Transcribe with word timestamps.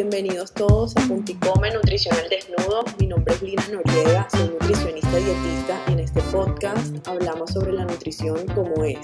bienvenidos 0.00 0.54
todos 0.54 0.96
a 0.96 1.00
Punticome 1.08 1.70
Nutricional 1.74 2.24
Desnudo. 2.30 2.84
Mi 2.98 3.06
nombre 3.06 3.34
es 3.34 3.42
Lina 3.42 3.62
Noriega, 3.70 4.26
soy 4.30 4.48
nutricionista 4.48 5.14
dietista 5.14 5.78
y 5.88 5.92
en 5.92 6.00
este 6.00 6.22
podcast 6.32 7.06
hablamos 7.06 7.50
sobre 7.50 7.74
la 7.74 7.84
nutrición 7.84 8.46
como 8.54 8.82
es 8.82 8.98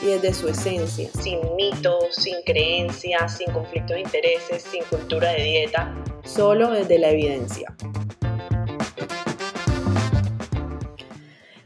y 0.00 0.06
desde 0.06 0.32
su 0.32 0.46
esencia, 0.46 1.10
sin 1.20 1.40
mitos, 1.56 2.14
sin 2.14 2.36
creencias, 2.46 3.36
sin 3.38 3.50
conflictos 3.50 3.96
de 3.96 4.00
intereses, 4.02 4.62
sin 4.62 4.84
cultura 4.84 5.32
de 5.32 5.42
dieta, 5.42 5.92
solo 6.22 6.70
desde 6.70 7.00
la 7.00 7.10
evidencia. 7.10 7.74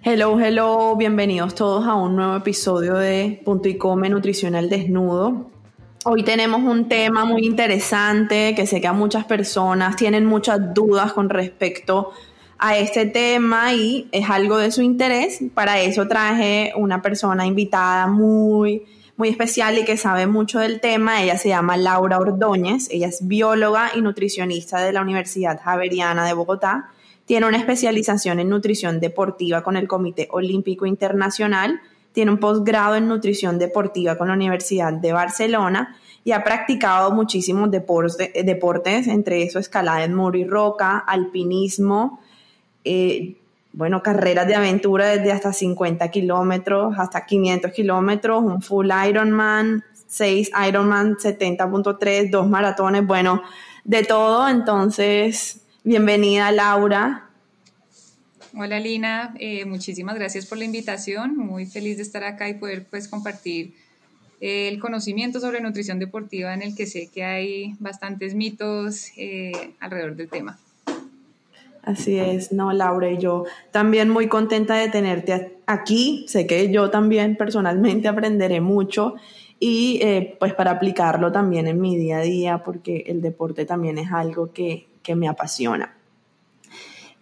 Hello, 0.03 0.41
hello, 0.41 0.97
bienvenidos 0.97 1.55
todos 1.55 1.87
a 1.87 1.95
un 1.95 2.17
nuevo 2.17 2.37
episodio 2.37 2.95
de 2.95 3.43
Punto 3.45 3.69
y 3.69 3.77
Come 3.77 4.09
Nutricional 4.09 4.71
Desnudo. 4.71 5.51
Hoy 6.05 6.25
tenemos 6.25 6.63
un 6.63 6.89
tema 6.89 7.25
muy 7.25 7.47
interesante 7.47 8.57
que 8.57 8.67
sé 8.67 8.81
que 8.81 8.89
a 8.89 8.93
muchas 8.93 9.25
personas 9.25 9.95
tienen 9.95 10.27
muchas 10.27 10.75
dudas 10.75 11.13
con 11.13 11.29
respecto 11.29 12.11
a 12.59 12.77
este 12.77 13.07
tema 13.07 13.73
y 13.73 14.09
es 14.11 14.29
algo 14.29 14.57
de 14.57 14.73
su 14.73 14.83
interés. 14.83 15.39
Para 15.55 15.81
eso 15.81 16.09
traje 16.09 16.73
una 16.75 17.03
persona 17.03 17.47
invitada 17.47 18.09
muy, 18.09 18.83
muy 19.17 19.29
especial 19.29 19.79
y 19.79 19.85
que 19.85 19.97
sabe 19.97 20.27
mucho 20.27 20.59
del 20.59 20.81
tema. 20.81 21.23
Ella 21.23 21.39
se 21.39 21.51
llama 21.51 21.77
Laura 21.77 22.19
Ordóñez. 22.19 22.89
Ella 22.91 23.07
es 23.07 23.29
bióloga 23.29 23.93
y 23.95 24.01
nutricionista 24.01 24.81
de 24.81 24.93
la 24.93 25.03
Universidad 25.03 25.61
Javeriana 25.63 26.27
de 26.27 26.33
Bogotá. 26.33 26.91
Tiene 27.27 27.47
una 27.47 27.59
especialización 27.59 28.41
en 28.41 28.49
nutrición 28.49 28.99
deportiva 28.99 29.63
con 29.63 29.77
el 29.77 29.87
Comité 29.87 30.27
Olímpico 30.33 30.85
Internacional 30.85 31.81
tiene 32.13 32.31
un 32.31 32.39
posgrado 32.39 32.95
en 32.97 33.09
nutrición 33.09 33.59
deportiva 33.59 34.17
con 34.17 34.29
la 34.29 34.35
Universidad 34.35 34.93
de 34.93 35.13
Barcelona 35.13 35.97
y 36.25 36.33
ha 36.33 36.45
practicado 36.45 37.11
muchísimos 37.11 37.71
deportes, 37.71 39.07
entre 39.07 39.43
eso 39.43 39.59
escalada 39.59 40.05
en 40.05 40.15
muro 40.15 40.39
y 40.39 40.45
roca, 40.45 40.99
alpinismo, 40.99 42.21
eh, 42.85 43.37
bueno, 43.73 44.03
carreras 44.03 44.47
de 44.47 44.55
aventura 44.55 45.07
desde 45.07 45.33
hasta 45.33 45.53
50 45.53 46.09
kilómetros 46.11 46.95
hasta 46.99 47.25
500 47.25 47.73
kilómetros, 47.73 48.43
un 48.45 48.61
full 48.61 48.91
Ironman, 49.09 49.83
6 50.07 50.51
Ironman 50.69 51.17
70.3, 51.17 52.31
dos 52.31 52.49
maratones, 52.49 53.07
bueno, 53.07 53.43
de 53.85 54.05
todo. 54.05 54.49
Entonces, 54.49 55.63
bienvenida 55.85 56.53
Laura. 56.53 57.32
Hola 58.55 58.79
Lina, 58.79 59.35
eh, 59.39 59.65
muchísimas 59.65 60.15
gracias 60.15 60.45
por 60.45 60.59
la 60.59 60.67
invitación. 60.67 61.39
Muy 61.39 61.65
feliz 61.65 61.97
de 61.97 62.03
estar 62.03 62.23
acá 62.23 62.51
y 62.51 62.55
poder 62.55 62.85
pues 62.85 63.09
compartir 63.09 63.73
eh, 64.43 64.69
el 64.69 64.79
conocimiento 64.79 65.41
sobre 65.41 65.63
nutrición 65.63 65.99
deportiva 65.99 66.53
en 66.53 66.61
el 66.61 66.77
que 66.77 66.85
sé 66.85 67.09
que 67.09 67.25
hay 67.25 67.75
bastantes 67.79 68.35
mitos 68.35 69.07
eh, 69.17 69.53
alrededor 69.81 70.17
del 70.17 70.29
tema. 70.29 70.59
Así 71.83 72.19
es, 72.19 72.53
no, 72.53 72.75
Laura, 72.75 73.11
y 73.11 73.19
yo 73.19 73.45
también 73.71 74.11
muy 74.11 74.29
contenta 74.29 74.75
de 74.75 74.89
tenerte 74.91 75.57
aquí. 75.65 76.27
Sé 76.29 76.47
que 76.47 76.71
yo 76.71 76.91
también 76.91 77.37
personalmente 77.37 78.07
aprenderé 78.07 78.61
mucho 78.61 79.15
y 79.59 79.99
pues 80.39 80.53
para 80.53 80.73
aplicarlo 80.73 81.33
también 81.33 81.69
en 81.69 81.81
mi 81.81 81.97
día 81.97 82.19
a 82.19 82.23
día, 82.23 82.63
porque 82.63 83.05
el 83.07 83.23
deporte 83.23 83.65
también 83.65 83.97
es 83.97 84.13
algo 84.13 84.53
que, 84.53 84.87
que 85.03 85.17
me 85.17 85.27
apasiona. 85.27 85.97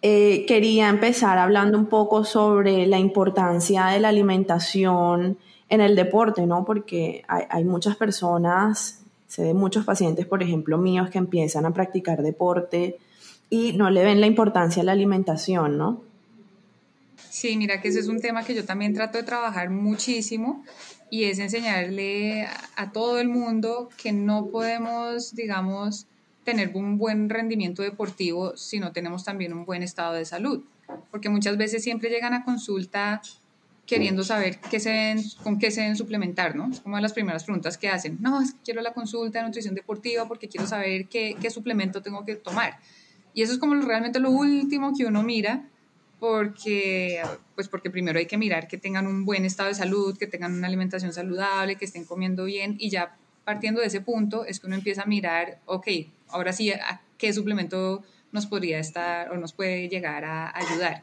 Eh, 0.03 0.47
quería 0.47 0.89
empezar 0.89 1.37
hablando 1.37 1.77
un 1.77 1.87
poco 1.87 2.25
sobre 2.25 2.87
la 2.87 2.98
importancia 2.98 3.87
de 3.87 4.01
la 4.01 4.09
alimentación 4.09 5.39
en 5.69 5.81
el 5.81 5.95
deporte, 5.95 6.47
¿no? 6.47 6.65
Porque 6.65 7.23
hay, 7.29 7.65
muchas 7.65 7.97
personas, 7.97 9.03
se 9.27 9.42
ven 9.45 9.57
muchos 9.57 9.84
pacientes, 9.84 10.27
por 10.27 10.42
ejemplo, 10.42 10.79
míos, 10.79 11.11
que 11.11 11.19
empiezan 11.19 11.67
a 11.67 11.75
practicar 11.75 12.23
deporte 12.23 12.98
y 13.51 13.74
no 13.74 13.91
le 13.91 14.02
ven 14.02 14.20
la 14.20 14.27
importancia 14.27 14.83
a 14.83 14.85
la 14.86 14.92
alimentación, 14.92 15.77
¿no? 15.77 16.03
Sí, 17.29 17.57
mira 17.57 17.80
que 17.80 17.89
ese 17.89 18.01
es 18.01 18.08
un 18.08 18.20
tema 18.20 18.42
que 18.42 18.55
yo 18.55 18.64
también 18.64 18.95
trato 18.95 19.19
de 19.19 19.24
trabajar 19.24 19.70
muchísimo 19.70 20.64
y 21.11 21.24
es 21.24 21.39
enseñarle 21.39 22.48
a 22.74 22.91
todo 22.91 23.20
el 23.20 23.29
mundo 23.29 23.91
que 24.03 24.13
no 24.13 24.47
podemos, 24.47 25.35
digamos, 25.35 26.07
tener 26.50 26.72
un 26.74 26.98
buen 26.98 27.28
rendimiento 27.28 27.83
deportivo 27.83 28.56
si 28.56 28.80
no 28.80 28.92
tenemos 28.92 29.24
también 29.24 29.52
un 29.52 29.64
buen 29.64 29.83
estado 29.83 30.14
de 30.14 30.24
salud. 30.24 30.64
Porque 31.11 31.28
muchas 31.28 31.56
veces 31.56 31.83
siempre 31.83 32.11
llegan 32.11 32.34
a 32.34 32.44
consulta 32.44 33.22
queriendo 33.86 34.24
saber 34.24 34.61
qué 34.70 34.80
se 34.80 35.16
con 35.42 35.58
qué 35.58 35.70
se 35.70 35.80
deben 35.83 35.96
suplementar, 35.96 36.56
¿no? 36.56 36.70
Es 36.70 36.80
como 36.80 36.96
de 36.96 37.02
las 37.02 37.12
primeras 37.12 37.44
preguntas 37.44 37.78
que 37.78 37.88
hacen. 37.88 38.18
No, 38.20 38.40
es 38.40 38.52
que 38.52 38.58
quiero 38.64 38.83
la 38.83 38.92
consulta 38.92 39.38
de 39.38 39.46
nutrición 39.46 39.74
deportiva 39.74 40.27
porque 40.27 40.48
quiero 40.48 40.66
saber 40.66 41.06
qué, 41.06 41.36
qué 41.40 41.50
suplemento 41.50 42.02
tengo 42.02 42.24
que 42.24 42.34
tomar. 42.36 42.78
Y 43.32 43.42
eso 43.42 43.52
es 43.52 43.58
como 43.58 43.74
realmente 43.74 44.18
lo 44.18 44.30
último 44.30 44.92
que 44.96 45.06
uno 45.06 45.22
mira 45.22 45.68
porque, 46.18 47.22
pues 47.55 47.68
porque 47.68 47.90
primero 47.90 48.18
hay 48.18 48.27
que 48.27 48.36
mirar 48.36 48.68
que 48.68 48.77
tengan 48.77 49.06
un 49.06 49.24
buen 49.24 49.44
estado 49.44 49.68
de 49.68 49.74
salud, 49.74 50.18
que 50.18 50.27
tengan 50.27 50.52
una 50.52 50.67
alimentación 50.67 51.12
saludable, 51.12 51.77
que 51.77 51.84
estén 51.84 52.05
comiendo 52.05 52.44
bien 52.44 52.77
y 52.78 52.90
ya 52.90 53.17
partiendo 53.50 53.80
de 53.80 53.88
ese 53.88 54.00
punto 54.00 54.44
es 54.44 54.61
que 54.61 54.68
uno 54.68 54.77
empieza 54.77 55.02
a 55.02 55.06
mirar, 55.06 55.58
ok, 55.66 55.88
ahora 56.28 56.52
sí, 56.52 56.70
¿a 56.70 57.00
qué 57.18 57.33
suplemento 57.33 58.05
nos 58.30 58.46
podría 58.46 58.78
estar 58.78 59.33
o 59.33 59.36
nos 59.38 59.52
puede 59.52 59.88
llegar 59.88 60.24
a 60.24 60.56
ayudar? 60.56 61.02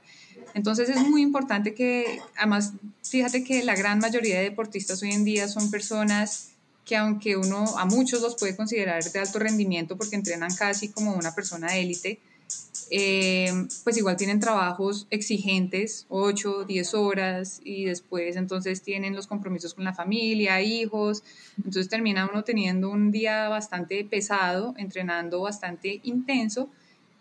Entonces 0.53 0.87
es 0.87 1.01
muy 1.01 1.21
importante 1.21 1.73
que, 1.73 2.21
además, 2.37 2.71
fíjate 3.03 3.43
que 3.43 3.65
la 3.65 3.75
gran 3.75 3.99
mayoría 3.99 4.37
de 4.37 4.43
deportistas 4.43 5.03
hoy 5.03 5.11
en 5.11 5.25
día 5.25 5.49
son 5.49 5.69
personas 5.69 6.51
que 6.85 6.95
aunque 6.95 7.35
uno 7.35 7.77
a 7.77 7.83
muchos 7.83 8.21
los 8.21 8.37
puede 8.37 8.55
considerar 8.55 9.03
de 9.03 9.19
alto 9.19 9.39
rendimiento 9.39 9.97
porque 9.97 10.15
entrenan 10.15 10.55
casi 10.55 10.87
como 10.87 11.15
una 11.15 11.35
persona 11.35 11.75
élite, 11.75 12.21
eh, 12.89 13.51
pues 13.83 13.97
igual 13.97 14.15
tienen 14.15 14.39
trabajos 14.39 15.07
exigentes, 15.09 16.05
8, 16.09 16.65
10 16.65 16.93
horas, 16.93 17.59
y 17.63 17.85
después 17.85 18.35
entonces 18.35 18.81
tienen 18.81 19.15
los 19.15 19.27
compromisos 19.27 19.73
con 19.73 19.83
la 19.83 19.93
familia, 19.93 20.61
hijos, 20.61 21.23
entonces 21.57 21.89
termina 21.89 22.29
uno 22.31 22.43
teniendo 22.43 22.89
un 22.89 23.11
día 23.11 23.49
bastante 23.49 24.03
pesado, 24.05 24.73
entrenando 24.77 25.41
bastante 25.41 25.99
intenso, 26.03 26.69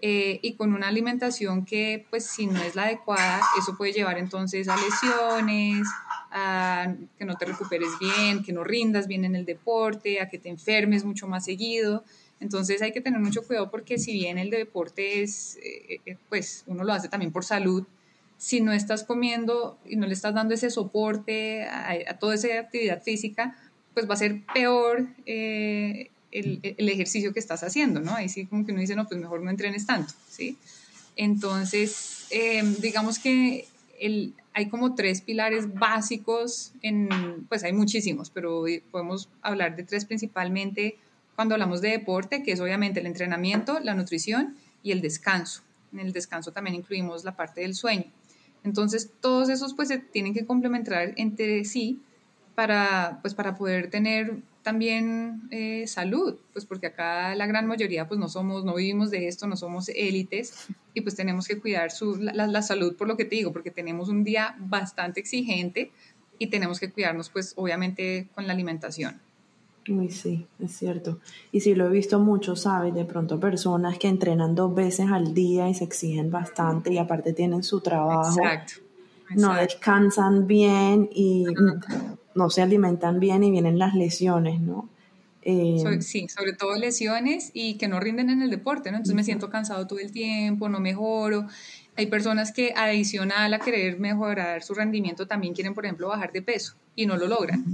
eh, 0.03 0.41
y 0.43 0.53
con 0.55 0.75
una 0.75 0.89
alimentación 0.89 1.65
que 1.65 2.07
pues 2.11 2.27
si 2.27 2.47
no 2.47 2.63
es 2.63 2.75
la 2.75 2.85
adecuada, 2.85 3.41
eso 3.59 3.77
puede 3.77 3.93
llevar 3.93 4.19
entonces 4.19 4.69
a 4.69 4.77
lesiones, 4.77 5.89
a 6.31 6.95
que 7.19 7.25
no 7.25 7.37
te 7.37 7.47
recuperes 7.47 7.89
bien, 7.99 8.43
que 8.45 8.53
no 8.53 8.63
rindas 8.63 9.07
bien 9.07 9.25
en 9.25 9.35
el 9.35 9.47
deporte, 9.47 10.21
a 10.21 10.29
que 10.29 10.39
te 10.39 10.51
enfermes 10.51 11.05
mucho 11.05 11.27
más 11.27 11.47
seguido. 11.47 12.05
Entonces 12.41 12.83
hay 12.83 12.93
que 12.93 13.01
tener 13.01 13.21
mucho 13.21 13.43
cuidado 13.43 13.71
porque 13.71 13.99
si 13.99 14.13
bien 14.13 14.39
el 14.39 14.51
deporte 14.51 15.23
es, 15.23 15.57
eh, 15.63 16.01
eh, 16.05 16.17
pues 16.29 16.65
uno 16.67 16.85
lo 16.85 16.93
hace 16.93 17.09
también 17.09 17.33
por 17.33 17.45
salud, 17.45 17.85
si 18.39 18.61
no 18.61 18.73
estás 18.73 19.05
comiendo 19.05 19.79
y 19.87 19.97
no 19.97 20.07
le 20.07 20.13
estás 20.13 20.35
dando 20.35 20.55
ese 20.55 20.69
soporte 20.71 21.65
a, 21.65 22.19
toda 22.19 22.35
esa 22.35 22.49
actividad 22.59 23.03
física, 23.03 23.57
pues 23.95 24.09
va 24.09 24.15
a 24.15 24.19
ser 24.19 24.43
peor 24.53 25.07
eh, 25.25 26.11
el, 26.33 26.61
ejercicio 26.77 27.33
que 27.33 27.41
estás 27.41 27.63
haciendo, 27.63 28.01
¿no? 28.01 28.15
Ahí 28.15 28.29
sí 28.29 28.45
como 28.45 28.67
que 28.67 28.73
uno 28.73 28.83
dice, 28.83 28.95
no, 28.95 29.09
pues 29.09 29.19
mejor 29.19 29.41
no 29.41 29.49
entrenes 29.49 29.87
tanto, 29.87 30.13
¿sí? 30.29 30.59
Entonces, 31.17 32.29
digamos 32.81 33.19
que 33.19 33.67
el, 33.99 34.35
hay 34.53 34.69
como 34.69 34.95
tres 34.95 35.23
pilares 35.23 35.75
básicos, 35.75 36.73
en, 36.83 37.47
pues 37.49 37.65
hay 37.65 37.73
muchísimos, 37.73 38.29
pero 38.29 38.65
podemos 38.91 39.31
hablar 39.41 39.77
de 39.77 39.83
tres 39.83 40.05
principalmente 40.05 40.99
cuando 41.37 41.55
hablamos 41.55 41.81
de 41.81 41.91
deporte, 41.91 42.43
que 42.43 42.53
es 42.53 42.61
obviamente 42.61 43.01
el 43.01 43.07
entrenamiento, 43.07 43.79
la 43.81 43.95
nutrición 43.95 44.57
y 44.83 44.91
el 44.91 45.01
descanso. 45.01 45.63
En 45.93 46.01
el 46.01 46.13
descanso 46.13 46.51
también 46.51 46.75
incluimos 46.75 47.25
la 47.25 47.37
parte 47.37 47.61
del 47.61 47.75
sueño. 47.75 48.07
Entonces, 48.65 49.13
todos 49.21 49.49
esos 49.49 49.75
pues 49.75 49.89
se 49.89 49.99
tienen 49.99 50.35
que 50.35 50.45
complementar 50.45 51.13
entre 51.17 51.65
sí 51.65 52.01
para, 52.57 53.21
pues, 53.23 53.35
para 53.35 53.55
poder 53.55 53.91
tener 53.91 54.39
también 54.63 55.43
eh, 55.53 55.87
salud, 55.87 56.41
pues 56.53 56.65
porque 56.65 56.89
acá 56.89 57.37
la 57.37 57.47
gran 57.47 57.69
mayoría 57.69 58.09
pues 58.09 58.19
no 58.19 58.29
somos, 58.29 58.65
no 58.65 58.75
vivimos 58.75 59.13
de 59.13 59.29
esto, 59.29 59.47
no 59.47 59.55
somos 59.57 59.89
élites 59.91 60.67
y 60.93 61.03
pues 61.03 61.15
tenemos 61.15 61.47
que 61.47 61.61
cuidar 61.61 61.93
su, 61.93 62.17
la, 62.17 62.49
la, 62.49 62.63
salud 62.63 62.97
por 62.97 63.07
lo 63.07 63.17
que 63.17 63.25
te 63.25 63.37
digo, 63.37 63.53
porque 63.53 63.71
tenemos 63.71 64.09
un 64.09 64.25
día 64.25 64.57
bastante 64.59 65.21
exigente 65.21 65.93
y 66.41 66.49
tenemos 66.49 66.81
que 66.81 66.91
cuidarnos 66.91 67.31
pues 67.31 67.53
obviamente 67.55 68.27
con 68.35 68.49
la 68.49 68.55
alimentación. 68.55 69.21
Uy, 69.89 70.11
sí, 70.11 70.47
es 70.59 70.77
cierto. 70.77 71.21
Y 71.53 71.61
sí, 71.61 71.75
lo 71.75 71.87
he 71.87 71.91
visto 71.91 72.19
mucho, 72.19 72.57
¿sabes? 72.57 72.95
De 72.95 73.05
pronto 73.05 73.39
personas 73.39 73.99
que 73.99 74.09
entrenan 74.09 74.55
dos 74.55 74.75
veces 74.75 75.11
al 75.11 75.33
día 75.33 75.69
y 75.69 75.75
se 75.75 75.85
exigen 75.85 76.31
bastante 76.31 76.93
y 76.93 76.99
aparte 76.99 77.33
tienen 77.33 77.63
su 77.63 77.81
trabajo. 77.81 78.41
Exacto. 78.41 78.75
No 79.35 79.55
descansan 79.55 80.47
bien 80.47 81.09
y 81.13 81.45
no 82.35 82.51
se 82.51 82.63
alimentan 82.63 83.19
bien 83.19 83.43
y 83.45 83.51
vienen 83.51 83.79
las 83.79 83.95
lesiones, 83.95 84.61
¿no? 84.61 84.89
Eh, 85.49 86.01
sí, 86.01 86.27
sobre 86.29 86.55
todo 86.55 86.75
lesiones 86.77 87.53
y 87.55 87.75
que 87.75 87.87
no 87.87 88.01
rinden 88.01 88.31
en 88.31 88.43
el 88.43 88.51
deporte, 88.51 88.91
¿no? 88.91 88.97
Entonces 88.97 89.15
me 89.15 89.23
siento 89.23 89.49
cansado 89.49 89.87
todo 89.87 90.01
el 90.01 90.11
tiempo, 90.11 90.69
no 90.69 90.81
mejoro. 90.81 91.47
Hay 91.97 92.07
personas 92.07 92.53
que 92.53 92.75
adicional 92.77 93.55
a 93.55 93.59
querer 93.59 93.99
mejorar 93.99 94.63
su 94.63 94.75
rendimiento 94.75 95.27
también 95.27 95.55
quieren, 95.55 95.75
por 95.75 95.87
ejemplo, 95.87 96.09
bajar 96.09 96.31
de 96.33 96.43
peso 96.43 96.75
y 96.95 97.07
no 97.07 97.17
lo 97.17 97.27
logran. 97.27 97.65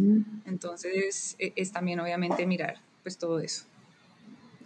Entonces 0.46 1.36
e, 1.38 1.52
es, 1.56 1.72
también 1.72 2.00
obviamente 2.00 2.46
mirar 2.46 2.76
pues 3.02 3.18
todo 3.18 3.40
eso. 3.40 3.64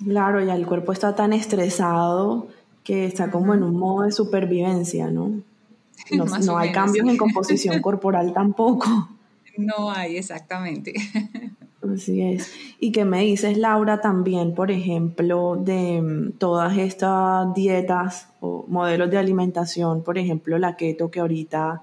Claro, 0.05 0.45
ya 0.45 0.55
el 0.55 0.67
cuerpo 0.67 0.93
está 0.93 1.15
tan 1.15 1.33
estresado 1.33 2.49
que 2.85 3.07
está 3.07 3.31
como 3.31 3.55
en 3.55 3.63
un 3.63 3.77
modo 3.77 4.05
de 4.05 4.13
supervivencia, 4.13 5.11
¿no? 5.11 5.43
No, 6.45 6.59
hay 6.59 6.73
cambios 6.73 7.09
en 7.09 7.17
composición 7.17 7.81
corporal 7.81 8.33
tampoco. 8.33 9.11
No 9.59 9.91
hay, 9.91 10.19
exactamente. 10.19 10.93
Así 11.95 12.23
es. 12.23 12.53
¿Y 12.79 12.93
qué 12.93 13.05
me 13.05 13.21
dices, 13.21 13.57
Laura, 13.59 14.01
también, 14.01 14.55
por 14.55 14.71
ejemplo, 14.71 15.57
de 15.57 16.01
mm, 16.01 16.33
todas 16.39 16.77
estas 16.77 17.53
dietas 17.55 18.29
o 18.41 18.65
modelos 18.69 19.11
de 19.11 19.19
alimentación, 19.19 20.03
por 20.03 20.19
ejemplo, 20.19 20.59
la 20.59 20.77
keto 20.77 21.11
que 21.11 21.21
ahorita 21.21 21.83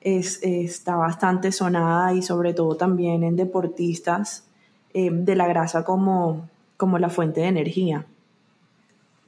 es, 0.00 0.40
está 0.42 0.96
bastante 0.96 1.52
sonada 1.52 2.14
y 2.14 2.22
sobre 2.22 2.54
todo 2.54 2.76
también 2.76 3.22
en 3.22 3.36
deportistas, 3.36 4.44
eh, 4.92 5.10
de 5.12 5.36
la 5.36 5.46
grasa 5.46 5.84
como, 5.84 6.48
como 6.76 6.98
la 6.98 7.10
fuente 7.10 7.40
de 7.42 7.46
energía? 7.46 8.06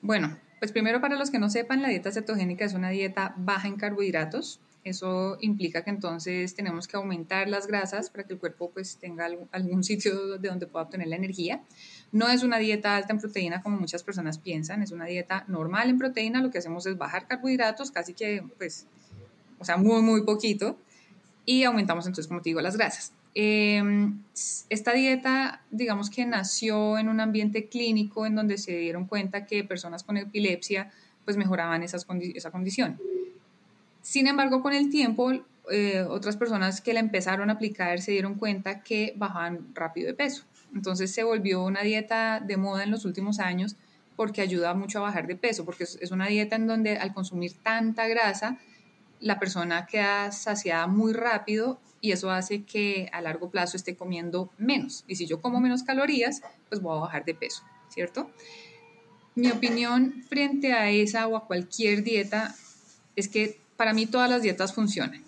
Bueno, 0.00 0.36
pues 0.58 0.72
primero 0.72 1.00
para 1.00 1.16
los 1.16 1.30
que 1.30 1.38
no 1.38 1.50
sepan, 1.50 1.82
la 1.82 1.88
dieta 1.88 2.10
cetogénica 2.10 2.64
es 2.64 2.74
una 2.74 2.90
dieta 2.90 3.34
baja 3.36 3.68
en 3.68 3.76
carbohidratos. 3.76 4.60
Eso 4.84 5.36
implica 5.40 5.84
que 5.84 5.90
entonces 5.90 6.54
tenemos 6.54 6.88
que 6.88 6.96
aumentar 6.96 7.48
las 7.48 7.68
grasas 7.68 8.10
para 8.10 8.24
que 8.24 8.32
el 8.32 8.40
cuerpo 8.40 8.70
pues 8.70 8.96
tenga 8.96 9.28
algún 9.52 9.84
sitio 9.84 10.38
de 10.38 10.48
donde 10.48 10.66
pueda 10.66 10.84
obtener 10.86 11.06
la 11.06 11.16
energía. 11.16 11.62
No 12.10 12.28
es 12.28 12.42
una 12.42 12.58
dieta 12.58 12.96
alta 12.96 13.12
en 13.12 13.20
proteína 13.20 13.62
como 13.62 13.78
muchas 13.78 14.02
personas 14.02 14.38
piensan, 14.38 14.82
es 14.82 14.90
una 14.90 15.04
dieta 15.04 15.44
normal 15.46 15.88
en 15.88 15.98
proteína. 15.98 16.42
Lo 16.42 16.50
que 16.50 16.58
hacemos 16.58 16.84
es 16.86 16.98
bajar 16.98 17.28
carbohidratos, 17.28 17.92
casi 17.92 18.12
que 18.12 18.42
pues, 18.58 18.86
o 19.60 19.64
sea, 19.64 19.76
muy, 19.76 20.02
muy 20.02 20.24
poquito. 20.24 20.76
Y 21.44 21.62
aumentamos 21.62 22.06
entonces, 22.06 22.26
como 22.26 22.42
te 22.42 22.50
digo, 22.50 22.60
las 22.60 22.76
grasas. 22.76 23.12
Em, 23.34 24.18
esta 24.68 24.92
dieta, 24.92 25.62
digamos 25.70 26.10
que 26.10 26.26
nació 26.26 26.98
en 26.98 27.08
un 27.08 27.20
ambiente 27.20 27.68
clínico 27.68 28.26
en 28.26 28.34
donde 28.34 28.58
se 28.58 28.76
dieron 28.76 29.06
cuenta 29.06 29.46
que 29.46 29.64
personas 29.64 30.02
con 30.02 30.16
epilepsia 30.16 30.90
pues 31.24 31.36
mejoraban 31.36 31.82
esas 31.84 32.04
esa 32.34 32.50
condición. 32.50 32.98
Sin 34.02 34.26
embargo, 34.26 34.62
con 34.62 34.72
el 34.72 34.90
tiempo, 34.90 35.32
eh, 35.70 36.04
otras 36.08 36.36
personas 36.36 36.80
que 36.80 36.92
la 36.92 37.00
empezaron 37.00 37.48
a 37.48 37.54
aplicar 37.54 38.00
se 38.00 38.12
dieron 38.12 38.34
cuenta 38.34 38.82
que 38.82 39.14
bajaban 39.16 39.74
rápido 39.74 40.08
de 40.08 40.14
peso. 40.14 40.44
Entonces 40.74 41.12
se 41.12 41.22
volvió 41.22 41.64
una 41.64 41.82
dieta 41.82 42.40
de 42.40 42.56
moda 42.56 42.82
en 42.82 42.90
los 42.90 43.04
últimos 43.04 43.38
años 43.38 43.76
porque 44.16 44.42
ayuda 44.42 44.74
mucho 44.74 44.98
a 44.98 45.02
bajar 45.02 45.26
de 45.26 45.36
peso, 45.36 45.64
porque 45.64 45.84
es 45.84 46.10
una 46.10 46.26
dieta 46.26 46.56
en 46.56 46.66
donde 46.66 46.98
al 46.98 47.14
consumir 47.14 47.54
tanta 47.62 48.06
grasa, 48.08 48.58
la 49.20 49.38
persona 49.38 49.86
queda 49.86 50.32
saciada 50.32 50.86
muy 50.86 51.12
rápido 51.12 51.80
y 52.00 52.10
eso 52.10 52.30
hace 52.30 52.64
que 52.64 53.08
a 53.12 53.22
largo 53.22 53.50
plazo 53.50 53.76
esté 53.76 53.94
comiendo 53.94 54.50
menos. 54.58 55.04
Y 55.06 55.14
si 55.16 55.26
yo 55.26 55.40
como 55.40 55.60
menos 55.60 55.84
calorías, 55.84 56.42
pues 56.68 56.82
voy 56.82 56.96
a 56.96 57.00
bajar 57.00 57.24
de 57.24 57.34
peso, 57.34 57.62
¿cierto? 57.88 58.30
Mi 59.36 59.50
opinión 59.50 60.24
frente 60.28 60.72
a 60.72 60.90
esa 60.90 61.28
o 61.28 61.36
a 61.36 61.46
cualquier 61.46 62.02
dieta 62.02 62.54
es 63.14 63.28
que 63.28 63.61
para 63.76 63.92
mí 63.92 64.06
todas 64.06 64.28
las 64.30 64.42
dietas 64.42 64.74
funcionan, 64.74 65.22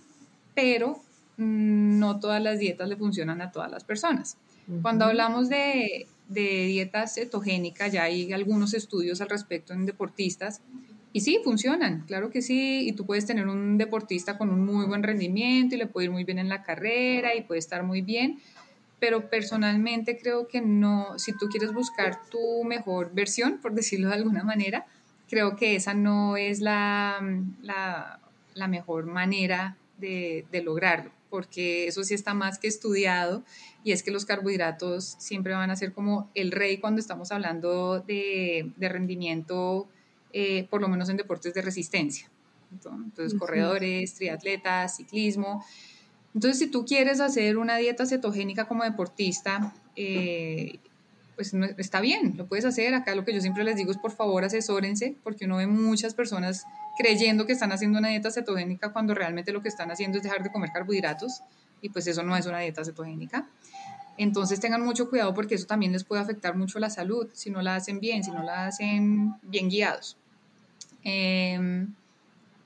pero 0.55 1.01
no 1.37 2.21
todas 2.21 2.43
las 2.43 2.59
dietas 2.59 2.89
le 2.89 2.97
funcionan 2.97 3.41
a 3.41 3.51
todas 3.51 3.71
las 3.71 3.85
personas. 3.85 4.37
Cuando 4.81 5.05
hablamos 5.05 5.49
de, 5.49 6.07
de 6.29 6.67
dieta 6.67 7.07
cetogénica, 7.07 7.89
ya 7.89 8.05
hay 8.05 8.33
algunos 8.33 8.73
estudios 8.73 9.21
al 9.21 9.29
respecto 9.29 9.75
en 9.75 9.85
deportistas, 9.85 10.61
y 11.15 11.21
sí, 11.21 11.39
funcionan, 11.45 12.01
claro 12.09 12.29
que 12.31 12.43
sí, 12.43 12.89
y 12.89 12.93
tú 12.93 13.07
puedes 13.07 13.25
tener 13.25 13.47
un 13.47 13.79
deportista 13.79 14.37
con 14.37 14.51
un 14.51 14.67
muy 14.67 14.85
buen 14.87 15.05
rendimiento 15.05 15.77
y 15.77 15.79
le 15.79 15.87
puede 15.87 16.07
ir 16.07 16.11
muy 16.11 16.25
bien 16.25 16.41
en 16.41 16.49
la 16.49 16.65
carrera 16.65 17.37
y 17.37 17.43
puede 17.43 17.61
estar 17.61 17.85
muy 17.85 18.03
bien, 18.03 18.41
pero 18.99 19.31
personalmente 19.31 20.19
creo 20.19 20.49
que 20.49 20.61
no, 20.61 21.17
si 21.21 21.33
tú 21.33 21.47
quieres 21.49 21.73
buscar 21.73 22.19
tu 22.31 22.65
mejor 22.65 23.15
versión, 23.15 23.59
por 23.59 23.75
decirlo 23.75 24.09
de 24.09 24.15
alguna 24.15 24.43
manera, 24.43 24.87
creo 25.31 25.55
que 25.55 25.77
esa 25.77 25.95
no 25.95 26.37
es 26.37 26.61
la, 26.61 27.21
la, 27.63 28.19
mejor 28.69 29.07
manera 29.07 29.77
de, 29.99 30.45
de, 30.51 30.63
lograrlo, 30.63 31.11
porque 31.31 31.87
eso 31.87 32.05
sí 32.05 32.15
está 32.15 32.35
más 32.35 32.59
que 32.59 32.69
estudiado 32.69 33.45
y 33.85 33.93
es 33.93 34.03
que 34.03 34.11
los 34.11 34.25
carbohidratos 34.25 35.17
siempre 35.19 35.55
van 35.55 35.71
a 35.71 35.77
ser 35.77 35.93
como 35.93 36.31
el 36.35 36.51
rey 36.51 36.79
cuando 36.79 37.01
estamos 37.01 37.33
hablando 37.33 38.01
de, 38.01 38.71
de 38.77 38.89
rendimiento 38.89 39.89
eh, 40.37 40.67
por 40.69 40.81
lo 40.81 40.89
menos 40.89 41.09
en 41.09 41.17
deportes 41.17 41.55
de 41.55 41.63
resistencia. 41.63 42.29
Entonces, 42.73 43.39
corredores, 43.39 44.15
triatletas, 44.15 44.97
ciclismo. 44.97 45.65
Entonces, 46.35 46.59
si 46.59 46.67
tú 46.67 46.85
quieres 46.85 47.21
hacer 47.21 47.57
una 47.57 47.77
dieta 47.77 48.05
cetogénica 48.05 48.67
como 48.67 48.83
deportista, 48.83 49.73
eh, 49.95 50.81
pues 51.37 51.55
está 51.79 52.01
bien, 52.01 52.35
lo 52.37 52.47
puedes 52.47 52.65
hacer. 52.65 52.95
Acá 52.95 53.15
lo 53.15 53.25
que 53.25 53.33
yo 53.33 53.41
siempre 53.41 53.63
les 53.63 53.77
digo 53.77 53.93
es, 53.93 53.99
por 53.99 54.11
favor, 54.11 54.43
asesórense, 54.43 55.15
porque 55.23 55.45
uno 55.45 55.59
ve 55.59 55.69
muchas 55.69 56.15
personas 56.15 56.65
creyendo 56.97 57.47
que 57.47 57.53
están 57.53 57.73
haciendo 57.73 57.99
una 57.99 58.09
dieta 58.09 58.31
cetogénica 58.31 58.93
cuando 58.93 59.15
realmente 59.15 59.53
lo 59.53 59.63
que 59.63 59.69
están 59.69 59.91
haciendo 59.91 60.19
es 60.19 60.25
dejar 60.25 60.43
de 60.43 60.51
comer 60.51 60.71
carbohidratos, 60.73 61.43
y 61.83 61.91
pues 61.91 62.07
eso 62.07 62.23
no 62.23 62.37
es 62.37 62.47
una 62.47 62.61
dieta 62.61 62.85
cetogénica. 62.85 63.49
Entonces 64.17 64.61
tengan 64.61 64.85
mucho 64.85 65.11
cuidado 65.11 65.35
porque 65.35 65.57
eso 65.57 65.67
también 65.67 65.93
les 65.93 66.05
puede 66.05 66.23
afectar 66.23 66.57
mucho 66.57 66.79
la 66.79 66.89
salud 66.89 67.29
si 67.33 67.51
no 67.51 67.63
la 67.63 67.77
hacen 67.77 68.01
bien, 68.01 68.23
si 68.23 68.31
no 68.31 68.43
la 68.43 68.67
hacen 68.67 69.35
bien 69.43 69.69
guiados. 69.69 70.17
Em, 71.03 71.93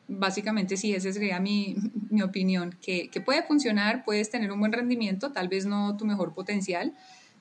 básicamente 0.07 0.77
sí, 0.77 0.95
esa 0.95 1.13
sería 1.13 1.41
mi, 1.41 1.77
mi 2.11 2.23
opinión, 2.23 2.77
que, 2.83 3.09
que, 3.09 3.21
puede 3.21 3.43
funcionar, 3.43 4.05
puedes 4.05 4.31
tener 4.31 4.53
un 4.53 4.61
buen 4.61 4.73
rendimiento, 4.73 5.33
tal 5.33 5.49
vez 5.49 5.67
no 5.67 5.97
tu 5.97 6.05
mejor 6.05 6.35
potencial, 6.35 6.95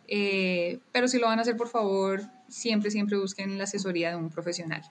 eh, 0.08 0.80
pero 0.92 1.08
si 1.08 1.20
lo 1.20 1.28
van 1.28 1.40
a 1.40 1.42
hacer, 1.42 1.58
por 1.58 1.68
favor, 1.68 2.22
siempre, 2.48 2.92
siempre 2.92 3.18
busquen 3.18 3.58
la 3.58 3.66
asesoría 3.66 4.10
de 4.12 4.16
un 4.16 4.30
profesional. 4.30 4.82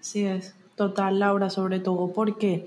Sí 0.00 0.24
es, 0.24 0.54
total, 0.80 1.18
Laura, 1.18 1.50
sobre 1.50 1.78
todo 1.78 2.10
porque 2.10 2.66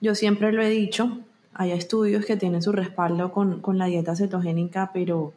yo 0.00 0.14
siempre 0.14 0.50
lo 0.50 0.62
he 0.62 0.70
dicho, 0.70 1.18
hay 1.52 1.72
estudios 1.72 2.24
que 2.24 2.38
tienen 2.38 2.62
su 2.62 2.72
respaldo 2.72 3.32
con, 3.32 3.60
con 3.60 3.76
la 3.76 3.84
dieta 3.84 4.16
cetogénica, 4.16 4.92
pero 4.94 5.34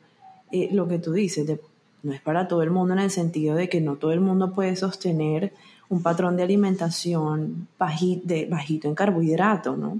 eh, 0.49 0.69
lo 0.71 0.87
que 0.87 0.99
tú 0.99 1.11
dices, 1.11 1.59
no 2.01 2.13
es 2.13 2.21
para 2.21 2.47
todo 2.47 2.63
el 2.63 2.71
mundo 2.71 2.93
en 2.93 3.01
el 3.01 3.11
sentido 3.11 3.57
de 3.57 3.67
que 3.67 3.81
no 3.81 3.97
todo 3.97 4.13
el 4.13 4.21
mundo 4.21 4.53
puede 4.53 4.77
sostener 4.77 5.51
un 5.89 6.01
patrón 6.01 6.37
de 6.37 6.43
alimentación 6.43 7.67
bajito, 7.77 8.25
de, 8.25 8.45
bajito 8.45 8.87
en 8.87 8.95
carbohidratos, 8.95 9.77
¿no? 9.77 9.99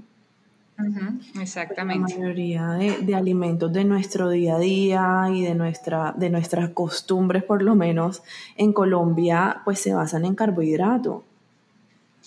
exactamente. 1.38 2.14
La 2.14 2.20
mayoría 2.20 2.68
de, 3.02 3.14
alimentos 3.14 3.70
de 3.70 3.84
nuestro 3.84 4.30
día 4.30 4.56
a 4.56 4.58
día 4.58 5.26
y 5.30 5.42
de, 5.42 5.54
nuestra, 5.54 6.14
de 6.16 6.30
nuestras 6.30 6.70
costumbres, 6.70 7.44
por 7.44 7.60
lo 7.60 7.74
menos 7.74 8.22
en 8.56 8.72
Colombia, 8.72 9.60
pues 9.66 9.78
se 9.78 9.92
basan 9.92 10.24
en 10.24 10.34
carbohidratos. 10.34 11.22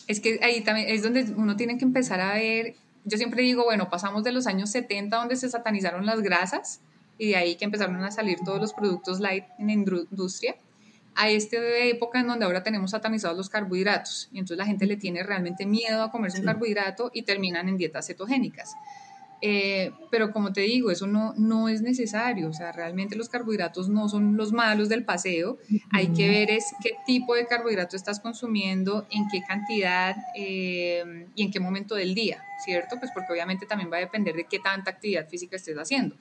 Es 0.07 0.19
que 0.19 0.39
ahí 0.41 0.61
también 0.61 0.89
es 0.89 1.03
donde 1.03 1.25
uno 1.35 1.55
tiene 1.55 1.77
que 1.77 1.85
empezar 1.85 2.19
a 2.19 2.33
ver, 2.33 2.75
yo 3.03 3.17
siempre 3.17 3.41
digo, 3.41 3.63
bueno, 3.63 3.89
pasamos 3.89 4.23
de 4.23 4.31
los 4.31 4.47
años 4.47 4.69
70 4.71 5.15
donde 5.15 5.35
se 5.35 5.49
satanizaron 5.49 6.05
las 6.05 6.21
grasas 6.21 6.81
y 7.17 7.29
de 7.29 7.35
ahí 7.35 7.55
que 7.55 7.65
empezaron 7.65 8.03
a 8.03 8.11
salir 8.11 8.37
todos 8.45 8.59
los 8.59 8.73
productos 8.73 9.19
light 9.19 9.45
en 9.59 9.67
la 9.67 9.73
industria 9.73 10.55
a 11.17 11.29
esta 11.29 11.57
época 11.57 12.19
en 12.19 12.27
donde 12.27 12.45
ahora 12.45 12.61
tenemos 12.61 12.91
satanizados 12.91 13.35
los 13.35 13.49
carbohidratos 13.49 14.29
y 14.31 14.37
entonces 14.37 14.57
la 14.57 14.65
gente 14.65 14.85
le 14.85 14.97
tiene 14.97 15.23
realmente 15.23 15.65
miedo 15.65 16.03
a 16.03 16.11
comerse 16.11 16.39
un 16.39 16.45
carbohidrato 16.45 17.09
y 17.11 17.23
terminan 17.23 17.67
en 17.67 17.77
dietas 17.77 18.05
cetogénicas. 18.05 18.75
Eh, 19.41 19.91
pero 20.09 20.31
como 20.31 20.51
te 20.51 20.61
digo, 20.61 20.89
eso 20.89 21.05
no, 21.05 21.33
no 21.37 21.69
es 21.69 21.81
necesario, 21.81 22.49
o 22.49 22.53
sea, 22.53 22.71
realmente 22.71 23.15
los 23.15 23.29
carbohidratos 23.29 23.87
no 23.87 24.09
son 24.09 24.35
los 24.35 24.51
malos 24.51 24.89
del 24.89 25.05
paseo, 25.05 25.59
hay 25.91 26.07
que 26.07 26.27
ver 26.27 26.49
es 26.49 26.65
qué 26.81 26.91
tipo 27.05 27.35
de 27.35 27.45
carbohidrato 27.45 27.95
estás 27.95 28.19
consumiendo, 28.19 29.05
en 29.11 29.27
qué 29.29 29.41
cantidad 29.47 30.15
eh, 30.35 31.27
y 31.35 31.43
en 31.43 31.51
qué 31.51 31.59
momento 31.59 31.93
del 31.93 32.15
día, 32.15 32.43
¿cierto? 32.65 32.97
Pues 32.99 33.11
porque 33.13 33.31
obviamente 33.31 33.67
también 33.67 33.91
va 33.91 33.97
a 33.97 34.01
depender 34.01 34.35
de 34.35 34.45
qué 34.45 34.57
tanta 34.57 34.89
actividad 34.89 35.29
física 35.29 35.55
estés 35.55 35.77
haciendo. 35.77 36.15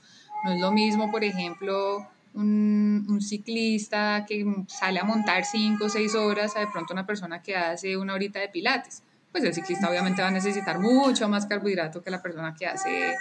No 0.44 0.52
es 0.52 0.60
lo 0.60 0.70
mismo, 0.70 1.10
por 1.10 1.24
ejemplo, 1.24 2.06
un, 2.36 3.18
ciclista 3.20 4.26
que 4.28 4.44
sale 4.68 5.00
a 5.00 5.04
montar 5.04 5.44
5 5.44 5.84
o 5.84 5.88
6 5.88 6.14
horas 6.14 6.56
a 6.56 6.60
de 6.60 6.66
pronto 6.66 6.92
una 6.92 7.06
persona 7.06 7.42
que 7.42 7.56
hace 7.56 7.96
una 7.96 8.14
horita 8.14 8.38
de 8.38 8.48
pilates. 8.48 9.02
Pues 9.36 9.44
el 9.44 9.52
ciclista 9.52 9.90
obviamente 9.90 10.22
va 10.22 10.28
a 10.28 10.30
necesitar 10.30 10.78
mucho 10.78 11.28
más 11.28 11.44
carbohidrato 11.44 12.02
que 12.02 12.10
la 12.10 12.22
persona 12.22 12.54
que 12.58 12.66
hace 12.66 13.12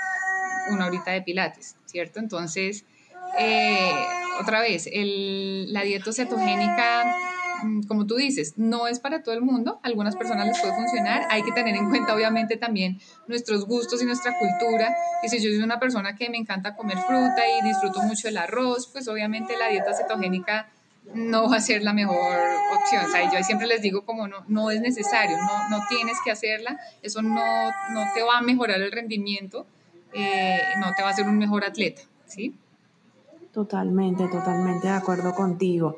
una 0.70 0.86
horita 0.86 1.12
de 1.12 1.22
pilates, 1.22 1.76
¿cierto? 1.84 2.22
Entonces, 2.22 2.86
eh, 3.38 3.92
otra 4.40 4.62
vez, 4.62 4.90
la 4.94 5.82
dieta 5.82 6.14
cetogénica 6.14 7.04
Mm, 7.64 7.84
como 7.84 8.06
tú 8.06 8.16
dices, 8.16 8.54
no 8.58 8.88
es 8.88 9.00
para 9.00 9.24
todo 9.24 9.34
el 9.34 9.42
mundo, 9.42 9.80
algunas 9.84 10.16
personas 10.16 10.48
les 10.48 10.60
puede 10.60 10.74
funcionar, 10.76 11.24
hay 11.30 11.44
que 11.44 11.52
tener 11.52 11.76
en 11.76 11.90
cuenta 11.90 12.14
obviamente 12.14 12.58
también 12.58 13.00
nuestros 13.28 13.66
gustos 13.66 14.02
y 14.02 14.06
nuestra 14.06 14.34
cultura, 14.38 14.96
y 15.24 15.30
si 15.30 15.38
yo 15.38 15.50
soy 15.50 15.64
una 15.64 15.80
persona 15.80 16.16
que 16.16 16.30
me 16.30 16.38
encanta 16.38 16.76
comer 16.76 16.98
fruta 16.98 17.42
y 17.60 17.66
disfruto 17.68 18.02
mucho 18.04 18.28
el 18.28 18.38
arroz, 18.38 18.88
pues 18.92 19.08
obviamente 19.08 19.58
la 19.58 19.70
dieta 19.70 19.94
cetogénica 19.94 20.70
no 21.14 21.50
va 21.50 21.58
a 21.58 21.62
ser 21.62 21.84
la 21.84 21.94
mejor 21.94 22.36
opción, 22.76 23.06
o 23.06 23.10
sea, 23.10 23.32
yo 23.32 23.44
siempre 23.44 23.68
les 23.68 23.82
digo 23.82 24.06
como 24.06 24.28
no, 24.28 24.44
no 24.48 24.72
es 24.72 24.82
necesario, 24.82 25.38
no, 25.38 25.70
no 25.70 25.84
tienes 25.88 26.18
que 26.24 26.32
hacerla, 26.32 26.78
eso 27.02 27.22
no, 27.22 27.36
no 27.36 28.04
te 28.14 28.24
va 28.24 28.40
a 28.40 28.42
mejorar 28.42 28.82
el 28.82 28.92
rendimiento, 28.92 29.66
eh, 30.14 30.60
no 30.80 30.94
te 30.96 31.02
va 31.02 31.10
a 31.10 31.12
hacer 31.12 31.26
un 31.28 31.38
mejor 31.38 31.64
atleta, 31.64 32.02
¿sí? 32.26 32.56
Totalmente, 33.52 34.28
totalmente 34.28 34.88
de 34.88 34.94
acuerdo 34.94 35.34
contigo. 35.34 35.98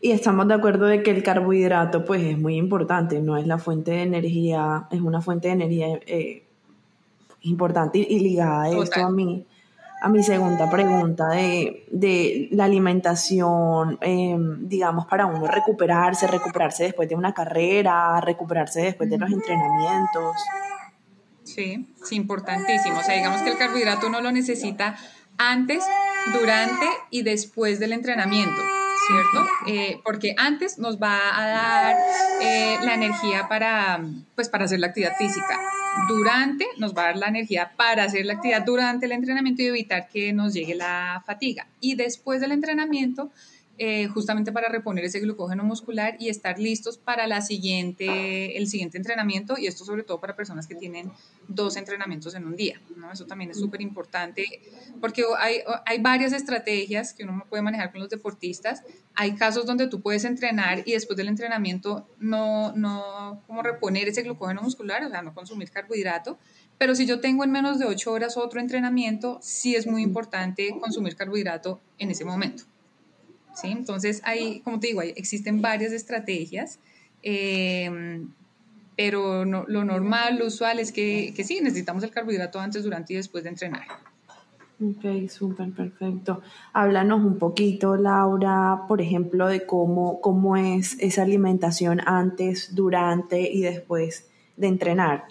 Y 0.00 0.12
estamos 0.12 0.46
de 0.46 0.54
acuerdo 0.54 0.86
de 0.86 1.02
que 1.02 1.10
el 1.10 1.22
carbohidrato 1.22 2.04
pues 2.04 2.22
es 2.22 2.38
muy 2.38 2.56
importante, 2.56 3.20
no 3.20 3.36
es 3.36 3.46
la 3.46 3.58
fuente 3.58 3.92
de 3.92 4.02
energía, 4.02 4.86
es 4.90 5.00
una 5.00 5.20
fuente 5.20 5.48
de 5.48 5.54
energía 5.54 5.86
eh, 6.06 6.44
importante 7.42 7.98
y, 7.98 8.20
ligada 8.20 8.64
a 8.64 8.70
esto 8.70 9.04
a 9.04 9.10
mí 9.10 9.44
a 10.00 10.08
mi 10.08 10.22
segunda 10.22 10.70
pregunta 10.70 11.28
de, 11.28 12.48
la 12.52 12.64
alimentación, 12.64 13.98
em, 14.00 14.68
digamos, 14.68 15.06
para 15.06 15.26
uno 15.26 15.46
recuperarse, 15.46 16.26
recuperarse 16.26 16.84
después 16.84 17.08
de 17.08 17.14
una 17.14 17.34
carrera, 17.34 18.20
recuperarse 18.20 18.80
después 18.82 19.10
de 19.10 19.18
los 19.18 19.30
entrenamientos. 19.30 20.36
Sí, 21.44 21.94
es 22.00 22.12
importantísimo. 22.12 22.98
O 22.98 23.02
sea, 23.02 23.14
digamos 23.14 23.42
que 23.42 23.50
el 23.50 23.58
carbohidrato 23.58 24.06
uno 24.06 24.20
lo 24.20 24.30
necesita 24.30 24.96
antes, 25.38 25.84
durante 26.32 26.86
y 27.10 27.22
después 27.22 27.80
del 27.80 27.92
entrenamiento. 27.92 28.60
¿cierto? 29.08 29.46
Eh, 29.66 30.00
porque 30.04 30.34
antes 30.36 30.78
nos 30.78 31.00
va 31.00 31.18
a 31.34 31.46
dar 31.46 31.96
eh, 32.42 32.78
la 32.82 32.94
energía 32.94 33.48
para, 33.48 34.00
pues, 34.34 34.48
para 34.48 34.64
hacer 34.64 34.80
la 34.80 34.88
actividad 34.88 35.16
física. 35.16 35.58
Durante 36.06 36.66
nos 36.76 36.94
va 36.94 37.02
a 37.02 37.06
dar 37.06 37.16
la 37.16 37.28
energía 37.28 37.72
para 37.76 38.04
hacer 38.04 38.26
la 38.26 38.34
actividad 38.34 38.64
durante 38.64 39.06
el 39.06 39.12
entrenamiento 39.12 39.62
y 39.62 39.66
evitar 39.66 40.08
que 40.08 40.32
nos 40.32 40.54
llegue 40.54 40.74
la 40.74 41.22
fatiga. 41.26 41.66
Y 41.80 41.96
después 41.96 42.40
del 42.40 42.52
entrenamiento 42.52 43.30
eh, 43.80 44.08
justamente 44.08 44.50
para 44.50 44.68
reponer 44.68 45.04
ese 45.04 45.20
glucógeno 45.20 45.62
muscular 45.62 46.16
y 46.18 46.30
estar 46.30 46.58
listos 46.58 46.98
para 46.98 47.28
la 47.28 47.40
siguiente, 47.42 48.58
el 48.58 48.66
siguiente 48.66 48.96
entrenamiento 48.98 49.56
y 49.56 49.68
esto 49.68 49.84
sobre 49.84 50.02
todo 50.02 50.20
para 50.20 50.34
personas 50.34 50.66
que 50.66 50.74
tienen 50.74 51.12
dos 51.46 51.76
entrenamientos 51.76 52.34
en 52.34 52.44
un 52.44 52.56
día. 52.56 52.80
¿no? 52.96 53.12
Eso 53.12 53.26
también 53.26 53.52
es 53.52 53.58
súper 53.58 53.80
importante 53.80 54.46
porque 55.00 55.22
hay, 55.38 55.60
hay 55.86 56.00
varias 56.00 56.32
estrategias 56.32 57.14
que 57.14 57.22
uno 57.22 57.46
puede 57.48 57.62
manejar 57.62 57.92
con 57.92 58.00
los 58.00 58.10
deportistas. 58.10 58.82
Hay 59.14 59.36
casos 59.36 59.64
donde 59.64 59.86
tú 59.86 60.00
puedes 60.00 60.24
entrenar 60.24 60.82
y 60.84 60.92
después 60.92 61.16
del 61.16 61.28
entrenamiento 61.28 62.08
no, 62.18 62.72
no 62.72 63.42
como 63.46 63.62
reponer 63.62 64.08
ese 64.08 64.22
glucógeno 64.22 64.60
muscular, 64.60 65.04
o 65.04 65.08
sea, 65.08 65.22
no 65.22 65.34
consumir 65.34 65.70
carbohidrato. 65.70 66.36
Pero 66.78 66.96
si 66.96 67.06
yo 67.06 67.20
tengo 67.20 67.44
en 67.44 67.52
menos 67.52 67.78
de 67.78 67.86
ocho 67.86 68.10
horas 68.12 68.36
otro 68.36 68.58
entrenamiento, 68.58 69.38
sí 69.40 69.76
es 69.76 69.86
muy 69.86 70.02
importante 70.02 70.76
consumir 70.80 71.14
carbohidrato 71.14 71.80
en 71.98 72.10
ese 72.10 72.24
momento. 72.24 72.64
¿Sí? 73.60 73.68
Entonces, 73.68 74.20
hay, 74.24 74.60
como 74.60 74.80
te 74.80 74.88
digo, 74.88 75.02
existen 75.02 75.60
varias 75.62 75.92
estrategias, 75.92 76.78
em, 77.22 78.30
pero 78.96 79.44
lo 79.44 79.84
normal, 79.84 80.38
lo 80.38 80.46
usual 80.46 80.80
es 80.80 80.92
que, 80.92 81.32
que, 81.34 81.44
sí, 81.44 81.60
necesitamos 81.62 82.02
el 82.02 82.10
carbohidrato 82.10 82.58
antes, 82.58 82.82
durante 82.82 83.12
y 83.12 83.16
después 83.16 83.44
de 83.44 83.50
entrenar. 83.50 83.86
Ok, 84.80 85.28
súper 85.28 85.72
perfecto. 85.72 86.40
Háblanos 86.72 87.24
un 87.24 87.38
poquito, 87.38 87.96
Laura, 87.96 88.82
por 88.86 89.00
ejemplo, 89.00 89.48
de 89.48 89.66
cómo, 89.66 90.20
cómo 90.20 90.56
es 90.56 90.96
esa 91.00 91.22
alimentación 91.22 92.00
antes, 92.06 92.74
durante 92.76 93.40
y 93.40 93.62
después 93.62 94.28
de 94.56 94.68
entrenar. 94.68 95.24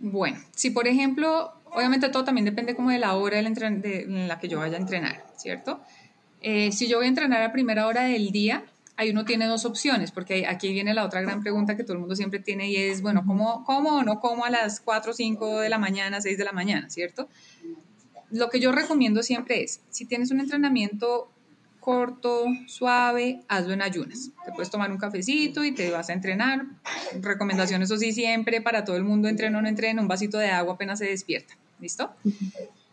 Bueno, 0.00 0.38
si 0.54 0.70
por 0.70 0.88
ejemplo, 0.88 1.52
obviamente 1.72 2.08
todo 2.08 2.24
también 2.24 2.44
depende 2.44 2.74
como 2.74 2.90
de 2.90 2.98
la 2.98 3.14
hora 3.14 3.40
de, 3.40 4.02
en 4.02 4.28
la 4.28 4.38
que 4.40 4.48
yo 4.48 4.58
vaya 4.58 4.76
a 4.76 4.80
entrenar, 4.80 5.24
¿cierto? 5.36 5.80
Eh, 6.48 6.70
si 6.70 6.86
yo 6.86 6.98
voy 6.98 7.06
a 7.06 7.08
entrenar 7.08 7.42
a 7.42 7.50
primera 7.50 7.88
hora 7.88 8.04
del 8.04 8.30
día, 8.30 8.62
ahí 8.96 9.10
uno 9.10 9.24
tiene 9.24 9.46
dos 9.46 9.64
opciones, 9.64 10.12
porque 10.12 10.46
aquí 10.46 10.72
viene 10.72 10.94
la 10.94 11.04
otra 11.04 11.20
gran 11.20 11.42
pregunta 11.42 11.76
que 11.76 11.82
todo 11.82 11.94
el 11.94 11.98
mundo 11.98 12.14
siempre 12.14 12.38
tiene 12.38 12.70
y 12.70 12.76
es, 12.76 13.02
bueno, 13.02 13.24
¿cómo, 13.26 13.64
cómo 13.64 13.96
o 13.96 14.04
no 14.04 14.20
como 14.20 14.44
a 14.44 14.50
las 14.50 14.78
4, 14.78 15.12
5 15.12 15.58
de 15.58 15.68
la 15.68 15.78
mañana, 15.78 16.20
6 16.20 16.38
de 16.38 16.44
la 16.44 16.52
mañana, 16.52 16.88
¿cierto? 16.88 17.28
Lo 18.30 18.48
que 18.48 18.60
yo 18.60 18.70
recomiendo 18.70 19.24
siempre 19.24 19.64
es, 19.64 19.80
si 19.90 20.04
tienes 20.04 20.30
un 20.30 20.38
entrenamiento 20.38 21.28
corto, 21.80 22.44
suave, 22.68 23.40
hazlo 23.48 23.74
en 23.74 23.82
ayunas. 23.82 24.30
Te 24.44 24.52
puedes 24.52 24.70
tomar 24.70 24.92
un 24.92 24.98
cafecito 24.98 25.64
y 25.64 25.72
te 25.72 25.90
vas 25.90 26.10
a 26.10 26.12
entrenar. 26.12 26.64
Recomendación, 27.22 27.82
eso 27.82 27.96
sí, 27.96 28.12
siempre 28.12 28.60
para 28.60 28.84
todo 28.84 28.94
el 28.94 29.02
mundo, 29.02 29.26
entreno 29.26 29.58
o 29.58 29.62
no 29.62 29.68
entreno, 29.68 30.00
un 30.00 30.06
vasito 30.06 30.38
de 30.38 30.50
agua 30.50 30.74
apenas 30.74 31.00
se 31.00 31.06
despierta. 31.06 31.58
¿Listo? 31.80 32.14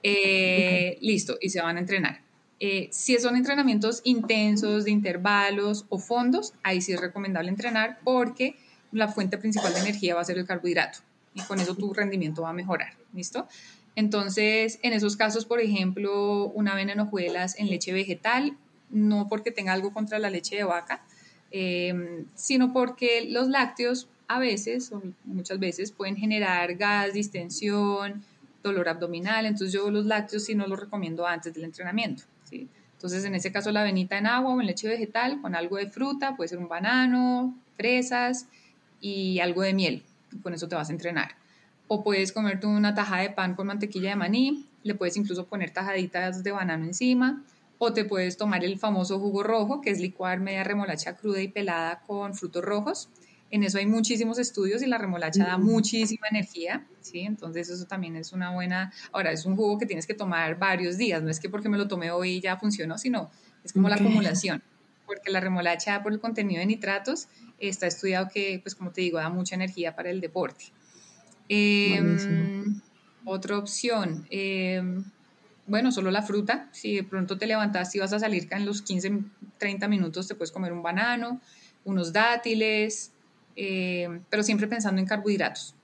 Eh, 0.01 0.98
listo, 1.01 1.38
y 1.39 1.50
se 1.50 1.62
van 1.62 1.77
a 1.77 1.79
entrenar. 1.79 2.33
Eh, 2.65 2.88
si 2.91 3.20
son 3.20 3.36
entrenamientos 3.36 4.00
intensos, 4.05 4.86
de 4.86 4.91
intervalos 4.91 5.86
o 5.89 6.00
fondos, 6.00 6.53
ahí 6.63 6.79
sí 6.79 6.93
es 6.93 7.01
recomendable 7.01 7.50
entrenar 7.50 8.00
porque 8.05 8.55
la 8.93 9.10
fuente 9.10 9.38
principal 9.38 9.74
de 9.74 9.82
energía 9.82 10.15
va 10.15 10.22
a 10.22 10.24
ser 10.24 10.38
el 10.38 10.46
carbohidrato 10.46 11.00
y 11.34 11.41
con 11.41 11.60
eso 11.60 11.75
tu 11.75 11.93
rendimiento 11.93 12.43
va 12.43 12.51
a 12.51 12.53
mejorar. 12.53 12.93
¿Listo? 13.13 13.50
Entonces, 13.98 14.79
en 14.82 14.93
esos 14.93 15.17
casos, 15.17 15.43
por 15.43 15.60
ejemplo, 15.60 16.48
una 16.51 16.72
avena 16.72 16.93
en 16.93 17.70
leche 17.70 17.91
vegetal, 17.91 18.55
no 18.89 19.27
porque 19.27 19.51
tenga 19.51 19.74
algo 19.74 19.91
contra 19.91 20.17
la 20.17 20.29
leche 20.29 20.55
de 20.55 20.63
vaca, 20.63 21.03
em, 21.51 22.27
sino 22.34 22.72
porque 22.72 23.27
los 23.29 23.50
lácteos 23.50 24.08
a 24.29 24.39
veces, 24.39 24.89
o 24.93 25.03
muchas 25.25 25.60
veces, 25.60 25.91
pueden 25.91 26.15
generar 26.15 26.75
gas, 26.75 27.12
distensión, 27.12 28.24
dolor 28.63 28.88
abdominal. 28.88 29.46
Entonces, 29.46 29.74
yo 29.74 29.91
los 29.91 30.05
lácteos 30.05 30.46
sí 30.46 30.55
no 30.55 30.65
los 30.65 30.79
recomiendo 30.79 31.27
antes 31.27 31.53
del 31.53 31.65
entrenamiento. 31.65 32.24
Entonces, 32.93 33.25
en 33.25 33.36
ese 33.36 33.51
caso, 33.51 33.72
la 33.72 33.81
avenita 33.81 34.17
en 34.17 34.27
agua 34.27 34.53
o 34.53 34.62
en 34.62 34.67
leche 34.67 34.88
vegetal 34.88 35.41
con 35.41 35.55
algo 35.55 35.77
de 35.77 35.88
fruta, 35.88 36.36
puede 36.36 36.48
ser 36.48 36.60
un 36.60 36.69
banano, 36.69 37.55
fresas 37.75 38.48
y 39.01 39.39
algo 39.39 39.62
de 39.62 39.74
miel. 39.74 40.03
con 40.41 40.53
eso 40.53 40.67
te 40.67 40.75
vas 40.75 40.89
a 40.89 40.93
entrenar. 40.93 41.36
O 41.88 42.03
puedes 42.03 42.31
comerte 42.31 42.65
una 42.65 42.95
tajada 42.95 43.22
de 43.22 43.29
pan 43.29 43.55
con 43.55 43.67
mantequilla 43.67 44.10
de 44.10 44.15
maní, 44.15 44.65
le 44.83 44.95
puedes 44.95 45.15
incluso 45.17 45.45
poner 45.45 45.72
tajaditas 45.72 46.43
de 46.43 46.51
banano 46.51 46.86
encima, 46.86 47.43
o 47.77 47.93
te 47.93 48.05
puedes 48.05 48.38
tomar 48.38 48.63
el 48.63 48.79
famoso 48.79 49.19
jugo 49.19 49.43
rojo, 49.43 49.81
que 49.81 49.91
es 49.91 50.00
licuar 50.00 50.39
media 50.39 50.63
remolacha 50.63 51.15
cruda 51.17 51.41
y 51.41 51.50
pelada 51.50 52.01
con 52.07 52.33
frutos 52.33 52.63
rojos 52.63 53.10
en 53.53 53.62
eso 53.62 53.77
hay 53.77 53.86
muchísimos 53.86 54.39
estudios 54.39 54.81
y 54.81 54.88
la 54.88 54.98
remolacha 54.98 55.45
da 55.45 55.60
muchísima 55.60 56.27
energía, 56.27 56.88
¿sí? 57.01 57.19
Entonces 57.19 57.69
eso 57.69 57.86
también 57.86 58.15
es 58.15 58.33
una 58.33 58.50
buena... 58.50 58.91
Ahora, 59.12 59.31
es 59.31 59.45
un 59.45 59.55
jugo 59.55 59.77
que 59.77 59.86
tienes 59.86 60.07
que 60.07 60.15
tomar 60.15 60.57
varios 60.57 60.98
días, 60.98 61.22
no 61.22 61.29
es 61.29 61.39
que 61.39 61.50
porque 61.50 61.69
me 61.69 61.77
lo 61.77 61.88
tomé 61.88 62.10
hoy 62.10 62.41
ya 62.41 62.57
funcionó, 62.57 62.98
sino 62.98 63.29
es 63.63 63.72
como 63.72 63.89
la 63.89 63.98
acumulación, 63.98 64.63
porque 65.05 65.29
la 65.29 65.39
remolacha 65.39 66.01
por 66.01 66.13
el 66.13 66.19
contenido 66.19 66.62
de 66.62 66.65
nitratos 66.65 67.27
está 67.60 67.86
estudiado 67.86 68.27
que, 68.27 68.60
pues 68.63 68.74
como 68.74 68.89
te 68.89 69.01
digo, 69.01 69.19
da 69.19 69.29
mucha 69.29 69.53
energía 69.53 69.95
para 69.95 70.10
el 70.10 70.19
deporte. 70.19 70.65
Em, 71.48 72.81
otra 73.24 73.60
opción, 73.60 74.25
em, 74.31 75.03
bueno, 75.67 75.91
solo 75.91 76.10
la 76.10 76.24
fruta. 76.24 76.69
Si 76.72 76.95
de 76.95 77.03
pronto 77.03 77.38
te 77.38 77.45
levantas 77.45 77.93
y 77.93 78.00
vas 78.00 78.13
a 78.13 78.19
salir 78.19 78.48
en 78.50 78.65
los 78.65 78.81
15, 78.81 79.19
30 79.60 79.88
minutos, 79.88 80.27
te 80.27 80.33
puedes 80.33 80.51
comer 80.51 80.74
un 80.74 80.81
banano, 80.81 81.39
unos 81.86 82.12
dátiles, 82.13 83.12
eh, 83.55 84.22
pero 84.29 84.43
siempre 84.43 84.67
pensando 84.67 85.00
en 85.00 85.07
carbohidratos. 85.07 85.75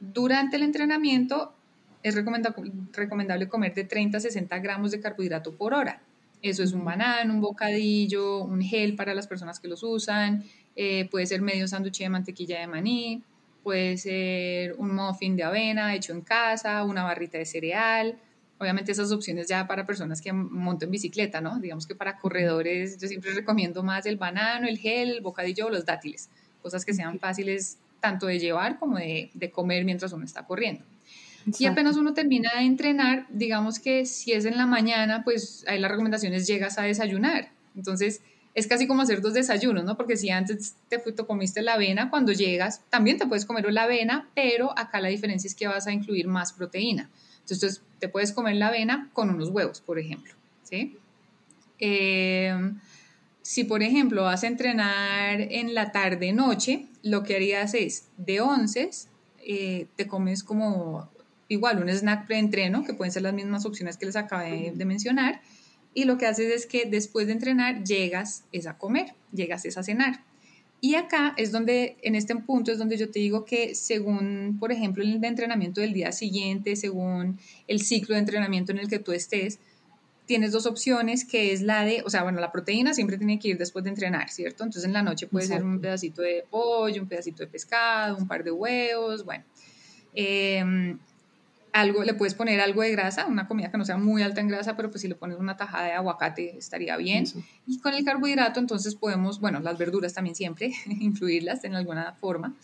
Durante 0.00 0.56
el 0.56 0.62
entrenamiento 0.62 1.54
es 2.02 2.14
recomendable 2.14 3.48
comer 3.48 3.74
de 3.74 3.84
30 3.84 4.18
a 4.18 4.20
60 4.20 4.58
gramos 4.58 4.90
de 4.90 5.00
carbohidrato 5.00 5.56
por 5.56 5.74
hora. 5.74 6.02
Eso 6.42 6.62
es 6.62 6.72
un 6.72 6.84
banano, 6.84 7.34
un 7.34 7.40
bocadillo, 7.40 8.44
un 8.44 8.60
gel 8.62 8.94
para 8.94 9.14
las 9.14 9.26
personas 9.26 9.58
que 9.58 9.68
los 9.68 9.82
usan, 9.82 10.44
eh, 10.76 11.08
puede 11.10 11.26
ser 11.26 11.40
medio 11.40 11.66
sándwich 11.66 11.98
de 11.98 12.08
mantequilla 12.08 12.60
de 12.60 12.66
maní, 12.66 13.22
puede 13.62 13.96
ser 13.96 14.74
un 14.74 14.94
muffin 14.94 15.34
de 15.34 15.42
avena 15.42 15.94
hecho 15.94 16.12
en 16.12 16.20
casa, 16.20 16.84
una 16.84 17.02
barrita 17.02 17.38
de 17.38 17.46
cereal. 17.46 18.18
Obviamente 18.58 18.92
esas 18.92 19.10
opciones 19.10 19.48
ya 19.48 19.66
para 19.66 19.84
personas 19.84 20.20
que 20.20 20.32
montan 20.32 20.90
bicicleta, 20.90 21.40
¿no? 21.40 21.58
Digamos 21.58 21.86
que 21.86 21.94
para 21.94 22.18
corredores 22.18 22.98
yo 22.98 23.08
siempre 23.08 23.32
recomiendo 23.32 23.82
más 23.82 24.06
el 24.06 24.16
banano, 24.16 24.68
el 24.68 24.78
gel, 24.78 25.10
el 25.10 25.20
bocadillo 25.22 25.66
o 25.66 25.70
los 25.70 25.84
dátiles 25.84 26.30
cosas 26.66 26.84
que 26.84 26.92
sean 26.92 27.20
fáciles 27.20 27.78
tanto 28.00 28.26
de 28.26 28.40
llevar 28.40 28.80
como 28.80 28.98
de, 28.98 29.30
comer 29.52 29.84
mientras 29.84 30.12
uno 30.12 30.24
está 30.24 30.44
corriendo. 30.44 30.82
Y 31.60 31.66
apenas 31.66 31.96
uno 31.96 32.12
termina 32.12 32.50
de 32.56 32.64
entrenar, 32.64 33.24
digamos 33.30 33.78
que 33.78 34.04
si 34.04 34.32
es 34.32 34.46
en 34.46 34.56
la 34.56 34.66
mañana, 34.66 35.22
pues 35.22 35.64
ahí 35.68 35.78
la 35.78 35.86
recomendación 35.86 36.34
es 36.34 36.44
llegas 36.48 36.76
a 36.76 36.82
desayunar. 36.82 37.52
Entonces, 37.76 38.20
es 38.56 38.66
casi 38.66 38.88
como 38.88 39.02
hacer 39.02 39.20
dos 39.20 39.32
desayunos, 39.32 39.84
¿no? 39.84 39.96
Porque 39.96 40.16
si 40.16 40.28
antes 40.30 40.74
te, 40.88 40.98
te 40.98 41.24
comiste 41.24 41.62
la 41.62 41.74
avena, 41.74 42.10
cuando 42.10 42.32
llegas 42.32 42.80
también 42.90 43.16
te 43.16 43.26
puedes 43.26 43.44
comer 43.44 43.72
la 43.72 43.84
avena, 43.84 44.28
pero 44.34 44.76
acá 44.76 45.00
la 45.00 45.08
diferencia 45.08 45.46
es 45.46 45.54
que 45.54 45.68
vas 45.68 45.86
a 45.86 45.92
incluir 45.92 46.26
más 46.26 46.52
proteína. 46.52 47.08
Entonces, 47.42 47.80
te 48.00 48.08
puedes 48.08 48.32
comer 48.32 48.56
la 48.56 48.66
avena 48.66 49.08
con 49.12 49.30
unos 49.30 49.50
huevos, 49.50 49.80
por 49.80 50.00
ejemplo, 50.00 50.34
¿sí? 50.64 50.96
Eh, 51.78 52.52
si, 53.46 53.62
por 53.62 53.84
ejemplo, 53.84 54.24
vas 54.24 54.42
a 54.42 54.48
entrenar 54.48 55.40
en 55.40 55.72
la 55.72 55.92
tarde-noche, 55.92 56.86
lo 57.04 57.22
que 57.22 57.36
harías 57.36 57.74
es 57.74 58.08
de 58.16 58.40
11 58.40 58.90
eh, 59.44 59.86
te 59.94 60.08
comes 60.08 60.42
como 60.42 61.08
igual 61.46 61.80
un 61.80 61.88
snack 61.88 62.26
preentreno, 62.26 62.82
que 62.82 62.92
pueden 62.92 63.12
ser 63.12 63.22
las 63.22 63.34
mismas 63.34 63.64
opciones 63.64 63.98
que 63.98 64.06
les 64.06 64.16
acabé 64.16 64.72
de 64.74 64.84
mencionar, 64.84 65.42
y 65.94 66.06
lo 66.06 66.18
que 66.18 66.26
haces 66.26 66.52
es 66.52 66.66
que 66.66 66.86
después 66.86 67.28
de 67.28 67.34
entrenar 67.34 67.84
llegas 67.84 68.42
es 68.50 68.66
a 68.66 68.78
comer, 68.78 69.14
llegas 69.32 69.64
es 69.64 69.78
a 69.78 69.84
cenar. 69.84 70.24
Y 70.80 70.96
acá 70.96 71.32
es 71.36 71.52
donde, 71.52 71.98
en 72.02 72.16
este 72.16 72.34
punto 72.34 72.72
es 72.72 72.78
donde 72.78 72.96
yo 72.96 73.12
te 73.12 73.20
digo 73.20 73.44
que 73.44 73.76
según, 73.76 74.56
por 74.58 74.72
ejemplo, 74.72 75.04
el 75.04 75.22
entrenamiento 75.22 75.80
del 75.80 75.92
día 75.92 76.10
siguiente, 76.10 76.74
según 76.74 77.38
el 77.68 77.80
ciclo 77.80 78.16
de 78.16 78.22
entrenamiento 78.22 78.72
en 78.72 78.78
el 78.78 78.88
que 78.88 78.98
tú 78.98 79.12
estés, 79.12 79.60
tienes 80.26 80.52
dos 80.52 80.66
opciones, 80.66 81.24
que 81.24 81.52
es 81.52 81.62
la 81.62 81.84
de, 81.84 82.02
o 82.04 82.10
sea, 82.10 82.22
bueno, 82.22 82.40
la 82.40 82.52
proteína 82.52 82.92
siempre 82.92 83.16
tiene 83.16 83.38
que 83.38 83.48
ir 83.48 83.58
después 83.58 83.84
de 83.84 83.90
entrenar, 83.90 84.28
¿cierto? 84.28 84.64
Entonces 84.64 84.84
en 84.84 84.92
la 84.92 85.02
noche 85.02 85.26
puede 85.26 85.46
ser 85.46 85.62
un 85.62 85.80
pedacito 85.80 86.22
de 86.22 86.44
pollo, 86.50 87.00
un 87.00 87.08
pedacito 87.08 87.42
de 87.44 87.46
pescado, 87.46 88.16
un 88.16 88.26
par 88.26 88.44
de 88.44 88.50
huevos, 88.50 89.24
bueno. 89.24 89.44
Em, 90.14 90.98
algo, 91.72 92.02
le 92.04 92.14
puedes 92.14 92.34
poner 92.34 92.60
algo 92.60 92.82
de 92.82 92.90
grasa, 92.90 93.26
una 93.26 93.46
comida 93.46 93.70
que 93.70 93.76
no 93.76 93.84
sea 93.84 93.98
muy 93.98 94.22
alta 94.22 94.40
en 94.40 94.48
grasa, 94.48 94.76
pero 94.76 94.90
pues 94.90 95.02
si 95.02 95.08
le 95.08 95.14
pones 95.14 95.38
una 95.38 95.56
tajada 95.56 95.84
de 95.84 95.92
aguacate 95.92 96.56
estaría 96.56 96.96
bien. 96.96 97.24
Y 97.66 97.78
con 97.80 97.94
el 97.94 98.04
carbohidrato 98.04 98.58
entonces 98.58 98.94
podemos, 98.94 99.40
bueno, 99.40 99.60
las 99.60 99.76
verduras 99.78 100.14
también 100.14 100.34
siempre, 100.34 100.72
incluirlas 100.86 101.64
en 101.64 101.74
alguna 101.74 102.14
forma. 102.14 102.54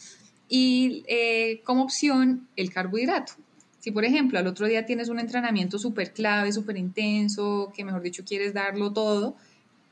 Y 0.48 1.04
eh, 1.08 1.60
como 1.64 1.82
opción, 1.84 2.48
el 2.56 2.72
carbohidrato. 2.72 3.34
Si, 3.82 3.90
por 3.90 4.04
ejemplo, 4.04 4.38
al 4.38 4.46
otro 4.46 4.68
día 4.68 4.86
tienes 4.86 5.08
un 5.08 5.18
entrenamiento 5.18 5.76
súper 5.76 6.12
clave, 6.12 6.52
súper 6.52 6.76
intenso, 6.76 7.72
que 7.74 7.84
mejor 7.84 8.00
dicho 8.00 8.22
quieres 8.24 8.54
darlo 8.54 8.92
todo, 8.92 9.34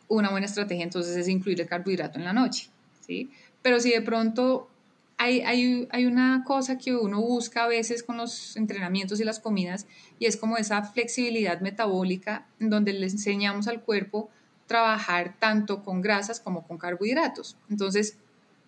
una 0.06 0.30
buena 0.30 0.46
estrategia 0.46 0.84
entonces 0.84 1.16
es 1.16 1.26
incluir 1.26 1.60
el 1.60 1.66
carbohidrato 1.66 2.16
en 2.16 2.24
la 2.24 2.32
noche, 2.32 2.70
¿sí? 3.00 3.32
Pero 3.62 3.80
si 3.80 3.90
de 3.90 4.00
pronto 4.00 4.70
hay, 5.18 5.40
hay, 5.40 5.88
hay, 5.90 6.06
una 6.06 6.44
cosa 6.46 6.78
que 6.78 6.94
uno 6.94 7.20
busca 7.20 7.64
a 7.64 7.66
veces 7.66 8.04
con 8.04 8.16
los 8.16 8.56
entrenamientos 8.56 9.18
y 9.18 9.24
las 9.24 9.40
comidas 9.40 9.88
y 10.20 10.26
es 10.26 10.36
como 10.36 10.56
esa 10.56 10.84
flexibilidad 10.84 11.60
metabólica 11.60 12.46
donde 12.60 12.92
le 12.92 13.06
enseñamos 13.06 13.66
al 13.66 13.82
cuerpo 13.82 14.30
trabajar 14.68 15.34
tanto 15.40 15.82
con 15.82 16.00
grasas 16.00 16.38
como 16.38 16.64
con 16.64 16.78
carbohidratos. 16.78 17.56
Entonces, 17.68 18.18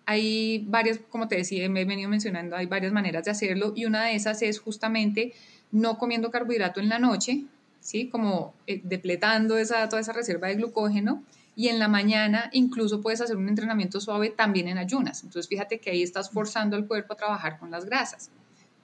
hay 0.05 0.65
varias, 0.67 0.99
como 1.09 1.27
te 1.27 1.35
decía, 1.35 1.67
me 1.69 1.81
he 1.81 1.85
venido 1.85 2.09
mencionando, 2.09 2.55
hay 2.55 2.65
varias 2.65 2.91
maneras 2.91 3.25
de 3.25 3.31
hacerlo 3.31 3.73
y 3.75 3.85
una 3.85 4.05
de 4.05 4.15
esas 4.15 4.41
es 4.41 4.59
justamente 4.59 5.33
no 5.71 5.97
comiendo 5.97 6.31
carbohidrato 6.31 6.79
en 6.79 6.89
la 6.89 6.99
noche, 6.99 7.45
¿sí? 7.79 8.07
Como 8.09 8.53
eh, 8.67 8.81
depletando 8.83 9.57
esa, 9.57 9.87
toda 9.89 10.01
esa 10.01 10.13
reserva 10.13 10.47
de 10.47 10.55
glucógeno 10.55 11.23
y 11.55 11.67
en 11.67 11.79
la 11.79 11.87
mañana 11.87 12.49
incluso 12.53 13.01
puedes 13.01 13.21
hacer 13.21 13.37
un 13.37 13.47
entrenamiento 13.47 13.99
suave 13.99 14.29
también 14.29 14.67
en 14.67 14.77
ayunas. 14.77 15.23
Entonces 15.23 15.47
fíjate 15.47 15.79
que 15.79 15.91
ahí 15.91 16.03
estás 16.03 16.29
forzando 16.29 16.75
al 16.75 16.87
cuerpo 16.87 17.13
a 17.13 17.17
trabajar 17.17 17.59
con 17.59 17.71
las 17.71 17.85
grasas. 17.85 18.29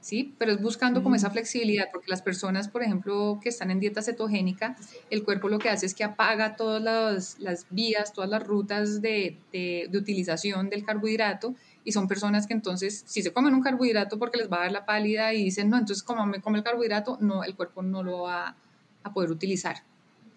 ¿Sí? 0.02 0.34
Pero 0.38 0.54
es 0.54 0.62
buscando 0.62 1.04
como 1.04 1.16
esa 1.16 1.30
flexibilidad, 1.30 1.90
porque 1.92 2.10
las 2.10 2.22
personas, 2.22 2.70
por 2.70 2.84
ejemplo, 2.84 3.40
que 3.42 3.50
están 3.50 3.72
en 3.72 3.80
dieta 3.80 4.02
cetogénica, 4.02 4.76
el 5.10 5.24
cuerpo 5.24 5.50
lo 5.50 5.60
que 5.60 5.70
hace 5.70 5.86
es 5.86 5.94
que 5.94 6.04
apaga 6.04 6.56
todas 6.56 6.82
las, 6.82 7.40
las 7.40 7.66
vías, 7.70 8.14
todas 8.14 8.30
las 8.30 8.46
rutas 8.46 9.02
de, 9.02 9.38
de, 9.52 9.90
utilización 9.94 10.70
del 10.70 10.86
carbohidrato, 10.86 11.56
y 11.84 11.92
son 11.92 12.08
personas 12.08 12.48
que 12.48 12.54
entonces, 12.54 13.04
si 13.08 13.22
se 13.22 13.34
comen 13.34 13.54
un 13.54 13.62
carbohidrato 13.62 14.20
porque 14.20 14.38
les 14.38 14.52
va 14.52 14.58
a 14.58 14.62
dar 14.62 14.72
la 14.72 14.86
pálida 14.86 15.34
y 15.34 15.44
dicen, 15.46 15.70
no, 15.70 15.78
entonces 15.78 16.04
como 16.04 16.26
me 16.26 16.42
come 16.42 16.60
el 16.60 16.64
carbohidrato, 16.64 17.18
no, 17.22 17.44
el 17.44 17.56
cuerpo 17.56 17.82
no 17.82 18.04
lo 18.04 18.22
va 18.24 18.56
a 19.04 19.14
poder 19.14 19.32
utilizar, 19.32 19.84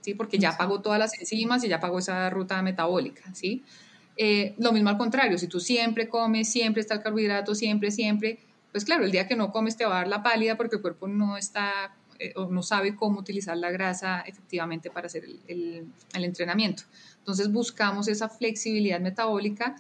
¿sí? 0.01 0.15
Porque 0.15 0.39
ya 0.39 0.51
apagó 0.51 0.81
todas 0.81 0.99
las 0.99 1.19
enzimas 1.19 1.63
y 1.65 1.69
ya 1.69 1.77
apagó 1.77 1.99
esa 1.99 2.31
ruta 2.31 2.63
metabólica, 2.63 3.35
¿sí? 3.35 3.63
Eh, 4.17 4.55
lo 4.59 4.73
mismo 4.73 4.91
al 4.91 4.99
contrario, 4.99 5.39
si 5.39 5.47
tú 5.47 5.59
siempre 5.59 6.09
comes, 6.09 6.49
siempre 6.51 6.81
está 6.81 6.95
el 6.95 7.03
carbohidrato, 7.03 7.55
siempre, 7.55 7.91
siempre, 7.91 8.39
pues 8.73 8.85
claro, 8.85 9.05
el 9.05 9.13
día 9.13 9.29
que 9.29 9.37
no 9.37 9.53
comes 9.53 9.77
te 9.77 9.85
va 9.85 9.93
a 9.93 9.99
dar 9.99 10.09
la 10.09 10.23
pálida 10.23 10.57
porque 10.57 10.77
el 10.77 10.83
cuerpo 10.83 11.07
no 11.07 11.37
está 11.37 11.95
eh, 12.19 12.33
o 12.37 12.47
no 12.47 12.63
sabe 12.63 12.97
cómo 12.97 13.21
utilizar 13.21 13.57
la 13.57 13.71
grasa 13.71 14.21
efectivamente 14.23 14.91
para 14.91 15.07
hacer 15.07 15.25
el, 15.25 15.87
el, 16.15 16.25
entrenamiento. 16.25 16.85
Entonces 17.19 17.53
buscamos 17.53 18.09
esa 18.09 18.29
flexibilidad 18.29 19.01
metabólica 19.01 19.77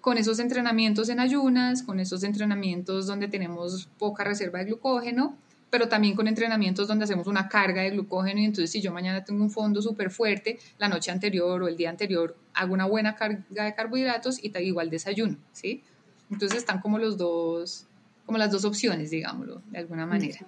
con 0.00 0.18
esos 0.18 0.40
entrenamientos 0.40 1.08
en 1.08 1.20
ayunas, 1.20 1.82
con 1.82 2.00
esos 2.00 2.24
entrenamientos 2.24 3.06
donde 3.06 3.28
tenemos 3.28 3.88
poca 3.98 4.24
reserva 4.24 4.58
de 4.58 4.64
glucógeno, 4.64 5.36
pero 5.70 5.88
también 5.88 6.16
con 6.16 6.26
entrenamientos 6.26 6.88
donde 6.88 7.04
hacemos 7.04 7.26
una 7.26 7.48
carga 7.48 7.82
de 7.82 7.90
glucógeno 7.90 8.40
y 8.40 8.44
entonces 8.44 8.70
si 8.70 8.80
yo 8.80 8.92
mañana 8.92 9.24
tengo 9.24 9.42
un 9.42 9.50
fondo 9.50 9.80
súper 9.80 10.10
fuerte, 10.10 10.58
la 10.78 10.88
noche 10.88 11.10
anterior 11.10 11.62
o 11.62 11.68
el 11.68 11.76
día 11.76 11.90
anterior 11.90 12.36
hago 12.54 12.74
una 12.74 12.86
buena 12.86 13.14
carga 13.14 13.64
de 13.64 13.74
carbohidratos 13.74 14.42
y 14.42 14.52
igual 14.58 14.90
desayuno, 14.90 15.36
¿sí? 15.52 15.82
Entonces 16.30 16.58
están 16.58 16.80
como 16.80 16.98
los 16.98 17.16
dos, 17.16 17.86
como 18.32 18.38
las 18.38 18.50
dos 18.50 18.64
opciones, 18.64 19.10
digámoslo, 19.10 19.60
de 19.70 19.78
alguna 19.80 20.06
manera. 20.06 20.38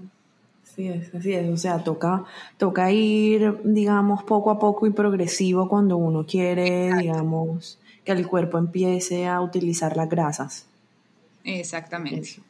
Sí, 0.62 0.88
es, 0.88 1.14
así 1.14 1.34
es. 1.34 1.50
O 1.50 1.56
sea, 1.58 1.84
toca, 1.84 2.24
toca 2.56 2.90
ir, 2.90 3.60
digamos, 3.62 4.22
poco 4.22 4.50
a 4.50 4.58
poco 4.58 4.86
y 4.86 4.90
progresivo 4.90 5.68
cuando 5.68 5.98
uno 5.98 6.24
quiere, 6.24 6.96
digamos, 6.96 7.78
que 8.02 8.12
el 8.12 8.26
cuerpo 8.26 8.56
empiece 8.56 9.26
a 9.26 9.42
utilizar 9.42 9.98
las 9.98 10.08
grasas. 10.08 10.64
Exactamente. 11.44 12.40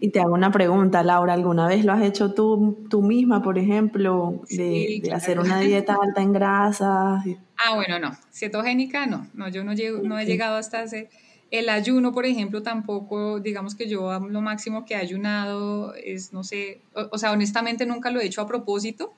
Y 0.00 0.10
te 0.10 0.20
hago 0.20 0.34
una 0.34 0.52
pregunta, 0.52 1.02
Laura, 1.02 1.32
¿alguna 1.32 1.66
vez 1.66 1.82
lo 1.86 1.94
has 1.94 2.02
hecho 2.02 2.34
tú, 2.34 2.86
tú 2.90 3.00
misma, 3.00 3.42
por 3.42 3.56
ejemplo, 3.56 4.42
de, 4.50 5.10
hacer 5.14 5.40
una 5.40 5.58
dieta 5.60 5.96
alta 5.98 6.20
en 6.20 6.34
grasas? 6.34 7.24
Ah, 7.56 7.74
bueno, 7.74 7.98
no. 7.98 8.14
Cetogénica, 8.30 9.06
no. 9.06 9.26
No, 9.32 9.48
yo 9.48 9.64
no, 9.64 9.72
llego, 9.72 10.02
no 10.02 10.18
he 10.18 10.26
llegado 10.26 10.56
hasta 10.56 10.80
hacer 10.80 11.08
el 11.50 11.68
ayuno, 11.68 12.12
por 12.12 12.26
ejemplo, 12.26 12.62
tampoco, 12.62 13.40
digamos 13.40 13.74
que 13.74 13.88
yo 13.88 14.18
lo 14.20 14.40
máximo 14.40 14.84
que 14.84 14.94
he 14.94 14.96
ayunado 14.96 15.94
es, 15.94 16.32
no 16.32 16.42
sé, 16.42 16.80
o, 16.92 17.18
sea, 17.18 17.32
honestamente 17.32 17.86
nunca 17.86 18.10
lo 18.10 18.20
he 18.20 18.26
hecho 18.26 18.40
a 18.40 18.46
propósito. 18.46 19.12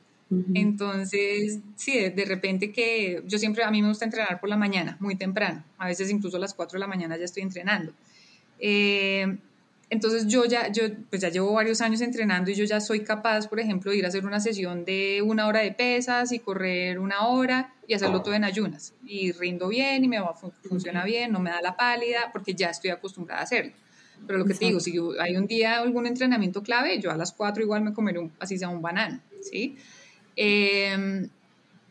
Entonces, 0.53 1.61
sí, 1.75 1.99
de, 2.11 2.25
repente 2.27 2.71
que 2.71 3.23
yo 3.27 3.39
siempre, 3.39 3.65
a 3.65 3.71
mí 3.71 3.81
me 3.81 3.89
gusta 3.89 4.05
entrenar 4.05 4.39
por 4.41 4.51
la 4.51 4.59
mañana, 4.59 4.99
muy 5.01 5.17
temprano, 5.17 5.65
a 5.79 5.87
veces 5.87 6.11
incluso 6.11 6.37
a 6.37 6.41
las 6.41 6.53
4 6.53 6.77
de 6.77 6.81
la 6.81 6.87
mañana 6.87 7.17
ya 7.17 7.25
estoy 7.25 7.43
entrenando. 7.43 7.95
Eh, 8.59 9.39
entonces 9.91 10.27
yo 10.27 10.45
ya, 10.45 10.71
yo, 10.71 10.85
pues 11.09 11.23
ya 11.23 11.31
llevo 11.31 11.53
varios 11.53 11.81
años 11.81 12.01
entrenando 12.01 12.51
y 12.51 12.55
yo 12.55 12.65
ya 12.65 12.81
soy 12.81 13.01
capaz, 13.01 13.49
por 13.49 13.59
ejemplo, 13.59 13.91
de 13.91 13.99
ir 13.99 14.05
a 14.05 14.09
hacer 14.09 14.27
una 14.27 14.39
sesión 14.39 14.85
de 14.85 15.23
una 15.23 15.47
hora 15.47 15.61
de 15.61 15.73
pesas 15.73 16.33
y 16.33 16.41
correr 16.41 16.99
una 16.99 17.27
hora 17.29 17.75
y 17.87 17.95
hacerlo 17.95 18.21
todo 18.23 18.35
en 18.35 18.45
ayunas. 18.45 18.95
Y 19.07 19.33
rindo 19.33 19.69
bien 19.69 20.05
y 20.05 20.09
me 20.09 20.21
va, 20.21 20.35
funciona 20.35 21.05
bien, 21.05 21.33
no 21.33 21.41
me 21.41 21.51
da 21.51 21.63
la 21.63 21.77
pálida 21.77 22.31
porque 22.33 22.55
ya 22.55 22.69
estoy 22.69 22.91
acostumbrada 22.91 23.41
a 23.41 23.45
hacerlo. 23.45 23.73
Pero 24.27 24.39
lo 24.39 24.45
que 24.45 24.55
te 24.55 24.67
digo, 24.67 24.81
si 24.81 24.99
hay 25.21 25.37
un 25.37 25.47
día 25.47 25.79
algún 25.79 26.07
entrenamiento 26.07 26.63
clave, 26.63 27.01
yo 27.01 27.11
a 27.11 27.17
las 27.17 27.33
4 27.33 27.63
igual 27.63 27.83
me 27.83 27.95
comeré 27.95 28.19
un, 28.19 28.33
así 28.41 28.59
sea 28.59 28.69
un 28.69 28.83
banano, 28.83 29.21
¿sí? 29.41 29.77
Eh, 30.37 31.29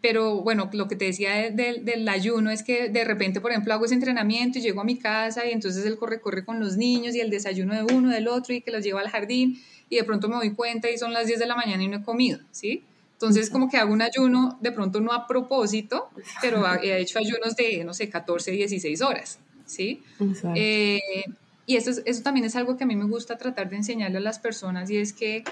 pero 0.02 0.42
bueno, 0.42 0.70
lo 0.74 0.88
que 0.88 0.96
te 0.96 1.06
decía 1.06 1.50
del 1.50 2.08
ayuno 2.08 2.52
es 2.52 2.62
que 2.62 2.90
de 2.90 3.04
repente, 3.04 3.42
por 3.42 3.52
ejemplo, 3.52 3.74
hago 3.74 3.86
ese 3.86 3.96
entrenamiento 3.96 4.60
y 4.60 4.62
llego 4.62 4.82
a 4.82 4.84
mi 4.84 4.98
casa 4.98 5.46
y 5.46 5.52
entonces 5.52 5.86
él 5.86 5.98
corre, 5.98 6.22
corre 6.22 6.46
con 6.46 6.60
los 6.60 6.78
niños 6.78 7.16
y 7.16 7.20
el 7.20 7.30
desayuno 7.30 7.74
de 7.74 7.94
uno, 7.94 8.10
del 8.10 8.28
otro 8.28 8.54
y 8.54 8.62
que 8.62 8.72
los 8.72 8.84
llevo 8.84 9.00
al 9.00 9.10
jardín 9.10 9.60
y 9.90 9.96
de 9.96 10.04
pronto 10.04 10.30
me 10.30 10.36
doy 10.36 10.54
cuenta 10.54 10.90
y 10.90 10.98
son 10.98 11.14
las 11.14 11.28
10 11.28 11.40
de 11.40 11.48
la 11.48 11.56
mañana 11.56 11.82
y 11.84 11.88
no 11.88 11.98
he 11.98 12.04
comido, 12.04 12.40
¿sí? 12.52 12.84
Entonces 13.14 13.50
como 13.50 13.70
que 13.70 13.78
hago 13.78 13.92
un 13.92 14.04
ayuno, 14.04 14.60
de 14.62 14.72
pronto 14.72 15.02
no 15.02 15.12
a 15.12 15.26
propósito, 15.26 16.10
pero 16.42 16.64
he 16.84 17.00
hecho 17.02 17.18
ayunos 17.18 17.56
de, 17.56 17.84
no 17.84 17.96
sé, 17.96 18.10
14, 18.10 18.52
16 18.52 19.02
horas, 19.02 19.40
¿sí? 19.66 20.04
Eh, 20.54 21.02
y 21.66 21.76
eso, 21.76 21.92
eso 22.06 22.22
también 22.22 22.46
es 22.46 22.56
algo 22.56 22.78
que 22.78 22.84
a 22.84 22.88
mí 22.88 22.96
me 22.96 23.06
gusta 23.06 23.38
tratar 23.38 23.70
de 23.70 23.78
enseñarle 23.78 24.18
a 24.18 24.22
las 24.22 24.38
personas 24.38 24.92
y 24.92 24.98
es 24.98 25.14
que 25.14 25.44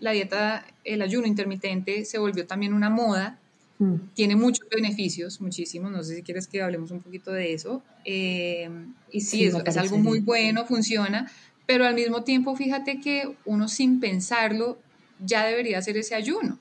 la 0.00 0.10
dieta, 0.10 0.66
el 0.82 1.00
ayuno 1.00 1.28
intermitente 1.28 2.04
se 2.04 2.18
volvió 2.18 2.44
también 2.44 2.74
una 2.74 2.90
moda 2.90 3.38
Mm. 3.78 3.94
Tiene 4.14 4.36
muchos 4.36 4.66
beneficios, 4.68 5.40
muchísimos. 5.40 5.90
No 5.90 6.02
sé 6.02 6.16
si 6.16 6.22
quieres 6.22 6.46
que 6.46 6.62
hablemos 6.62 6.90
un 6.90 7.00
poquito 7.00 7.32
de 7.32 7.52
eso. 7.52 7.82
Eh, 8.04 8.68
y 9.10 9.20
sí, 9.20 9.44
es, 9.44 9.76
algo 9.76 9.98
muy 9.98 10.20
bueno, 10.20 10.64
funciona, 10.66 11.30
pero 11.66 11.86
al 11.86 11.94
mismo 11.94 12.22
tiempo 12.24 12.56
fíjate 12.56 13.00
que 13.00 13.36
uno 13.44 13.68
sin 13.68 14.00
pensarlo 14.00 14.78
ya 15.24 15.44
debería 15.46 15.78
hacer 15.78 15.96
ese 15.96 16.14
ayuno. 16.14 16.58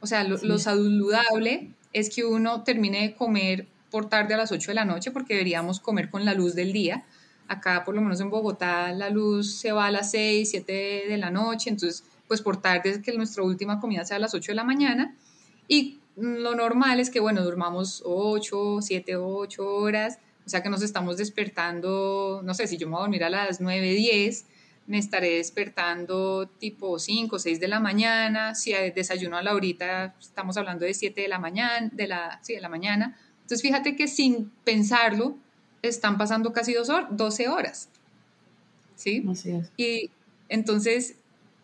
O 0.00 0.06
sea, 0.06 0.24
lo, 0.24 0.58
saludable 0.58 1.70
es 1.92 2.14
que 2.14 2.24
uno 2.24 2.62
termine 2.62 3.02
de 3.02 3.14
comer 3.14 3.66
por 3.90 4.08
tarde 4.08 4.34
a 4.34 4.36
las 4.36 4.52
8 4.52 4.70
de 4.70 4.74
la 4.74 4.84
noche 4.84 5.10
porque 5.10 5.34
deberíamos 5.34 5.80
comer 5.80 6.10
con 6.10 6.24
la 6.24 6.34
luz 6.34 6.54
del 6.54 6.72
día. 6.72 7.04
Acá, 7.48 7.84
por 7.84 7.94
lo 7.94 8.02
menos 8.02 8.20
en 8.20 8.28
Bogotá, 8.28 8.92
la 8.92 9.08
luz 9.08 9.56
se 9.56 9.72
va 9.72 9.86
a 9.86 9.90
las 9.90 10.10
6, 10.10 10.50
7 10.50 10.72
de 11.08 11.16
la 11.16 11.30
noche, 11.30 11.70
entonces, 11.70 12.04
pues 12.28 12.42
por 12.42 12.60
tarde 12.60 12.90
es 12.90 12.98
que 12.98 13.12
nuestra 13.16 13.42
última 13.44 13.80
comida 13.80 14.04
sea 14.04 14.16
a 14.16 14.20
las 14.20 14.34
8 14.34 14.52
de 14.52 14.56
la 14.56 14.64
mañana. 14.64 15.14
Y 15.68 15.95
lo 16.16 16.54
normal 16.54 16.98
es 16.98 17.10
que, 17.10 17.20
bueno, 17.20 17.44
durmamos 17.44 18.02
8, 18.04 18.78
7, 18.80 19.16
8 19.16 19.66
horas, 19.66 20.18
o 20.46 20.48
sea 20.48 20.62
que 20.62 20.70
nos 20.70 20.82
estamos 20.82 21.16
despertando, 21.18 22.40
no 22.44 22.54
sé, 22.54 22.66
si 22.66 22.78
yo 22.78 22.86
me 22.86 22.92
voy 22.92 23.00
a 23.00 23.02
dormir 23.02 23.24
a 23.24 23.30
las 23.30 23.60
9, 23.60 23.92
10, 23.92 24.44
me 24.86 24.98
estaré 24.98 25.36
despertando 25.36 26.46
tipo 26.46 26.98
5, 26.98 27.38
6 27.38 27.60
de 27.60 27.68
la 27.68 27.80
mañana, 27.80 28.54
si 28.54 28.72
desayuno 28.94 29.36
a 29.36 29.42
la 29.42 29.54
horita, 29.54 30.14
estamos 30.20 30.56
hablando 30.56 30.84
de 30.84 30.94
7 30.94 31.20
de 31.20 31.28
la 31.28 31.38
mañana, 31.38 31.90
de 31.92 32.06
la, 32.06 32.40
sí, 32.42 32.54
de 32.54 32.60
la 32.60 32.68
mañana. 32.68 33.18
Entonces 33.42 33.62
fíjate 33.62 33.96
que 33.96 34.06
sin 34.06 34.50
pensarlo, 34.64 35.36
están 35.82 36.18
pasando 36.18 36.52
casi 36.52 36.74
12 36.74 37.48
horas. 37.48 37.88
¿Sí? 38.94 39.24
Así 39.28 39.50
es. 39.50 39.70
Y 39.76 40.10
entonces, 40.48 41.16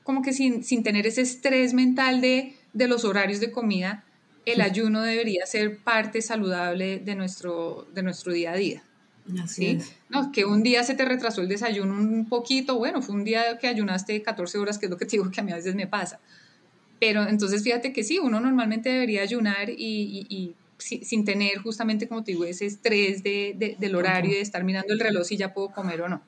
como 0.02 0.22
que 0.22 0.32
sin, 0.32 0.64
sin 0.64 0.82
tener 0.82 1.06
ese 1.06 1.22
estrés 1.22 1.74
mental 1.74 2.20
de, 2.20 2.56
de 2.72 2.88
los 2.88 3.04
horarios 3.04 3.40
de 3.40 3.50
comida, 3.50 4.04
el 4.46 4.60
ayuno 4.60 5.02
debería 5.02 5.46
ser 5.46 5.78
parte 5.78 6.22
saludable 6.22 6.98
de 6.98 7.14
nuestro, 7.14 7.86
de 7.94 8.02
nuestro 8.02 8.32
día 8.32 8.52
a 8.52 8.56
día. 8.56 8.82
Así 9.42 9.80
¿sí? 9.80 9.92
No, 10.08 10.32
que 10.32 10.44
un 10.44 10.62
día 10.62 10.82
se 10.82 10.94
te 10.94 11.04
retrasó 11.04 11.42
el 11.42 11.48
desayuno 11.48 11.94
un 11.94 12.28
poquito, 12.28 12.76
bueno, 12.76 13.02
fue 13.02 13.14
un 13.14 13.24
día 13.24 13.58
que 13.58 13.68
ayunaste 13.68 14.20
14 14.22 14.58
horas, 14.58 14.78
que 14.78 14.86
es 14.86 14.90
lo 14.90 14.96
que 14.96 15.06
te 15.06 15.12
digo 15.12 15.30
que 15.30 15.40
a 15.40 15.44
mí 15.44 15.52
a 15.52 15.56
veces 15.56 15.74
me 15.74 15.86
pasa. 15.86 16.20
Pero 16.98 17.26
entonces 17.28 17.62
fíjate 17.62 17.92
que 17.92 18.04
sí, 18.04 18.18
uno 18.18 18.40
normalmente 18.40 18.88
debería 18.88 19.22
ayunar 19.22 19.70
y, 19.70 20.54
sin 20.78 21.24
tener 21.24 21.58
justamente, 21.58 22.08
como 22.08 22.24
te 22.24 22.32
digo, 22.32 22.44
ese 22.44 22.66
estrés 22.66 23.22
de, 23.22 23.76
del 23.78 23.94
horario 23.94 24.32
y 24.32 24.34
de 24.34 24.40
estar 24.40 24.64
mirando 24.64 24.92
el 24.92 25.00
reloj 25.00 25.24
si 25.24 25.36
ya 25.36 25.54
puedo 25.54 25.70
comer 25.70 26.02
o 26.02 26.08
no. 26.08 26.22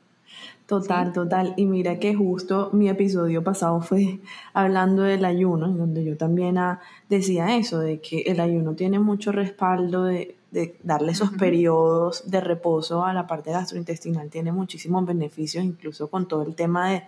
Total, 0.66 1.12
total. 1.12 1.52
Y 1.58 1.66
mira 1.66 1.98
que 1.98 2.14
justo 2.14 2.70
mi 2.72 2.88
episodio 2.88 3.44
pasado 3.44 3.82
fue 3.82 4.20
hablando 4.54 5.02
del 5.02 5.24
ayuno, 5.24 5.68
donde 5.68 6.04
yo 6.04 6.16
también 6.16 6.56
ah, 6.56 6.80
decía 7.08 7.56
eso, 7.56 7.80
de 7.80 8.00
que 8.00 8.22
el 8.22 8.40
ayuno 8.40 8.74
tiene 8.74 8.98
mucho 8.98 9.30
respaldo 9.30 10.04
de, 10.04 10.36
darle 10.82 11.12
esos 11.12 11.30
periodos 11.38 12.30
de 12.30 12.40
reposo 12.40 13.04
a 13.04 13.12
la 13.12 13.26
parte 13.26 13.50
gastrointestinal, 13.50 14.30
tiene 14.30 14.52
muchísimos 14.52 15.04
beneficios, 15.04 15.64
incluso 15.64 16.08
con 16.08 16.28
todo 16.28 16.44
el 16.44 16.54
tema 16.54 16.90
de, 16.90 17.02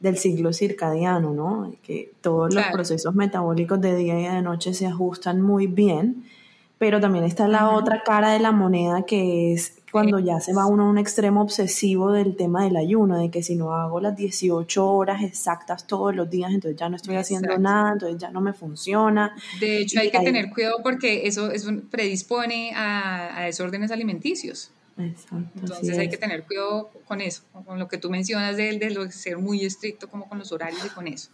del 0.00 0.16
ciclo 0.16 0.52
circadiano, 0.52 1.34
¿no? 1.34 1.72
Que 1.82 2.12
todos 2.20 2.54
los 2.54 2.64
procesos 2.72 3.14
metabólicos 3.14 3.80
de 3.80 3.96
día 3.96 4.18
y 4.18 4.32
de 4.32 4.42
noche 4.42 4.72
se 4.74 4.86
ajustan 4.86 5.42
muy 5.42 5.66
bien, 5.66 6.24
pero 6.78 7.00
también 7.00 7.24
está 7.24 7.48
la 7.48 7.70
otra 7.70 8.02
cara 8.04 8.30
de 8.30 8.38
la 8.38 8.52
moneda 8.52 9.02
que 9.02 9.52
es 9.52 9.77
cuando 9.90 10.18
ya 10.18 10.40
se 10.40 10.52
va 10.52 10.66
uno 10.66 10.84
a 10.84 10.90
un 10.90 10.98
extremo 10.98 11.42
obsesivo 11.42 12.12
del 12.12 12.36
tema 12.36 12.64
del 12.64 12.76
ayuno, 12.76 13.18
de 13.18 13.30
que 13.30 13.42
si 13.42 13.56
no 13.56 13.74
hago 13.74 14.00
las 14.00 14.16
18 14.16 14.86
horas 14.86 15.22
exactas 15.22 15.86
todos 15.86 16.14
los 16.14 16.28
días, 16.28 16.52
entonces 16.52 16.78
ya 16.78 16.88
no 16.88 16.96
estoy 16.96 17.16
haciendo 17.16 17.58
nada, 17.58 17.92
entonces 17.92 18.18
ya 18.18 18.30
no 18.30 18.40
me 18.40 18.52
funciona. 18.52 19.34
De 19.60 19.78
hecho, 19.78 20.00
hay 20.00 20.10
que 20.10 20.20
tener 20.20 20.50
cuidado 20.50 20.76
porque 20.82 21.26
eso, 21.26 21.50
eso 21.50 21.70
predispone 21.90 22.72
a, 22.74 23.44
desórdenes 23.46 23.90
alimenticios. 23.90 24.70
Exacto. 24.98 25.60
Entonces 25.60 25.96
hay 25.96 26.08
que 26.08 26.16
tener 26.16 26.44
cuidado 26.44 26.90
con 27.04 27.20
eso, 27.20 27.42
con 27.64 27.78
lo 27.78 27.88
que 27.88 27.98
tú 27.98 28.10
mencionas 28.10 28.56
de, 28.56 28.78
de 28.78 29.12
ser 29.12 29.38
muy 29.38 29.64
estricto 29.64 30.08
como 30.08 30.28
con 30.28 30.38
los 30.38 30.50
horarios 30.52 30.84
y 30.84 30.88
con 30.88 31.06
eso. 31.06 31.30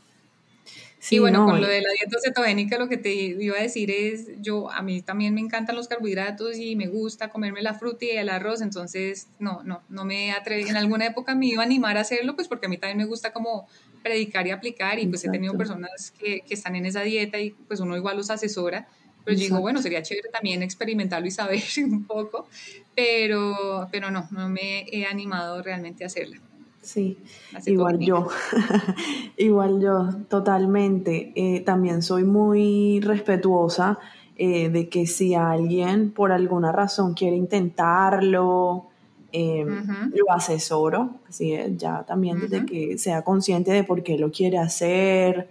Sí, 1.05 1.19
bueno, 1.19 1.45
con 1.45 1.61
lo 1.61 1.69
de 1.69 1.83
la 1.83 1.91
dieta 1.91 2.17
cetogénica 2.25 2.79
lo 2.79 2.89
que 2.89 2.97
te 2.97 3.13
iba 3.13 3.59
a 3.59 3.61
decir 3.61 3.91
es, 3.91 4.41
yo 4.41 4.71
a 4.71 4.81
mí 4.81 5.03
también 5.03 5.35
me 5.35 5.43
encantan 5.43 5.77
los 5.77 5.87
carbohidratos 5.87 6.57
y 6.57 6.77
me 6.77 6.87
gusta 6.87 7.29
comerme 7.29 7.61
la 7.61 7.75
fruta 7.75 8.07
y 8.07 8.11
el 8.13 8.31
arroz, 8.31 8.63
entonces 8.63 9.29
no, 9.39 9.63
no, 9.65 9.83
no 9.91 10.07
me 10.07 10.33
atreví, 10.33 10.63
en 10.67 10.79
alguna 10.79 11.05
época 11.05 11.35
me 11.35 11.45
iba 11.45 11.63
a 11.63 11.67
animar 11.67 11.99
a 11.99 12.01
hacerlo, 12.01 12.35
pues 12.37 12.49
porque 12.49 12.67
a 12.67 12.69
mí 12.71 12.79
también 12.79 12.97
me 12.97 13.05
gusta 13.05 13.35
como 13.35 13.69
predicar 14.03 14.47
y 14.47 14.53
aplicar 14.53 14.99
y 14.99 15.07
pues 15.07 15.23
he 15.27 15.29
tenido 15.29 15.53
personas 15.59 16.11
que, 16.19 16.41
que, 16.41 16.55
están 16.55 16.75
en 16.75 16.87
esa 16.87 17.03
dieta 17.03 17.39
y 17.39 17.51
pues 17.51 17.81
uno 17.81 17.99
igual 17.99 18.17
los 18.17 18.31
asesora, 18.31 18.89
pero 19.27 19.37
yo 19.37 19.43
digo, 19.43 19.61
bueno, 19.61 19.83
sería 19.83 20.03
chévere 20.03 20.31
también 20.31 20.63
experimentarlo 20.63 21.27
y 21.27 21.33
saber 21.33 21.63
un 21.85 22.07
poco, 22.07 22.49
pero, 22.97 23.89
pero 23.93 24.11
no, 24.11 24.27
no 24.31 24.49
me 24.49 24.87
he 24.91 25.05
animado 25.05 25.61
realmente 25.61 26.05
a 26.05 26.07
hacerla. 26.07 26.41
Sí, 26.85 27.19
igual 27.67 27.99
yo, 27.99 28.29
igual 29.39 29.81
yo, 29.81 30.11
totalmente. 30.29 31.33
Eh, 31.35 31.61
también 31.61 32.03
soy 32.03 32.25
muy 32.25 33.01
respetuosa 33.01 33.99
eh, 34.37 34.69
de 34.69 34.89
que 34.91 35.07
si 35.07 35.35
alguien 35.35 36.11
por 36.11 36.31
alguna 36.31 36.73
razón 36.73 37.15
quiere 37.15 37.37
intentarlo, 37.37 38.89
em, 39.33 40.11
lo 40.15 40.31
asesoro, 40.31 41.21
así 41.27 41.55
es, 41.55 41.77
ya 41.79 42.03
también 42.03 42.39
desde 42.41 42.67
que 42.67 42.99
sea 42.99 43.23
consciente 43.23 43.71
de 43.71 43.83
por 43.83 44.03
qué 44.03 44.19
lo 44.19 44.31
quiere 44.31 44.59
hacer 44.59 45.49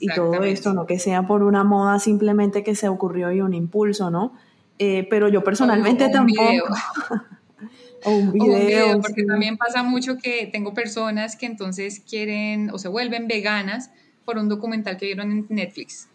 y 0.00 0.08
todo 0.14 0.42
esto, 0.42 0.72
no 0.72 0.86
que 0.86 0.98
sea 0.98 1.26
por 1.26 1.42
una 1.42 1.64
moda 1.64 1.98
simplemente 1.98 2.64
que 2.64 2.74
se 2.74 2.88
ocurrió 2.88 3.30
y 3.30 3.40
un 3.42 3.52
impulso, 3.52 4.10
¿no? 4.10 4.32
Eh, 4.78 5.06
pero 5.10 5.28
yo 5.28 5.44
personalmente 5.44 6.08
tampoco... 6.08 6.42
O 8.04 8.10
un 8.10 8.32
video. 8.32 9.00
porque 9.00 9.24
también 9.24 9.56
pasa 9.56 9.82
mucho 9.82 10.18
que 10.18 10.48
tengo 10.50 10.74
personas 10.74 11.36
que 11.36 11.46
entonces 11.46 12.00
quieren 12.00 12.70
o 12.70 12.78
se 12.78 12.88
vuelven 12.88 13.28
veganas 13.28 13.90
por 14.24 14.38
un 14.38 14.48
documental 14.48 14.96
que 14.96 15.06
vieron 15.06 15.30
en 15.30 15.46
Netflix. 15.48 16.08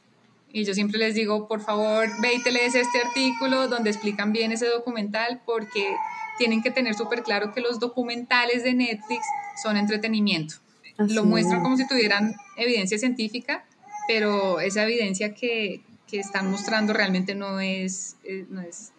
Y 0.51 0.63
yo 0.63 0.73
siempre 0.73 0.97
les 0.97 1.13
digo, 1.13 1.47
por 1.47 1.61
favor, 1.61 2.07
ve 2.21 2.35
y 2.35 2.43
te 2.43 2.51
lees 2.51 2.73
este 2.75 3.01
artículo 3.01 3.67
donde 3.67 3.89
explican 3.89 4.31
bien 4.31 4.51
ese 4.51 4.67
documental 4.67 5.41
porque 5.45 5.93
tienen 6.37 6.61
que 6.61 6.71
tener 6.71 6.93
súper 6.95 7.23
claro 7.23 7.53
que 7.53 7.61
los 7.61 7.79
documentales 7.79 8.63
de 8.63 8.73
Netflix 8.73 9.25
son 9.61 9.77
entretenimiento. 9.77 10.55
Lo 10.97 11.25
muestran 11.25 11.61
como 11.61 11.77
si 11.77 11.87
tuvieran 11.87 12.35
evidencia 12.55 12.97
científica, 12.97 13.65
pero 14.07 14.59
esa 14.59 14.83
evidencia 14.83 15.33
que, 15.33 15.81
que 16.07 16.19
están 16.19 16.49
mostrando 16.49 16.93
realmente 16.93 17.35
no 17.35 17.59
es, 17.59 18.15
eh, 18.23 18.45
no 18.49 18.61
es 18.61 18.93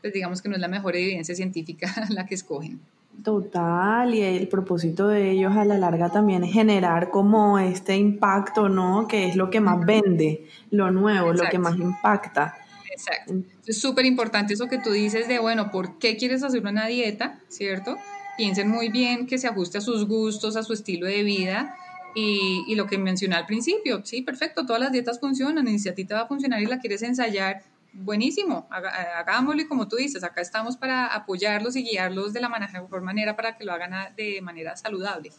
pues 0.00 0.12
digamos 0.12 0.42
que 0.42 0.48
no 0.48 0.54
es 0.54 0.60
la 0.60 0.68
mejor 0.68 0.96
evidencia 0.96 1.34
científica 1.34 1.88
la 2.10 2.26
que 2.26 2.34
escogen. 2.34 2.80
Total, 3.22 4.14
y 4.14 4.22
el 4.22 4.48
propósito 4.48 5.08
de 5.08 5.32
ellos 5.32 5.54
a 5.54 5.64
la 5.64 5.76
larga 5.76 6.08
también 6.08 6.42
es 6.42 6.52
generar 6.52 7.10
como 7.10 7.58
este 7.58 7.96
impacto, 7.96 8.68
¿no? 8.68 9.06
Que 9.08 9.28
es 9.28 9.36
lo 9.36 9.50
que 9.50 9.60
más 9.60 9.84
vende, 9.84 10.46
lo 10.70 10.90
nuevo, 10.90 11.32
lo 11.34 11.42
que 11.50 11.58
más 11.58 11.76
impacta. 11.76 12.56
Exacto. 12.90 13.34
Es 13.66 13.78
súper 13.78 14.06
importante 14.06 14.54
eso 14.54 14.68
que 14.68 14.78
tú 14.78 14.90
dices 14.90 15.28
de, 15.28 15.38
bueno, 15.38 15.70
¿por 15.70 15.98
qué 15.98 16.16
quieres 16.16 16.42
hacer 16.42 16.66
una 16.66 16.86
dieta? 16.86 17.38
¿Cierto? 17.48 17.96
Piensen 18.38 18.70
muy 18.70 18.88
bien 18.88 19.26
que 19.26 19.36
se 19.36 19.48
ajuste 19.48 19.78
a 19.78 19.80
sus 19.82 20.06
gustos, 20.06 20.56
a 20.56 20.62
su 20.62 20.72
estilo 20.72 21.06
de 21.06 21.22
vida 21.22 21.76
y, 22.14 22.64
y, 22.66 22.74
lo 22.74 22.86
que 22.86 22.96
mencioné 22.96 23.36
al 23.36 23.46
principio, 23.46 24.00
sí, 24.04 24.22
perfecto, 24.22 24.66
todas 24.66 24.80
las 24.80 24.92
dietas 24.92 25.20
funcionan, 25.20 25.68
y 25.68 25.78
si 25.78 25.88
a 25.88 25.94
ti 25.94 26.04
te 26.04 26.14
va 26.14 26.22
a 26.22 26.26
funcionar 26.26 26.60
y 26.60 26.66
la 26.66 26.80
quieres 26.80 27.02
ensayar, 27.02 27.62
buenísimo, 27.92 28.68
hagámoslo 28.70 29.62
y 29.62 29.66
como 29.66 29.88
tú 29.88 29.96
dices, 29.96 30.22
acá 30.24 30.40
estamos 30.40 30.76
para 30.76 31.06
apoyarlos 31.06 31.76
y 31.76 31.82
guiarlos 31.82 32.32
de 32.32 32.40
la 32.40 32.48
mejor 32.48 33.02
manera 33.02 33.36
para 33.36 33.56
que 33.56 33.64
lo 33.64 33.72
hagan 33.72 34.14
de 34.16 34.40
manera 34.42 34.76
saludable. 34.76 35.32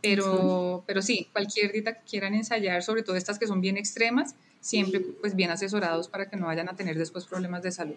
Pero, 0.00 0.84
pero 0.86 1.02
sí, 1.02 1.28
cualquier 1.32 1.72
dieta 1.72 1.94
que 1.94 2.02
quieran 2.08 2.34
ensayar, 2.34 2.82
sobre 2.82 3.02
todo 3.02 3.16
estas 3.16 3.38
que 3.38 3.48
son 3.48 3.60
bien 3.60 3.76
extremas, 3.76 4.36
siempre 4.60 5.00
pues 5.00 5.34
bien 5.34 5.50
asesorados 5.50 6.08
para 6.08 6.28
que 6.28 6.36
no 6.36 6.46
vayan 6.46 6.68
a 6.68 6.76
tener 6.76 6.96
después 6.96 7.24
problemas 7.24 7.62
de 7.62 7.72
salud. 7.72 7.96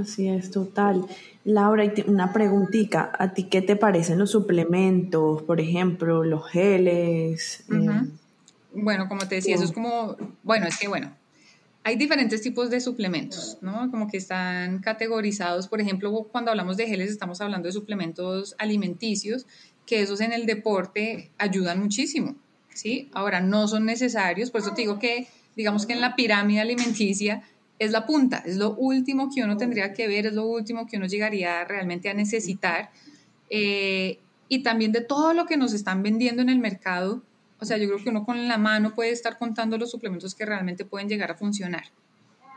Así 0.00 0.28
es, 0.28 0.50
total. 0.50 1.06
Laura, 1.44 1.84
una 2.06 2.32
preguntita. 2.32 3.12
¿A 3.16 3.32
ti 3.34 3.44
qué 3.44 3.62
te 3.62 3.76
parecen 3.76 4.18
los 4.18 4.32
suplementos, 4.32 5.42
por 5.42 5.60
ejemplo, 5.60 6.24
los 6.24 6.48
geles? 6.48 7.64
Eh, 7.70 8.08
bueno, 8.72 9.08
como 9.08 9.28
te 9.28 9.36
decía, 9.36 9.54
eso 9.54 9.64
es 9.64 9.72
como, 9.72 10.16
bueno, 10.42 10.66
es 10.66 10.76
que 10.78 10.88
bueno, 10.88 11.12
hay 11.86 11.94
diferentes 11.94 12.42
tipos 12.42 12.68
de 12.68 12.80
suplementos, 12.80 13.58
¿no? 13.60 13.88
Como 13.92 14.08
que 14.08 14.16
están 14.16 14.80
categorizados, 14.80 15.68
por 15.68 15.80
ejemplo, 15.80 16.26
cuando 16.32 16.50
hablamos 16.50 16.76
de 16.76 16.88
geles 16.88 17.12
estamos 17.12 17.40
hablando 17.40 17.68
de 17.68 17.72
suplementos 17.72 18.56
alimenticios, 18.58 19.46
que 19.86 20.02
esos 20.02 20.20
en 20.20 20.32
el 20.32 20.46
deporte 20.46 21.30
ayudan 21.38 21.80
muchísimo, 21.80 22.34
¿sí? 22.74 23.08
Ahora, 23.12 23.40
no 23.40 23.68
son 23.68 23.84
necesarios, 23.86 24.50
por 24.50 24.62
eso 24.62 24.74
te 24.74 24.80
digo 24.80 24.98
que, 24.98 25.28
digamos 25.54 25.86
que 25.86 25.92
en 25.92 26.00
la 26.00 26.16
pirámide 26.16 26.58
alimenticia 26.58 27.44
es 27.78 27.92
la 27.92 28.04
punta, 28.04 28.42
es 28.44 28.56
lo 28.56 28.74
último 28.74 29.30
que 29.32 29.44
uno 29.44 29.56
tendría 29.56 29.92
que 29.92 30.08
ver, 30.08 30.26
es 30.26 30.32
lo 30.32 30.44
último 30.44 30.88
que 30.88 30.96
uno 30.96 31.06
llegaría 31.06 31.62
realmente 31.62 32.08
a 32.08 32.14
necesitar. 32.14 32.90
Eh, 33.48 34.18
y 34.48 34.64
también 34.64 34.90
de 34.90 35.02
todo 35.02 35.34
lo 35.34 35.46
que 35.46 35.56
nos 35.56 35.72
están 35.72 36.02
vendiendo 36.02 36.42
en 36.42 36.48
el 36.48 36.58
mercado, 36.58 37.22
o 37.58 37.64
sea, 37.64 37.78
yo 37.78 37.86
creo 37.88 38.02
que 38.02 38.10
uno 38.10 38.24
con 38.24 38.48
la 38.48 38.58
mano 38.58 38.94
puede 38.94 39.10
estar 39.10 39.38
contando 39.38 39.78
los 39.78 39.90
suplementos 39.90 40.34
que 40.34 40.44
realmente 40.44 40.84
pueden 40.84 41.08
llegar 41.08 41.30
a 41.30 41.34
funcionar. 41.34 41.84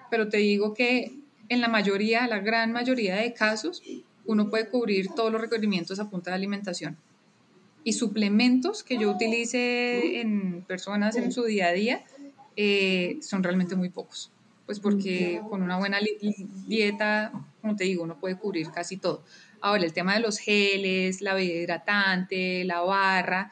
Pero 0.10 0.28
te 0.28 0.38
digo 0.38 0.74
que 0.74 1.14
en 1.48 1.62
la 1.62 1.68
mayoría, 1.68 2.28
la 2.28 2.40
gran 2.40 2.72
mayoría 2.72 3.16
de 3.16 3.34
casos, 3.34 3.82
uno 4.26 4.50
puede 4.50 4.70
cubrir 4.70 5.10
todos 5.16 5.32
los 5.32 5.42
requerimientos 5.42 6.00
a 6.00 6.10
punta 6.10 6.32
de 6.32 6.36
alimentación. 6.36 6.98
Y 7.84 7.94
suplementos 7.94 8.84
que 8.84 8.98
yo 8.98 9.10
utilice 9.10 10.20
en 10.20 10.64
personas 10.68 11.16
en 11.16 11.32
su 11.32 11.44
día 11.46 11.68
a 11.68 11.72
día 11.72 12.04
eh, 12.58 13.18
son 13.22 13.42
realmente 13.42 13.76
muy 13.76 13.90
pocos. 13.90 14.32
Pues 14.66 14.80
porque 14.80 15.42
con 15.50 15.64
una 15.64 15.78
buena 15.78 15.98
dieta, 16.68 17.32
como 17.62 17.76
te 17.76 17.86
digo, 17.86 18.04
uno 18.04 18.20
puede 18.20 18.36
cubrir 18.36 18.70
casi 18.70 18.98
todo. 18.98 19.24
Ahora, 19.62 19.84
el 19.84 19.94
tema 19.94 20.14
de 20.14 20.20
los 20.20 20.38
geles, 20.38 21.22
la 21.22 21.34
bebida 21.34 21.56
hidratante, 21.56 22.64
la 22.66 22.82
barra, 22.82 23.52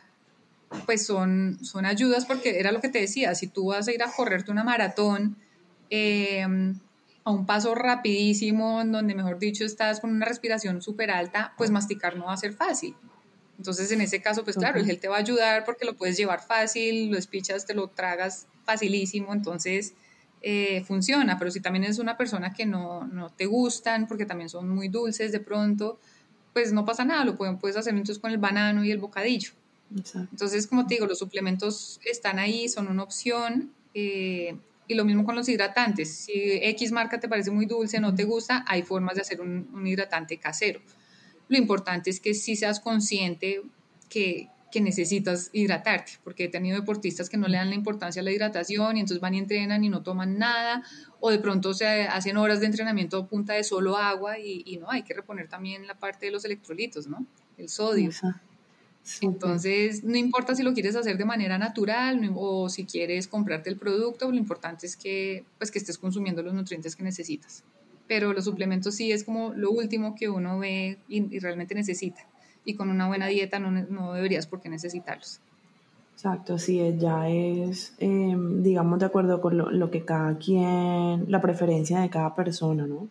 pues 0.85 1.05
son, 1.05 1.57
son 1.63 1.85
ayudas 1.85 2.25
porque 2.25 2.59
era 2.59 2.71
lo 2.71 2.81
que 2.81 2.89
te 2.89 2.99
decía, 2.99 3.35
si 3.35 3.47
tú 3.47 3.67
vas 3.67 3.87
a 3.87 3.91
ir 3.91 4.03
a 4.03 4.11
correrte 4.11 4.51
una 4.51 4.63
maratón 4.63 5.37
em, 5.89 6.79
a 7.23 7.31
un 7.31 7.45
paso 7.45 7.75
rapidísimo, 7.75 8.81
en 8.81 8.91
donde 8.91 9.15
mejor 9.15 9.39
dicho 9.39 9.65
estás 9.65 9.99
con 9.99 10.11
una 10.11 10.25
respiración 10.25 10.81
súper 10.81 11.11
alta, 11.11 11.53
pues 11.57 11.71
masticar 11.71 12.15
no 12.17 12.25
va 12.25 12.33
a 12.33 12.37
ser 12.37 12.53
fácil. 12.53 12.95
Entonces 13.57 13.91
en 13.91 14.01
ese 14.01 14.21
caso, 14.21 14.43
pues 14.43 14.55
claro, 14.55 14.79
el 14.79 14.85
gel 14.85 14.99
te 14.99 15.07
va 15.07 15.15
a 15.15 15.19
ayudar 15.19 15.65
porque 15.65 15.85
lo 15.85 15.95
puedes 15.95 16.15
llevar 16.15 16.41
fácil, 16.41 17.09
lo 17.09 17.17
espichas, 17.17 17.65
te 17.65 17.73
lo 17.73 17.87
tragas 17.87 18.47
facilísimo, 18.65 19.33
entonces 19.33 19.93
eh, 20.41 20.83
funciona, 20.85 21.39
pero 21.39 21.49
si 21.49 21.59
también 21.59 21.83
es 21.83 21.97
una 21.97 22.17
persona 22.17 22.53
que 22.53 22.65
no, 22.65 23.07
no 23.07 23.31
te 23.31 23.47
gustan 23.47 24.07
porque 24.07 24.25
también 24.25 24.49
son 24.49 24.69
muy 24.69 24.89
dulces 24.89 25.31
de 25.31 25.39
pronto, 25.39 25.99
pues 26.53 26.71
no 26.71 26.85
pasa 26.85 27.05
nada, 27.05 27.25
lo 27.25 27.35
puedes 27.35 27.77
hacer 27.77 27.93
entonces 27.93 28.19
con 28.19 28.31
el 28.31 28.37
banano 28.37 28.83
y 28.83 28.91
el 28.91 28.99
bocadillo. 28.99 29.51
Entonces, 29.93 30.67
como 30.67 30.85
te 30.85 30.95
digo, 30.95 31.05
los 31.05 31.19
suplementos 31.19 31.99
están 32.05 32.39
ahí, 32.39 32.67
son 32.69 32.87
una 32.87 33.03
opción. 33.03 33.71
Eh, 33.93 34.55
y 34.87 34.95
lo 34.95 35.05
mismo 35.05 35.25
con 35.25 35.35
los 35.35 35.49
hidratantes. 35.49 36.13
Si 36.13 36.31
X 36.33 36.91
marca 36.91 37.19
te 37.19 37.27
parece 37.27 37.51
muy 37.51 37.65
dulce, 37.65 37.99
no 37.99 38.15
te 38.15 38.23
gusta, 38.23 38.63
hay 38.67 38.83
formas 38.83 39.15
de 39.15 39.21
hacer 39.21 39.41
un, 39.41 39.85
hidratante 39.85 40.37
casero. 40.37 40.79
Lo 41.49 41.57
importante 41.57 42.09
es 42.09 42.19
que 42.19 42.33
si 42.33 42.55
seas 42.55 42.79
consciente 42.79 43.61
que, 44.09 44.49
que 44.71 44.81
necesitas 44.81 45.49
hidratarte, 45.51 46.13
porque 46.23 46.45
he 46.45 46.49
tenido 46.49 46.79
deportistas 46.79 47.29
que 47.29 47.37
no 47.37 47.47
le 47.47 47.57
dan 47.57 47.69
la 47.69 47.75
importancia 47.75 48.21
a 48.21 48.23
la 48.23 48.31
hidratación 48.31 48.97
y 48.97 49.01
entonces 49.01 49.21
van 49.21 49.33
y 49.33 49.39
entrenan 49.39 49.83
y 49.83 49.89
no 49.89 50.03
toman 50.03 50.37
nada, 50.37 50.83
o 51.19 51.29
de 51.29 51.39
pronto 51.39 51.73
se 51.73 52.03
hacen 52.03 52.37
horas 52.37 52.59
de 52.59 52.67
entrenamiento 52.67 53.17
a 53.17 53.27
punta 53.27 53.53
de 53.53 53.63
solo 53.63 53.97
agua 53.97 54.39
y, 54.39 54.77
no, 54.77 54.89
hay 54.89 55.03
que 55.03 55.13
reponer 55.13 55.47
también 55.49 55.87
la 55.87 55.95
parte 55.95 56.27
de 56.27 56.31
los 56.31 56.45
electrolitos, 56.45 57.07
¿no? 57.07 57.25
El 57.57 57.69
sodio. 57.69 58.11
Entonces, 59.21 60.03
no 60.03 60.17
importa 60.17 60.55
si 60.55 60.63
lo 60.63 60.73
quieres 60.73 60.95
hacer 60.95 61.17
de 61.17 61.25
manera 61.25 61.57
natural 61.57 62.31
o 62.35 62.69
si 62.69 62.85
quieres 62.85 63.27
comprarte 63.27 63.69
el 63.69 63.77
producto, 63.77 64.29
lo 64.29 64.37
importante 64.37 64.85
es 64.85 64.97
que, 64.97 65.45
pues, 65.57 65.71
que 65.71 65.79
estés 65.79 65.97
consumiendo 65.97 66.41
los 66.41 66.53
nutrientes 66.53 66.95
que 66.95 67.03
necesitas. 67.03 67.63
Pero 68.07 68.33
los 68.33 68.45
suplementos 68.45 68.95
sí 68.95 69.11
es 69.11 69.23
como 69.23 69.53
lo 69.53 69.71
último 69.71 70.15
que 70.15 70.29
uno 70.29 70.59
ve 70.59 70.97
y 71.07 71.39
realmente 71.39 71.75
necesita 71.75 72.27
y 72.67 72.75
con 72.75 72.89
una 72.89 73.07
buena 73.07 73.27
dieta 73.27 73.59
no, 73.59 73.71
no 73.71 74.13
deberías 74.13 74.45
por 74.45 74.59
qué 74.59 74.69
necesitarlos. 74.69 75.39
Exacto, 76.13 76.55
así 76.55 76.81
es, 76.81 76.99
ya 76.99 77.29
es, 77.29 77.95
em, 77.99 78.61
digamos, 78.61 78.99
de 78.99 79.05
acuerdo 79.05 79.39
con 79.39 79.57
lo, 79.57 79.89
que 79.89 80.03
cada 80.03 80.37
quien, 80.37 81.31
la 81.31 81.41
preferencia 81.41 82.01
de 82.01 82.09
cada 82.09 82.35
persona, 82.35 82.85
¿no? 82.85 83.07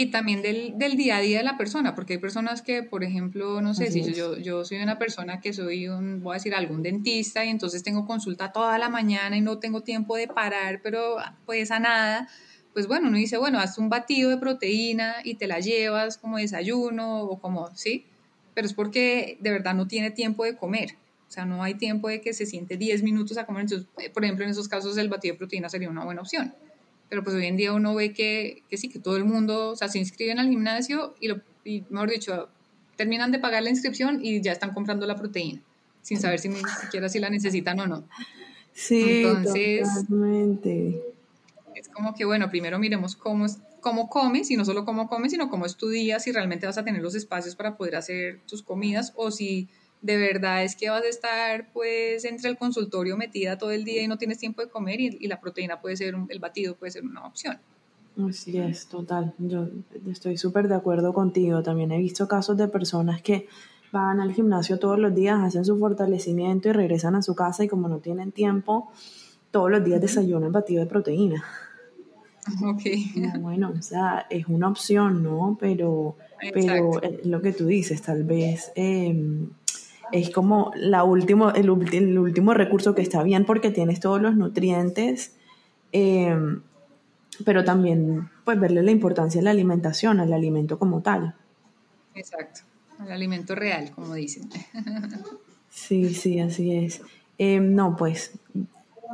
Y 0.00 0.06
también 0.06 0.42
del, 0.42 0.78
del, 0.78 0.96
día 0.96 1.16
a 1.16 1.20
día 1.20 1.38
de 1.38 1.44
la 1.44 1.58
persona, 1.58 1.96
porque 1.96 2.12
hay 2.14 2.18
personas 2.20 2.62
que, 2.62 2.84
por 2.84 3.02
ejemplo, 3.02 3.60
no 3.60 3.74
sé, 3.74 3.90
si 3.90 4.14
yo, 4.14 4.38
yo 4.38 4.64
soy 4.64 4.78
una 4.78 4.96
persona 4.96 5.40
que 5.40 5.52
soy 5.52 5.88
un, 5.88 6.22
voy 6.22 6.34
a 6.34 6.34
decir, 6.34 6.54
algún 6.54 6.84
dentista 6.84 7.44
y 7.44 7.48
entonces 7.48 7.82
tengo 7.82 8.06
consulta 8.06 8.52
toda 8.52 8.78
la 8.78 8.88
mañana 8.88 9.36
y 9.36 9.40
no 9.40 9.58
tengo 9.58 9.82
tiempo 9.82 10.16
de 10.16 10.28
parar, 10.28 10.80
pero 10.84 11.16
pues 11.44 11.72
a 11.72 11.80
nada, 11.80 12.28
pues 12.72 12.86
bueno, 12.86 13.08
uno 13.08 13.16
dice, 13.16 13.38
bueno, 13.38 13.58
haz 13.58 13.76
un 13.76 13.88
batido 13.88 14.30
de 14.30 14.38
proteína 14.38 15.16
y 15.24 15.34
te 15.34 15.48
la 15.48 15.58
llevas 15.58 16.16
como 16.16 16.38
desayuno 16.38 17.22
o 17.22 17.40
como, 17.40 17.74
¿sí? 17.74 18.06
pero 18.58 18.66
es 18.66 18.74
porque 18.74 19.38
de 19.38 19.52
verdad 19.52 19.72
no 19.72 19.86
tiene 19.86 20.10
tiempo 20.10 20.42
de 20.42 20.56
comer. 20.56 20.96
O 21.28 21.30
sea, 21.30 21.44
no 21.44 21.62
hay 21.62 21.74
tiempo 21.74 22.08
de 22.08 22.20
que 22.20 22.34
se 22.34 22.44
siente 22.44 22.76
10 22.76 23.04
minutos 23.04 23.38
a 23.38 23.46
comer. 23.46 23.62
Entonces, 23.62 23.86
por 24.12 24.24
ejemplo, 24.24 24.44
en 24.44 24.50
esos 24.50 24.66
casos 24.66 24.98
el 24.98 25.08
batido 25.08 25.34
de 25.34 25.38
proteína 25.38 25.68
sería 25.68 25.88
una 25.88 26.04
buena 26.04 26.22
opción. 26.22 26.52
Pero 27.08 27.24
pues 27.24 27.34
hoy 27.36 27.46
en 27.46 27.56
día 27.56 27.72
uno 27.72 27.94
ve 27.94 28.12
que, 28.12 28.62
que 28.68 28.76
sí, 28.76 28.88
que 28.88 28.98
todo 28.98 29.16
el 29.16 29.24
mundo, 29.24 29.70
o 29.70 29.76
sea, 29.76 29.88
se 29.88 29.98
inscriben 29.98 30.38
al 30.38 30.48
gimnasio 30.48 31.14
y, 31.20 31.28
lo, 31.28 31.40
y, 31.64 31.84
mejor 31.88 32.10
dicho, 32.10 32.48
terminan 32.96 33.32
de 33.32 33.38
pagar 33.38 33.62
la 33.62 33.70
inscripción 33.70 34.20
y 34.22 34.40
ya 34.42 34.52
están 34.52 34.74
comprando 34.74 35.06
la 35.06 35.16
proteína, 35.16 35.60
sin 36.02 36.20
saber 36.20 36.38
si 36.38 36.48
ni 36.48 36.56
siquiera 36.80 37.08
si 37.08 37.18
la 37.18 37.30
necesitan 37.30 37.80
o 37.80 37.86
no. 37.86 38.04
Sí, 38.74 39.22
Entonces, 39.24 39.88
totalmente. 39.94 41.02
Es 41.74 41.88
como 41.88 42.14
que, 42.14 42.24
bueno, 42.24 42.50
primero 42.50 42.78
miremos 42.78 43.16
cómo, 43.16 43.46
cómo 43.80 44.08
comes, 44.08 44.50
y 44.50 44.56
no 44.56 44.64
solo 44.64 44.84
cómo 44.84 45.08
comes, 45.08 45.32
sino 45.32 45.48
cómo 45.48 45.64
estudias, 45.66 46.24
si 46.24 46.32
realmente 46.32 46.66
vas 46.66 46.78
a 46.78 46.84
tener 46.84 47.02
los 47.02 47.14
espacios 47.14 47.56
para 47.56 47.76
poder 47.76 47.96
hacer 47.96 48.40
tus 48.46 48.62
comidas 48.62 49.12
o 49.16 49.30
si 49.30 49.68
de 50.00 50.16
verdad 50.16 50.62
es 50.62 50.76
que 50.76 50.90
vas 50.90 51.02
a 51.02 51.08
estar 51.08 51.72
pues 51.72 52.24
entre 52.24 52.50
el 52.50 52.56
consultorio 52.56 53.16
metida 53.16 53.58
todo 53.58 53.72
el 53.72 53.84
día 53.84 54.02
y 54.02 54.08
no 54.08 54.16
tienes 54.16 54.38
tiempo 54.38 54.62
de 54.62 54.68
comer 54.68 55.00
y, 55.00 55.26
la 55.26 55.40
proteína 55.40 55.80
puede 55.80 55.96
ser, 55.96 56.14
el 56.28 56.38
batido 56.38 56.76
puede 56.76 56.92
ser 56.92 57.04
una 57.04 57.26
opción. 57.26 57.58
Así 58.28 58.58
es, 58.58 58.86
total. 58.86 59.34
Yo 59.38 59.68
estoy 60.10 60.36
súper 60.36 60.66
de 60.66 60.74
acuerdo 60.74 61.12
contigo. 61.12 61.62
También 61.62 61.92
he 61.92 61.98
visto 61.98 62.26
casos 62.26 62.56
de 62.56 62.66
personas 62.66 63.22
que 63.22 63.46
van 63.92 64.20
al 64.20 64.32
gimnasio 64.32 64.78
todos 64.78 64.98
los 64.98 65.14
días, 65.14 65.38
hacen 65.40 65.64
su 65.64 65.78
fortalecimiento 65.78 66.68
y 66.68 66.72
regresan 66.72 67.14
a 67.14 67.22
su 67.22 67.34
casa 67.34 67.64
y 67.64 67.68
como 67.68 67.88
no 67.88 67.98
tienen 67.98 68.32
tiempo, 68.32 68.90
todos 69.50 69.70
los 69.70 69.84
días 69.84 70.00
desayunan 70.00 70.52
batido 70.52 70.82
de 70.82 70.90
proteína. 70.90 71.44
Ok. 72.64 72.82
Bueno, 73.40 73.74
o 73.78 73.82
sea, 73.82 74.26
es 74.30 74.46
una 74.46 74.68
opción, 74.68 75.22
¿no? 75.22 75.58
Pero, 75.60 76.16
pero 76.54 76.92
lo 77.24 77.42
que 77.42 77.52
tú 77.52 77.66
dices, 77.66 78.00
tal 78.00 78.24
vez 78.24 78.72
em, 78.74 79.50
es 80.12 80.30
como 80.30 80.72
la 80.76 81.04
último, 81.04 81.50
el, 81.50 81.70
último 81.70 82.54
recurso 82.54 82.94
que 82.94 83.02
está 83.02 83.22
bien 83.22 83.44
porque 83.44 83.70
tienes 83.70 84.00
todos 84.00 84.20
los 84.20 84.36
nutrientes, 84.36 85.36
em, 85.92 86.62
pero 87.44 87.64
también 87.64 88.30
pues 88.44 88.58
verle 88.58 88.82
la 88.82 88.90
importancia 88.90 89.40
a 89.40 89.44
la 89.44 89.50
alimentación, 89.50 90.20
al 90.20 90.32
alimento 90.32 90.78
como 90.78 91.00
tal. 91.02 91.34
Exacto, 92.14 92.60
al 92.98 93.12
alimento 93.12 93.54
real, 93.54 93.90
como 93.92 94.14
dicen. 94.14 94.48
Sí, 95.70 96.12
sí, 96.12 96.40
así 96.40 96.74
es. 96.74 97.02
Em, 97.36 97.74
no, 97.74 97.94
pues 97.94 98.32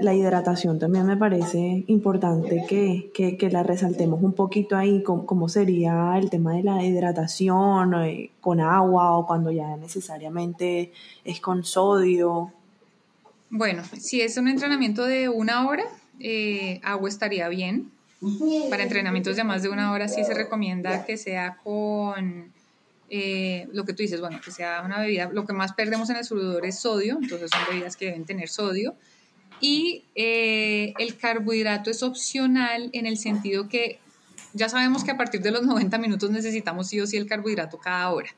la 0.00 0.14
hidratación 0.14 0.78
también 0.78 1.06
me 1.06 1.16
parece 1.16 1.84
importante 1.86 2.64
que, 2.68 3.10
que, 3.12 3.50
la 3.50 3.62
resaltemos 3.62 4.22
un 4.22 4.32
poquito 4.32 4.76
ahí, 4.76 5.02
cómo, 5.02 5.48
sería 5.48 6.14
el 6.18 6.30
tema 6.30 6.54
de 6.54 6.62
la 6.64 6.82
hidratación 6.82 7.94
eh, 8.02 8.30
con 8.40 8.60
agua 8.60 9.16
o 9.16 9.26
cuando 9.26 9.52
ya 9.52 9.76
necesariamente 9.76 10.92
es 11.24 11.40
con 11.40 11.64
sodio. 11.64 12.52
Bueno, 13.50 13.82
si 13.98 14.20
es 14.20 14.36
un 14.36 14.48
entrenamiento 14.48 15.04
de 15.04 15.28
una 15.28 15.68
hora, 15.68 15.84
eh, 16.18 16.80
agua 16.82 17.08
estaría 17.08 17.48
bien. 17.48 17.90
Para 18.70 18.82
entrenamientos 18.84 19.36
de 19.36 19.44
más 19.44 19.62
de 19.62 19.68
una 19.68 19.92
hora 19.92 20.08
sí 20.08 20.24
se 20.24 20.32
recomienda 20.32 21.04
que 21.04 21.18
sea 21.18 21.58
con 21.62 22.50
eh, 23.10 23.68
lo 23.72 23.84
que 23.84 23.92
tú 23.92 24.02
dices, 24.02 24.20
bueno, 24.20 24.40
que 24.42 24.50
sea 24.50 24.82
una 24.82 24.98
bebida, 24.98 25.28
lo 25.30 25.44
que 25.44 25.52
más 25.52 25.74
perdemos 25.74 26.08
en 26.08 26.16
el 26.16 26.24
sudor 26.24 26.64
es 26.64 26.80
sodio, 26.80 27.18
entonces 27.20 27.50
son 27.50 27.60
bebidas 27.68 27.96
que 27.96 28.06
deben 28.06 28.24
tener 28.24 28.48
sodio 28.48 28.94
y 29.64 30.04
eh, 30.14 30.92
el 30.98 31.16
carbohidrato 31.16 31.90
es 31.90 32.02
opcional 32.02 32.90
en 32.92 33.06
el 33.06 33.16
sentido 33.16 33.66
que 33.66 33.98
ya 34.52 34.68
sabemos 34.68 35.04
que 35.04 35.10
a 35.10 35.16
partir 35.16 35.40
de 35.40 35.50
los 35.50 35.62
90 35.62 35.96
minutos 35.96 36.30
necesitamos 36.30 36.88
sí 36.88 37.00
o 37.00 37.06
sí 37.06 37.16
el 37.16 37.26
carbohidrato 37.26 37.78
cada 37.78 38.10
hora. 38.10 38.28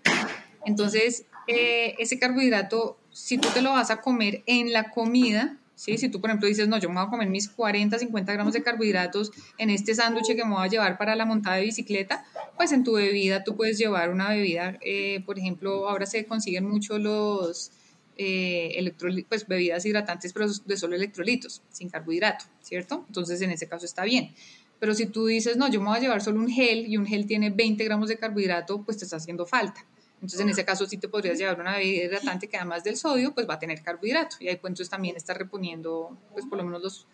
Entonces, 0.65 1.25
eh, 1.49 1.97
ese 1.99 2.21
carbohidrato, 2.21 2.97
si 3.11 3.39
tú 3.39 3.49
te 3.53 3.61
lo 3.61 3.71
vas 3.73 3.91
a 3.91 4.01
comer 4.03 4.45
en 4.47 4.73
la 4.73 4.93
comida, 4.93 5.57
¿sí? 5.75 5.99
si 5.99 6.09
tú 6.09 6.21
por 6.21 6.31
ejemplo 6.31 6.47
dices, 6.47 6.69
no, 6.69 6.79
yo 6.79 6.89
me 6.91 6.95
voy 6.95 7.09
a 7.09 7.11
comer 7.11 7.29
mis 7.29 7.49
40, 7.49 7.99
50 7.99 8.33
gramos 8.33 8.53
de 8.53 8.62
carbohidratos 8.62 9.33
en 9.59 9.71
este 9.71 9.97
sándwich 9.97 10.29
que 10.29 10.45
me 10.45 10.55
voy 10.55 10.65
a 10.65 10.71
llevar 10.71 10.97
para 10.97 11.17
la 11.17 11.25
montada 11.25 11.57
de 11.57 11.62
bicicleta, 11.62 12.25
pues 12.57 12.71
en 12.71 12.85
tu 12.85 12.93
bebida 12.93 13.43
tú 13.43 13.57
puedes 13.57 13.79
llevar 13.79 14.11
una 14.11 14.29
bebida, 14.29 14.79
eh, 14.81 15.25
por 15.27 15.41
ejemplo, 15.41 15.89
ahora 15.89 16.07
se 16.07 16.25
consiguen 16.25 16.69
mucho 16.69 17.01
los 17.01 17.73
eh, 18.17 18.95
pues 19.29 19.47
bebidas 19.47 19.85
hidratantes, 19.85 20.33
pero 20.33 20.47
de 20.49 20.77
solo 20.77 20.97
electrolitos, 20.97 21.63
sin 21.71 21.89
carbohidrato, 21.89 22.47
¿cierto? 22.63 23.05
Entonces 23.07 23.41
en 23.43 23.51
ese 23.51 23.69
caso 23.69 23.85
está 23.85 24.05
bien. 24.05 24.35
Pero 24.79 24.95
si 24.95 25.07
tú 25.07 25.27
dices, 25.27 25.57
no, 25.57 25.69
yo 25.69 25.81
me 25.81 25.89
voy 25.89 25.99
a 25.99 26.01
llevar 26.01 26.23
solo 26.23 26.41
un 26.41 26.49
gel 26.49 26.87
y 26.87 26.97
un 26.97 27.07
gel 27.07 27.27
tiene 27.27 27.51
20 27.51 27.83
gramos 27.85 28.09
de 28.09 28.19
carbohidrato, 28.19 28.83
pues 28.83 28.99
te 28.99 29.05
está 29.05 29.17
haciendo 29.17 29.47
falta. 29.47 29.85
Entonces 30.17 30.41
en 30.41 30.49
ese 30.49 30.65
caso 30.65 30.87
sí 30.87 30.97
te 30.97 31.09
podrías 31.09 31.39
llevar 31.39 31.61
una 31.61 31.77
bebida 31.77 32.05
hidratante 32.05 32.49
que 32.49 32.57
además 32.57 32.85
del 32.85 32.97
sodio, 32.97 33.35
pues 33.35 33.49
va 33.49 33.55
a 33.55 33.59
tener 33.59 33.83
carbohidrato. 33.83 34.37
Y 34.41 34.49
ahí 34.49 34.57
pues 34.57 34.71
entonces 34.71 34.91
también 34.91 35.17
está 35.17 35.35
reponiendo, 35.35 36.17
pues 36.33 36.47
por 36.47 36.59
lo 36.59 36.65
menos 36.65 36.83
los 36.83 37.07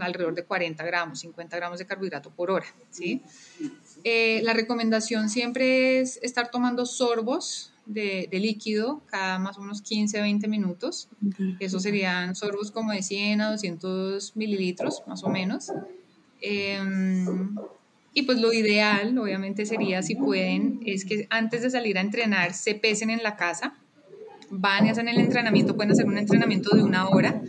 alrededor 0.00 0.34
de 0.34 0.44
40 0.44 0.84
gramos, 0.84 1.20
50 1.20 1.56
gramos 1.56 1.78
de 1.78 1.86
carbohidrato 1.86 2.30
por 2.30 2.50
hora, 2.50 2.66
¿sí? 2.90 3.22
Eh, 4.04 4.40
la 4.44 4.52
recomendación 4.52 5.30
siempre 5.30 6.00
es 6.00 6.18
estar 6.22 6.50
tomando 6.50 6.84
sorbos 6.84 7.72
de, 7.88 8.28
líquido 8.32 9.02
cada 9.06 9.38
más 9.38 9.58
o 9.58 9.62
menos 9.62 9.82
15 9.82 10.20
20 10.20 10.46
minutos. 10.46 11.08
Eso 11.58 11.80
serían 11.80 12.36
sorbos 12.36 12.70
como 12.70 12.92
de 12.92 13.02
100 13.02 13.40
a 13.40 13.50
200 13.50 14.36
mililitros, 14.36 15.02
más 15.06 15.24
o 15.24 15.28
menos. 15.28 15.72
Em, 16.40 17.56
y 18.12 18.22
pues 18.22 18.38
lo 18.38 18.52
ideal, 18.52 19.16
obviamente, 19.18 19.66
sería, 19.66 20.02
si 20.02 20.14
pueden, 20.14 20.80
es 20.86 21.04
que 21.04 21.26
antes 21.30 21.62
de 21.62 21.70
salir 21.70 21.98
a 21.98 22.02
entrenar 22.02 22.52
se 22.52 22.74
pesen 22.74 23.10
en 23.10 23.22
la 23.22 23.36
casa, 23.36 23.74
van 24.50 24.86
y 24.86 24.90
hacen 24.90 25.08
el 25.08 25.18
entrenamiento, 25.18 25.74
pueden 25.74 25.92
hacer 25.92 26.06
un 26.06 26.18
entrenamiento 26.18 26.76
de 26.76 26.82
una 26.82 27.08
hora. 27.08 27.40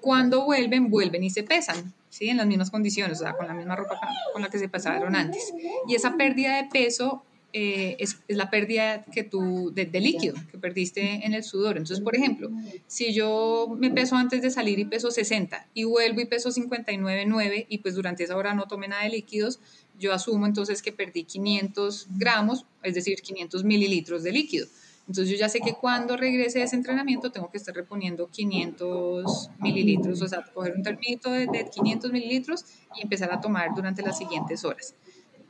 Cuando 0.00 0.44
vuelven, 0.44 0.88
vuelven 0.88 1.24
y 1.24 1.30
se 1.30 1.42
pesan, 1.42 1.92
¿sí? 2.08 2.28
En 2.28 2.36
las 2.36 2.46
mismas 2.46 2.70
condiciones, 2.70 3.20
o 3.20 3.24
sea, 3.24 3.34
con 3.34 3.46
la 3.46 3.54
misma 3.54 3.76
ropa 3.76 3.98
con 4.32 4.42
la 4.42 4.48
que 4.48 4.58
se 4.58 4.68
pasaron 4.68 5.16
antes. 5.16 5.52
Y 5.88 5.94
esa 5.94 6.16
pérdida 6.16 6.56
de 6.56 6.68
peso 6.68 7.24
eh, 7.58 7.96
es, 8.00 8.18
la 8.28 8.50
pérdida 8.50 9.06
que 9.06 9.22
tú, 9.22 9.72
de, 9.74 9.86
líquido 9.98 10.34
que 10.50 10.58
perdiste 10.58 11.24
en 11.24 11.32
el 11.32 11.42
sudor. 11.42 11.78
Entonces, 11.78 12.04
por 12.04 12.14
ejemplo, 12.14 12.50
si 12.86 13.14
yo 13.14 13.74
me 13.78 13.90
peso 13.90 14.14
antes 14.14 14.42
de 14.42 14.50
salir 14.50 14.78
y 14.78 14.84
peso 14.84 15.10
60 15.10 15.66
y 15.72 15.84
vuelvo 15.84 16.20
y 16.20 16.26
peso 16.26 16.50
59,9 16.50 17.64
y 17.66 17.78
pues 17.78 17.94
durante 17.94 18.24
esa 18.24 18.36
hora 18.36 18.52
no 18.52 18.66
tomé 18.66 18.88
nada 18.88 19.04
de 19.04 19.08
líquidos, 19.08 19.58
yo 19.98 20.12
asumo 20.12 20.44
entonces 20.44 20.82
que 20.82 20.92
perdí 20.92 21.24
500 21.24 22.08
gramos, 22.18 22.66
es 22.82 22.94
decir, 22.94 23.22
500 23.22 23.64
mililitros 23.64 24.22
de 24.22 24.32
líquido. 24.32 24.66
Entonces 25.08 25.30
yo 25.30 25.38
ya 25.38 25.48
sé 25.48 25.60
que 25.60 25.72
cuando 25.72 26.14
regrese 26.18 26.58
de 26.58 26.66
ese 26.66 26.76
entrenamiento 26.76 27.32
tengo 27.32 27.50
que 27.50 27.56
estar 27.56 27.74
reponiendo 27.74 28.26
500 28.26 29.50
mililitros, 29.60 30.20
o 30.20 30.28
sea, 30.28 30.44
coger 30.52 30.74
un 30.76 30.82
termito 30.82 31.30
de 31.30 31.70
500 31.72 32.12
mililitros 32.12 32.66
y 32.98 33.02
empezar 33.02 33.32
a 33.32 33.40
tomar 33.40 33.74
durante 33.74 34.02
las 34.02 34.18
siguientes 34.18 34.62
horas. 34.62 34.94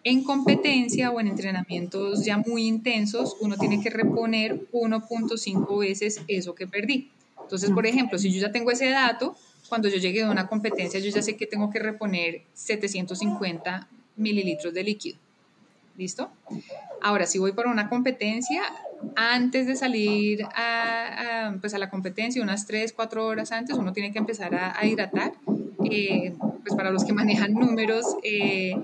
En 0.08 0.22
competencia 0.22 1.10
o 1.10 1.18
en 1.18 1.26
entrenamientos 1.26 2.24
ya 2.24 2.38
muy 2.38 2.68
intensos, 2.68 3.36
uno 3.40 3.56
tiene 3.56 3.82
que 3.82 3.90
reponer 3.90 4.70
1.5 4.70 5.78
veces 5.80 6.22
eso 6.28 6.54
que 6.54 6.68
perdí. 6.68 7.10
Entonces, 7.42 7.72
por 7.72 7.86
ejemplo, 7.86 8.16
si 8.16 8.32
yo 8.32 8.40
ya 8.40 8.52
tengo 8.52 8.70
ese 8.70 8.88
dato, 8.88 9.34
cuando 9.68 9.88
yo 9.88 9.96
llegue 9.96 10.22
a 10.22 10.30
una 10.30 10.46
competencia, 10.46 11.00
yo 11.00 11.10
ya 11.10 11.22
sé 11.22 11.36
que 11.36 11.48
tengo 11.48 11.70
que 11.70 11.80
reponer 11.80 12.42
750 12.54 13.88
mililitros 14.14 14.72
de 14.72 14.84
líquido. 14.84 15.18
¿Listo? 15.96 16.30
Ahora, 17.02 17.26
si 17.26 17.40
voy 17.40 17.50
para 17.50 17.68
una 17.68 17.88
competencia, 17.88 18.62
antes 19.16 19.66
de 19.66 19.74
salir 19.74 20.44
a, 20.54 21.56
pues 21.60 21.74
a 21.74 21.78
la 21.78 21.90
competencia, 21.90 22.40
unas 22.40 22.68
3, 22.68 22.92
4 22.92 23.26
horas 23.26 23.50
antes, 23.50 23.76
uno 23.76 23.92
tiene 23.92 24.12
que 24.12 24.20
empezar 24.20 24.54
a, 24.54 24.86
hidratar. 24.86 25.32
Eh, 25.90 26.32
pues 26.62 26.76
para 26.76 26.92
los 26.92 27.04
que 27.04 27.12
manejan 27.22 27.54
números, 27.54 28.04
eh, 28.22 28.76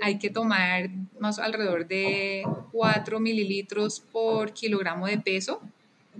hay 0.00 0.18
que 0.18 0.30
tomar 0.30 0.90
más 1.18 1.38
alrededor 1.38 1.86
de 1.86 2.44
4 2.72 3.20
mililitros 3.20 4.00
por 4.00 4.52
kilogramo 4.52 5.06
de 5.06 5.18
peso, 5.18 5.60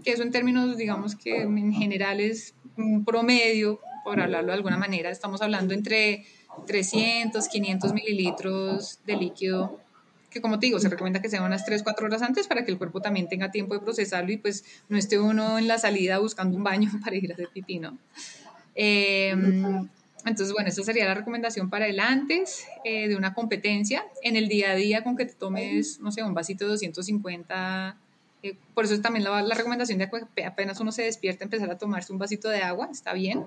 que 0.03 0.13
eso 0.13 0.23
en 0.23 0.31
términos, 0.31 0.77
digamos 0.77 1.15
que 1.17 1.43
en 1.43 1.73
general 1.73 2.21
es 2.21 2.55
un 2.77 3.05
promedio, 3.05 3.81
por 4.05 4.21
hablarlo 4.21 4.49
de 4.49 4.55
alguna 4.55 4.77
manera, 4.77 5.11
estamos 5.11 5.41
hablando 5.41 5.73
entre 5.73 6.25
300, 6.67 7.49
500 7.49 7.93
mililitros 7.93 9.01
de 9.07 9.17
líquido 9.17 9.81
que 10.35 10.41
como 10.41 10.59
te 10.59 10.67
digo, 10.67 10.81
se 10.81 10.89
recomienda 10.89 11.23
que 11.23 11.31
sean 11.31 11.45
unas 11.45 11.65
3, 11.65 11.85
4 11.85 12.07
horas 12.07 12.21
antes 12.21 12.49
para 12.49 12.65
que 12.65 12.73
el 12.73 12.77
cuerpo 12.77 13.01
también 13.01 13.29
tenga 13.29 13.53
tiempo 13.53 13.75
de 13.75 13.81
procesarlo 13.81 14.33
y 14.33 14.37
pues 14.37 14.65
no 14.89 14.99
esté 14.99 15.17
uno 15.17 15.59
en 15.61 15.69
la 15.69 15.79
salida 15.79 16.19
buscando 16.19 16.57
un 16.57 16.65
baño 16.65 16.91
para 17.05 17.15
ir 17.15 17.31
a 17.31 17.35
hacer 17.35 17.49
pipí, 17.55 17.79
¿no? 17.79 17.97
Em, 18.75 19.89
entonces, 20.27 20.53
bueno, 20.53 20.69
esa 20.69 20.83
sería 20.83 21.05
la 21.07 21.15
recomendación 21.15 21.71
para 21.71 21.87
el 21.87 22.01
antes 22.01 22.67
eh, 22.85 23.09
de 23.09 23.17
una 23.17 23.35
competencia. 23.35 24.05
En 24.23 24.37
el 24.37 24.49
día 24.49 24.71
a 24.71 24.75
día, 24.75 25.05
con 25.05 25.17
que 25.17 25.27
te 25.27 25.35
tomes, 25.35 26.01
no 26.01 26.11
sé, 26.13 26.23
un 26.23 26.35
vasito 26.35 26.65
de 26.65 26.71
250, 26.71 27.97
eh, 28.43 28.57
por 28.75 28.85
eso 28.85 28.95
es 28.95 29.03
también 29.03 29.25
la, 29.25 29.55
recomendación 29.55 29.99
de 29.99 30.09
apenas 30.45 30.79
uno 30.81 30.93
se 30.93 31.03
despierta, 31.03 31.45
empezar 31.45 31.71
a 31.71 31.79
tomarse 31.79 32.13
un 32.13 32.19
vasito 32.19 32.49
de 32.49 32.63
agua, 32.63 32.89
está 32.91 33.13
bien. 33.13 33.45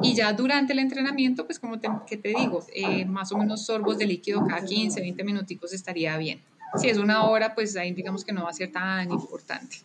Y 0.00 0.14
ya 0.14 0.32
durante 0.32 0.74
el 0.74 0.78
entrenamiento, 0.78 1.46
pues 1.46 1.58
como 1.58 1.80
te, 1.80 1.88
que 2.06 2.16
te 2.16 2.28
digo, 2.30 2.64
eh, 2.74 3.04
más 3.04 3.32
o 3.32 3.38
menos 3.38 3.64
sorbos 3.64 3.98
de 3.98 4.06
líquido 4.06 4.46
cada 4.46 4.64
15, 4.64 5.00
20 5.00 5.24
minuticos 5.24 5.72
estaría 5.72 6.16
bien. 6.18 6.40
Si 6.74 6.88
es 6.88 6.98
una 6.98 7.24
hora, 7.24 7.54
pues 7.54 7.76
ahí 7.76 7.92
digamos 7.92 8.24
que 8.24 8.32
no 8.32 8.44
va 8.44 8.50
a 8.50 8.52
ser 8.52 8.70
tan 8.72 9.10
importante. 9.10 9.78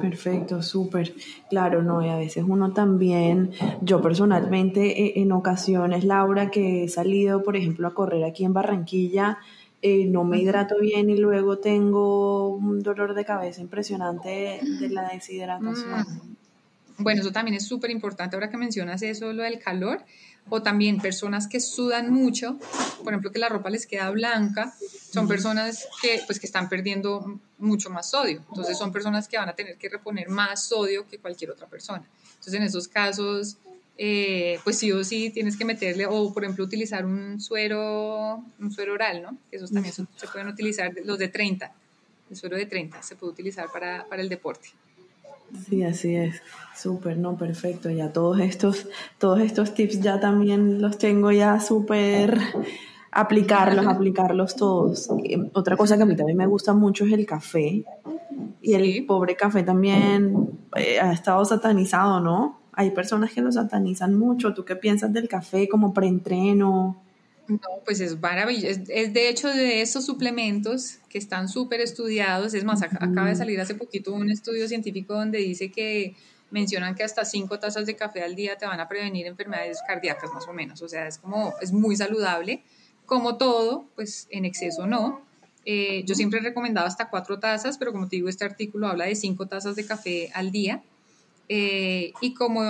Perfecto, 0.00 0.62
súper. 0.62 1.14
Claro, 1.50 1.82
no, 1.82 2.04
y 2.04 2.08
a 2.08 2.16
veces 2.16 2.44
uno 2.46 2.72
también, 2.72 3.52
yo 3.80 4.00
personalmente 4.00 5.02
eh, 5.02 5.12
en 5.16 5.32
ocasiones, 5.32 6.04
Laura, 6.04 6.50
que 6.50 6.84
he 6.84 6.88
salido, 6.88 7.42
por 7.42 7.56
ejemplo, 7.56 7.88
a 7.88 7.94
correr 7.94 8.24
aquí 8.24 8.44
en 8.44 8.52
Barranquilla, 8.52 9.38
eh, 9.82 10.06
no 10.06 10.24
me 10.24 10.38
hidrato 10.38 10.78
bien 10.80 11.10
y 11.10 11.16
luego 11.16 11.58
tengo 11.58 12.48
un 12.48 12.82
dolor 12.82 13.14
de 13.14 13.24
cabeza 13.24 13.60
impresionante 13.60 14.60
de 14.80 14.88
la 14.88 15.08
deshidratación. 15.08 16.00
Mm. 16.00 17.02
Bueno, 17.02 17.20
eso 17.20 17.32
también 17.32 17.56
es 17.56 17.66
súper 17.66 17.90
importante 17.90 18.36
ahora 18.36 18.48
que 18.48 18.56
mencionas 18.56 19.02
eso, 19.02 19.32
lo 19.32 19.42
del 19.42 19.58
calor, 19.58 20.02
o 20.48 20.62
también 20.62 21.00
personas 21.00 21.48
que 21.48 21.60
sudan 21.60 22.12
mucho, 22.12 22.58
por 23.02 23.12
ejemplo, 23.12 23.32
que 23.32 23.38
la 23.38 23.48
ropa 23.48 23.68
les 23.70 23.86
queda 23.86 24.10
blanca, 24.10 24.74
son 25.14 25.28
personas 25.28 25.86
que, 26.02 26.20
pues, 26.26 26.38
que 26.38 26.46
están 26.46 26.68
perdiendo 26.68 27.40
mucho 27.58 27.88
más 27.88 28.10
sodio, 28.10 28.42
entonces 28.48 28.76
son 28.76 28.92
personas 28.92 29.28
que 29.28 29.38
van 29.38 29.48
a 29.48 29.54
tener 29.54 29.76
que 29.76 29.88
reponer 29.88 30.28
más 30.28 30.64
sodio 30.64 31.06
que 31.08 31.18
cualquier 31.18 31.50
otra 31.50 31.66
persona. 31.66 32.04
Entonces, 32.30 32.54
en 32.54 32.62
esos 32.62 32.88
casos, 32.88 33.56
eh, 33.96 34.58
pues 34.64 34.78
sí 34.78 34.90
o 34.92 35.04
sí 35.04 35.30
tienes 35.30 35.56
que 35.56 35.64
meterle, 35.64 36.06
o 36.06 36.32
por 36.32 36.44
ejemplo, 36.44 36.64
utilizar 36.64 37.06
un 37.06 37.40
suero, 37.40 38.42
un 38.58 38.72
suero 38.72 38.94
oral, 38.94 39.22
¿no? 39.22 39.38
Esos 39.52 39.72
también 39.72 39.94
se 39.94 40.26
pueden 40.32 40.48
utilizar, 40.48 40.92
los 41.04 41.18
de 41.18 41.28
30, 41.28 41.72
el 42.30 42.36
suero 42.36 42.56
de 42.56 42.66
30 42.66 43.02
se 43.02 43.16
puede 43.16 43.32
utilizar 43.32 43.70
para, 43.72 44.04
para 44.08 44.20
el 44.20 44.28
deporte. 44.28 44.70
Sí, 45.68 45.84
así 45.84 46.16
es. 46.16 46.42
Súper, 46.76 47.16
no, 47.16 47.36
perfecto. 47.36 47.90
Ya 47.90 48.12
todos 48.12 48.40
estos, 48.40 48.88
todos 49.18 49.40
estos 49.40 49.74
tips 49.74 50.00
ya 50.00 50.18
también 50.18 50.82
los 50.82 50.98
tengo 50.98 51.30
ya 51.30 51.60
súper 51.60 52.40
aplicarlos, 53.14 53.86
aplicarlos 53.86 54.56
todos. 54.56 55.08
Otra 55.52 55.76
cosa 55.76 55.96
que 55.96 56.02
a 56.02 56.06
mí 56.06 56.16
también 56.16 56.36
me 56.36 56.46
gusta 56.46 56.74
mucho 56.74 57.04
es 57.04 57.12
el 57.12 57.24
café. 57.24 57.84
Y 58.60 58.74
el 58.74 59.06
pobre 59.06 59.36
café 59.36 59.62
también 59.62 60.50
eh, 60.74 60.98
ha 60.98 61.12
estado 61.12 61.44
satanizado, 61.44 62.20
¿no? 62.20 62.60
Hay 62.72 62.90
personas 62.90 63.32
que 63.32 63.40
lo 63.40 63.52
satanizan 63.52 64.18
mucho. 64.18 64.52
¿Tú 64.52 64.64
qué 64.64 64.74
piensas 64.74 65.12
del 65.12 65.28
café 65.28 65.68
como 65.68 65.94
preentreno? 65.94 67.00
No, 67.46 67.58
pues 67.84 68.00
es 68.00 68.20
maravilloso. 68.20 68.80
Es, 68.88 69.12
de 69.12 69.28
hecho 69.28 69.48
de 69.48 69.80
esos 69.80 70.04
suplementos 70.04 70.98
que 71.08 71.18
están 71.18 71.48
súper 71.48 71.80
estudiados. 71.80 72.52
Es 72.54 72.64
más, 72.64 72.82
acaba 72.82 73.28
de 73.28 73.36
salir 73.36 73.60
hace 73.60 73.76
poquito 73.76 74.12
un 74.12 74.28
estudio 74.28 74.66
científico 74.66 75.14
donde 75.14 75.38
dice 75.38 75.70
que 75.70 76.16
mencionan 76.50 76.94
que 76.94 77.04
hasta 77.04 77.24
cinco 77.24 77.60
tazas 77.60 77.86
de 77.86 77.94
café 77.94 78.22
al 78.22 78.34
día 78.34 78.56
te 78.56 78.66
van 78.66 78.80
a 78.80 78.88
prevenir 78.88 79.26
enfermedades 79.26 79.78
cardíacas 79.86 80.32
más 80.32 80.48
o 80.48 80.52
menos. 80.52 80.82
O 80.82 80.88
sea, 80.88 81.06
es 81.06 81.18
como, 81.18 81.54
es 81.60 81.72
muy 81.72 81.96
saludable. 81.96 82.64
Como 83.06 83.36
todo, 83.36 83.86
pues 83.94 84.26
en 84.30 84.44
exceso 84.44 84.86
no. 84.86 85.22
Eh, 85.66 86.04
yo 86.04 86.14
siempre 86.14 86.40
he 86.40 86.42
recomendado 86.42 86.86
hasta 86.86 87.08
cuatro 87.08 87.38
tazas, 87.38 87.78
pero 87.78 87.92
como 87.92 88.08
te 88.08 88.16
digo, 88.16 88.28
este 88.28 88.44
artículo 88.44 88.86
habla 88.86 89.06
de 89.06 89.14
cinco 89.14 89.46
tazas 89.46 89.76
de 89.76 89.86
café 89.86 90.30
al 90.34 90.50
día. 90.50 90.82
Eh, 91.48 92.12
y 92.22 92.34
como 92.34 92.62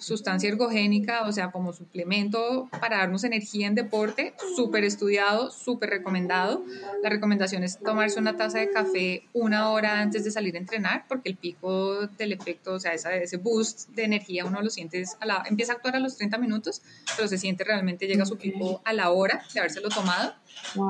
sustancia 0.00 0.48
ergogénica, 0.48 1.22
o 1.26 1.32
sea, 1.32 1.50
como 1.50 1.72
suplemento 1.72 2.68
para 2.80 2.98
darnos 2.98 3.24
energía 3.24 3.66
en 3.66 3.74
deporte, 3.74 4.34
súper 4.54 4.84
estudiado, 4.84 5.50
súper 5.50 5.90
recomendado. 5.90 6.64
La 7.02 7.10
recomendación 7.10 7.62
es 7.62 7.78
tomarse 7.78 8.18
una 8.18 8.36
taza 8.36 8.58
de 8.58 8.70
café 8.70 9.24
una 9.32 9.70
hora 9.70 10.00
antes 10.00 10.24
de 10.24 10.30
salir 10.30 10.54
a 10.56 10.58
entrenar, 10.58 11.04
porque 11.08 11.28
el 11.28 11.36
pico 11.36 12.06
del 12.06 12.32
efecto, 12.32 12.74
o 12.74 12.80
sea, 12.80 12.94
ese 12.94 13.36
boost 13.36 13.90
de 13.90 14.04
energía 14.04 14.44
uno 14.44 14.62
lo 14.62 14.70
siente, 14.70 15.04
a 15.20 15.26
la, 15.26 15.44
empieza 15.46 15.72
a 15.72 15.76
actuar 15.76 15.96
a 15.96 16.00
los 16.00 16.16
30 16.16 16.38
minutos, 16.38 16.82
pero 17.16 17.28
se 17.28 17.36
siente 17.36 17.64
realmente, 17.64 18.06
llega 18.06 18.22
a 18.22 18.26
su 18.26 18.38
pico 18.38 18.80
a 18.84 18.92
la 18.92 19.10
hora 19.10 19.44
de 19.52 19.60
habérselo 19.60 19.88
tomado. 19.90 20.34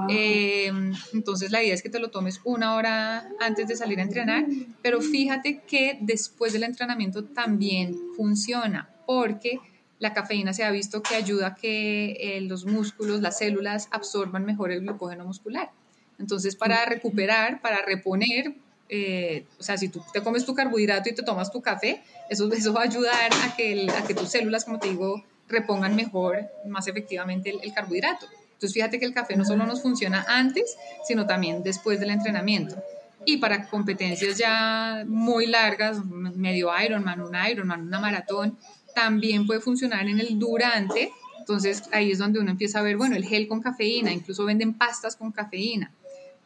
Eh, 0.08 0.72
entonces 1.12 1.50
la 1.50 1.62
idea 1.62 1.74
es 1.74 1.82
que 1.82 1.90
te 1.90 1.98
lo 1.98 2.10
tomes 2.10 2.40
una 2.44 2.74
hora 2.74 3.28
antes 3.40 3.68
de 3.68 3.76
salir 3.76 4.00
a 4.00 4.02
entrenar, 4.02 4.46
pero 4.82 5.00
fíjate 5.00 5.62
que 5.66 5.98
después 6.00 6.52
del 6.52 6.62
entrenamiento 6.62 7.24
también 7.24 7.96
funciona 8.16 8.90
porque 9.06 9.60
la 9.98 10.12
cafeína 10.12 10.52
se 10.52 10.64
ha 10.64 10.70
visto 10.70 11.02
que 11.02 11.14
ayuda 11.14 11.48
a 11.48 11.54
que 11.54 12.12
eh, 12.20 12.40
los 12.42 12.66
músculos, 12.66 13.20
las 13.20 13.38
células 13.38 13.88
absorban 13.90 14.44
mejor 14.44 14.70
el 14.70 14.80
glucógeno 14.80 15.24
muscular. 15.24 15.70
Entonces 16.18 16.56
para 16.56 16.84
recuperar, 16.84 17.60
para 17.60 17.82
reponer, 17.82 18.54
eh, 18.88 19.46
o 19.58 19.62
sea, 19.62 19.76
si 19.76 19.88
tú 19.88 20.02
te 20.12 20.22
comes 20.22 20.44
tu 20.44 20.54
carbohidrato 20.54 21.08
y 21.08 21.14
te 21.14 21.22
tomas 21.22 21.50
tu 21.50 21.60
café, 21.60 22.02
eso, 22.28 22.50
eso 22.52 22.72
va 22.72 22.82
a 22.82 22.84
ayudar 22.84 23.30
a 23.44 23.56
que, 23.56 23.86
a 23.90 24.06
que 24.06 24.14
tus 24.14 24.28
células, 24.28 24.64
como 24.64 24.78
te 24.78 24.88
digo, 24.88 25.24
repongan 25.48 25.94
mejor, 25.94 26.48
más 26.66 26.86
efectivamente 26.88 27.54
el 27.62 27.72
carbohidrato. 27.72 28.26
Entonces 28.56 28.72
fíjate 28.72 28.98
que 28.98 29.04
el 29.04 29.12
café 29.12 29.36
no 29.36 29.44
solo 29.44 29.66
nos 29.66 29.82
funciona 29.82 30.24
antes, 30.26 30.76
sino 31.06 31.26
también 31.26 31.62
después 31.62 32.00
del 32.00 32.08
entrenamiento. 32.08 32.82
Y 33.26 33.36
para 33.36 33.68
competencias 33.68 34.38
ya 34.38 35.04
muy 35.06 35.46
largas, 35.46 36.02
medio 36.04 36.70
Ironman, 36.82 37.20
un 37.20 37.36
Ironman, 37.50 37.82
una 37.82 38.00
maratón, 38.00 38.56
también 38.94 39.46
puede 39.46 39.60
funcionar 39.60 40.08
en 40.08 40.20
el 40.20 40.38
durante. 40.38 41.12
Entonces 41.38 41.82
ahí 41.92 42.12
es 42.12 42.18
donde 42.18 42.40
uno 42.40 42.50
empieza 42.50 42.78
a 42.78 42.82
ver, 42.82 42.96
bueno, 42.96 43.14
el 43.14 43.26
gel 43.26 43.46
con 43.46 43.60
cafeína, 43.60 44.10
incluso 44.10 44.46
venden 44.46 44.72
pastas 44.72 45.16
con 45.16 45.32
cafeína. 45.32 45.92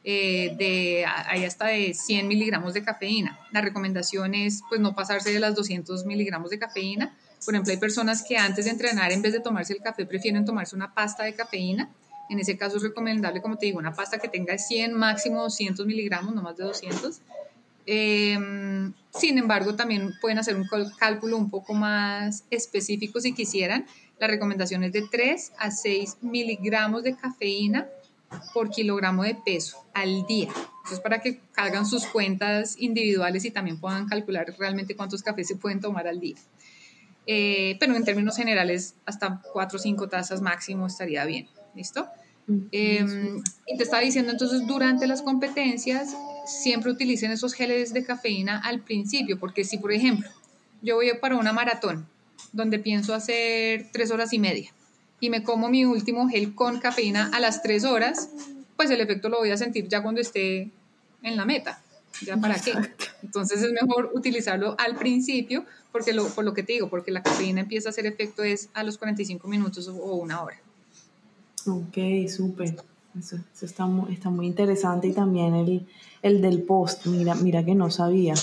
Eh, 0.03 0.57
de, 0.59 1.05
hay 1.07 1.45
hasta 1.45 1.67
de 1.67 1.95
100 1.95 2.27
miligramos 2.27 2.75
de 2.75 2.83
cafeína. 2.83 3.39
La 3.53 3.61
recomendación 3.61 4.35
es 4.35 4.63
pues 4.69 4.81
no 4.81 4.97
pasarse 4.97 5.31
de 5.31 5.39
las 5.39 5.55
200 5.55 6.07
miligramos 6.07 6.51
de 6.51 6.59
cafeína. 6.59 7.15
Por 7.45 7.55
ejemplo, 7.55 7.73
hay 7.73 7.79
personas 7.79 8.23
que 8.23 8.37
antes 8.37 8.67
de 8.67 8.71
entrenar, 8.71 9.13
en 9.13 9.23
vez 9.23 9.33
de 9.33 9.41
tomarse 9.41 9.73
el 9.73 9.81
café, 9.81 10.07
prefieren 10.07 10.45
tomarse 10.45 10.77
una 10.77 10.93
pasta 10.93 11.25
de 11.25 11.35
cafeína 11.35 11.91
en 12.31 12.39
ese 12.39 12.57
caso 12.57 12.77
es 12.77 12.85
recomendable, 12.85 13.43
como 13.43 13.59
te 13.59 13.67
digo, 13.67 13.81
una 13.81 13.93
pasta 13.93 14.19
que 14.19 14.29
tenga 14.29 14.57
100, 14.57 14.95
máximo 14.95 15.43
200 15.43 15.85
miligramos, 15.85 16.33
no 16.33 16.43
más 16.43 16.57
de 16.57 16.63
200. 16.63 17.21
Em, 17.87 18.93
sin 19.13 19.37
embargo, 19.37 19.75
también 19.75 20.13
pueden 20.21 20.39
hacer 20.39 20.55
un 20.55 20.65
cálculo 20.97 21.37
un 21.37 21.51
poco 21.51 21.75
más 21.75 22.45
específico 22.51 23.21
si 23.21 23.33
quisieran. 23.33 23.85
La 24.21 24.29
recomendación 24.29 24.85
es 24.85 24.93
de 24.93 25.03
3 25.11 25.53
a 25.59 25.73
6 25.73 26.19
miligramos 26.21 27.03
de 27.03 27.17
cafeína 27.17 27.89
por 28.55 28.71
kilogramo 28.71 29.25
de 29.25 29.35
peso 29.35 29.85
al 29.93 30.25
día. 30.29 30.51
Eso 30.85 30.95
es 30.95 31.01
para 31.01 31.21
que 31.21 31.41
hagan 31.57 31.85
sus 31.85 32.07
cuentas 32.07 32.77
individuales 32.79 33.45
y 33.45 33.51
también 33.51 33.81
puedan 33.81 34.07
calcular 34.07 34.55
realmente 34.57 34.95
cuántos 34.95 35.25
cafés 35.25 35.49
se 35.49 35.57
pueden 35.57 35.81
tomar 35.81 36.07
al 36.07 36.21
día. 36.21 36.37
Eh, 37.27 37.77
pero 37.79 37.95
en 37.95 38.05
términos 38.05 38.37
generales, 38.37 38.95
hasta 39.07 39.41
4 39.53 39.79
o 39.79 39.81
5 39.81 40.09
tazas 40.09 40.41
máximo 40.41 40.87
estaría 40.87 41.25
bien. 41.25 41.49
¿Listo? 41.75 42.09
Em, 42.73 43.43
y 43.67 43.77
te 43.77 43.85
estaba 43.85 44.03
diciendo 44.03 44.33
entonces, 44.33 44.67
durante 44.67 45.07
las 45.07 45.23
competencias, 45.23 46.17
siempre 46.47 46.91
utilicen 46.91 47.31
esos 47.31 47.55
geles 47.55 47.93
de 47.93 48.05
cafeína 48.05 48.61
al 48.65 48.81
principio, 48.81 49.39
porque 49.39 49.63
si, 49.63 49.79
por 49.79 49.93
ejemplo, 49.93 50.29
yo 50.83 50.97
voy 50.97 51.13
para 51.21 51.37
una 51.37 51.53
maratón 51.53 52.09
donde 52.53 52.79
pienso 52.81 53.15
hacer 53.15 53.89
tres 53.93 54.11
horas 54.11 54.33
y 54.33 54.41
media 54.41 54.73
y 55.21 55.31
me 55.31 55.43
como 55.43 55.69
mi 55.69 55.85
último 55.85 56.29
gel 56.29 56.55
con 56.55 56.81
cafeína 56.81 57.31
a 57.33 57.41
las 57.41 57.63
tres 57.63 57.85
horas, 57.85 58.31
pues 58.77 58.91
el 58.91 59.01
efecto 59.01 59.29
lo 59.29 59.39
voy 59.39 59.51
a 59.51 59.57
sentir 59.57 59.87
ya 59.89 60.03
cuando 60.03 60.21
esté 60.21 60.71
en 61.23 61.37
la 61.37 61.45
meta. 61.45 61.83
¿Ya 62.23 62.37
para 62.37 62.59
qué? 62.61 62.73
Entonces 63.23 63.63
es 63.63 63.73
mejor 63.73 64.11
utilizarlo 64.15 64.75
al 64.79 64.97
principio, 64.97 65.65
porque 65.93 66.13
lo, 66.13 66.27
por 66.29 66.45
lo 66.45 66.55
que 66.55 66.63
te 66.63 66.75
digo, 66.75 66.89
porque 66.89 67.11
la 67.11 67.23
cafeína 67.23 67.61
empieza 67.61 67.89
a 67.89 67.91
hacer 67.91 68.07
efecto 68.07 68.43
es 68.43 68.69
a 68.75 68.83
los 68.83 68.99
45 68.99 69.47
minutos 69.49 69.89
o 69.89 70.15
una 70.15 70.43
hora. 70.43 70.61
Ok, 71.67 72.29
súper. 72.29 72.77
Eso, 73.19 73.39
está, 73.61 73.87
muy, 73.87 74.13
está 74.13 74.31
muy 74.31 74.47
interesante 74.47 75.09
y 75.09 75.13
también 75.13 75.55
el, 75.55 75.87
el 76.23 76.41
del 76.41 76.63
post, 76.63 77.07
mira, 77.07 77.35
mira 77.35 77.65
que 77.65 77.75
no 77.75 77.91
sabía. 77.91 78.35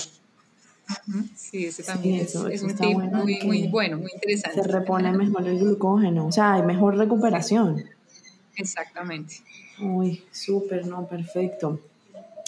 Sí, 1.36 1.66
ese 1.66 1.82
también 1.82 2.16
es, 2.16 2.34
un 2.34 2.74
tip 2.74 2.96
muy, 2.96 3.38
muy 3.42 3.68
bueno, 3.68 3.98
muy 3.98 4.10
interesante. 4.12 4.62
Se 4.62 4.68
repone 4.68 5.12
mejor 5.12 5.46
el 5.46 5.58
glucógeno, 5.58 6.26
o 6.26 6.32
sea, 6.32 6.54
hay 6.54 6.62
mejor 6.62 6.96
recuperación. 6.96 7.84
Exactamente. 8.56 9.36
Uy, 9.80 10.22
súper, 10.32 10.86
no, 10.86 11.06
perfecto. 11.06 11.80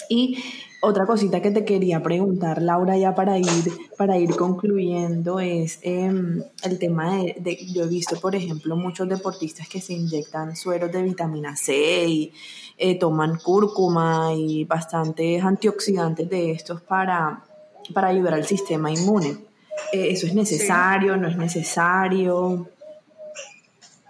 Y 0.09 0.37
otra 0.81 1.05
cosita 1.05 1.41
que 1.41 1.51
te 1.51 1.63
quería 1.63 2.01
preguntar, 2.01 2.61
Laura, 2.61 2.97
ya 2.97 3.13
para 3.13 3.37
ir, 3.37 3.47
para 3.97 4.17
ir 4.17 4.35
concluyendo, 4.35 5.39
es 5.39 5.79
em, 5.83 6.43
el 6.63 6.79
tema 6.79 7.17
de, 7.17 7.57
yo 7.71 7.83
he 7.83 7.87
visto, 7.87 8.19
por 8.19 8.35
ejemplo, 8.35 8.75
muchos 8.75 9.07
deportistas 9.07 9.69
que 9.69 9.79
se 9.79 9.93
inyectan 9.93 10.55
sueros 10.55 10.91
de 10.91 11.03
vitamina 11.03 11.55
C 11.55 12.05
y 12.07 12.33
eh, 12.77 12.97
toman 12.97 13.37
cúrcuma 13.37 14.33
y 14.35 14.65
bastantes 14.65 15.43
antioxidantes 15.43 16.27
de 16.27 16.51
estos 16.51 16.81
para, 16.81 17.43
para 17.93 18.07
ayudar 18.07 18.33
al 18.33 18.45
sistema 18.45 18.91
inmune. 18.91 19.37
Eh, 19.93 20.09
¿Eso 20.09 20.25
es 20.25 20.33
necesario? 20.33 21.15
¿No 21.15 21.27
es 21.27 21.37
necesario? 21.37 22.67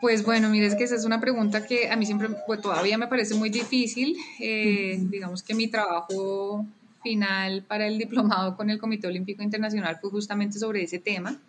Pues 0.01 0.25
bueno, 0.25 0.49
mire, 0.49 0.65
es 0.65 0.75
que 0.75 0.83
esa 0.83 0.95
es 0.95 1.05
una 1.05 1.21
pregunta 1.21 1.65
que 1.65 1.91
a 1.91 1.95
mí 1.95 2.07
siempre, 2.07 2.27
pues 2.47 2.59
todavía 2.59 2.97
me 2.97 3.07
parece 3.07 3.35
muy 3.35 3.51
difícil. 3.51 4.17
Eh, 4.39 4.97
digamos 4.99 5.43
que 5.43 5.53
mi 5.53 5.67
trabajo 5.67 6.65
final 7.03 7.63
para 7.67 7.85
el 7.85 7.99
diplomado 7.99 8.57
con 8.57 8.71
el 8.71 8.79
Comité 8.79 9.07
Olímpico 9.07 9.43
Internacional 9.43 9.99
fue 10.01 10.09
justamente 10.09 10.57
sobre 10.57 10.81
ese 10.81 10.97
tema. 10.97 11.39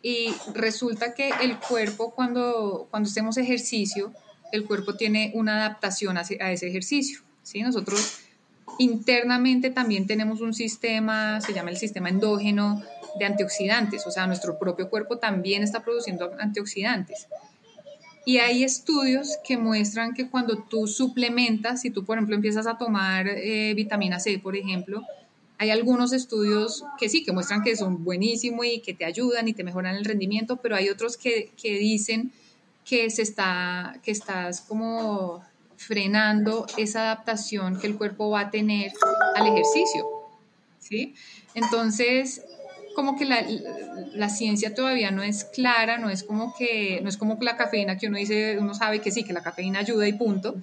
Y 0.00 0.32
resulta 0.54 1.12
que 1.12 1.30
el 1.42 1.58
cuerpo, 1.58 2.12
cuando, 2.14 2.86
cuando 2.88 3.08
hacemos 3.08 3.36
ejercicio, 3.36 4.12
el 4.52 4.64
cuerpo 4.64 4.94
tiene 4.94 5.32
una 5.34 5.56
adaptación 5.56 6.16
a 6.18 6.20
ese 6.20 6.68
ejercicio. 6.68 7.18
¿sí? 7.42 7.62
Nosotros 7.62 8.20
internamente 8.78 9.70
también 9.70 10.06
tenemos 10.06 10.40
un 10.40 10.54
sistema, 10.54 11.40
se 11.40 11.52
llama 11.52 11.70
el 11.70 11.76
sistema 11.78 12.10
endógeno 12.10 12.80
de 13.18 13.24
antioxidantes, 13.24 14.06
o 14.06 14.10
sea, 14.10 14.26
nuestro 14.26 14.58
propio 14.58 14.90
cuerpo 14.90 15.18
también 15.18 15.62
está 15.62 15.82
produciendo 15.82 16.30
antioxidantes. 16.38 17.26
Y 18.28 18.38
hay 18.38 18.64
estudios 18.64 19.38
que 19.46 19.56
muestran 19.56 20.12
que 20.12 20.28
cuando 20.28 20.58
tú 20.58 20.88
suplementas, 20.88 21.80
si 21.82 21.90
tú 21.90 22.04
por 22.04 22.18
ejemplo 22.18 22.34
empiezas 22.34 22.66
a 22.66 22.76
tomar 22.76 23.28
eh, 23.28 23.72
vitamina 23.74 24.18
C, 24.18 24.40
por 24.40 24.56
ejemplo, 24.56 25.04
hay 25.58 25.70
algunos 25.70 26.12
estudios 26.12 26.84
que 26.98 27.08
sí, 27.08 27.22
que 27.22 27.30
muestran 27.30 27.62
que 27.62 27.76
son 27.76 28.02
buenísimos 28.02 28.66
y 28.66 28.80
que 28.80 28.94
te 28.94 29.04
ayudan 29.04 29.46
y 29.46 29.52
te 29.52 29.62
mejoran 29.62 29.94
el 29.94 30.04
rendimiento, 30.04 30.56
pero 30.56 30.74
hay 30.74 30.88
otros 30.88 31.16
que, 31.16 31.52
que 31.56 31.78
dicen 31.78 32.32
que, 32.84 33.10
se 33.10 33.22
está, 33.22 34.00
que 34.02 34.10
estás 34.10 34.60
como 34.60 35.44
frenando 35.76 36.66
esa 36.76 37.02
adaptación 37.02 37.78
que 37.78 37.86
el 37.86 37.96
cuerpo 37.96 38.28
va 38.30 38.40
a 38.40 38.50
tener 38.50 38.92
al 39.36 39.46
ejercicio. 39.46 40.04
¿sí? 40.80 41.14
Entonces, 41.54 42.42
como 42.96 43.14
que 43.14 43.26
la, 43.26 43.46
la, 44.14 44.30
ciencia 44.30 44.74
todavía 44.74 45.10
no 45.10 45.22
es 45.22 45.44
clara, 45.44 45.98
no 45.98 46.08
es 46.08 46.24
como 46.24 46.54
que 46.56 46.98
no 47.02 47.10
es 47.10 47.18
como 47.18 47.38
la 47.42 47.56
cafeína 47.56 47.98
que 47.98 48.08
uno 48.08 48.16
dice, 48.16 48.58
uno 48.58 48.72
sabe 48.72 49.00
que 49.00 49.10
sí, 49.10 49.22
que 49.22 49.34
la 49.34 49.42
cafeína 49.42 49.80
ayuda 49.80 50.08
y 50.08 50.14
punto. 50.14 50.56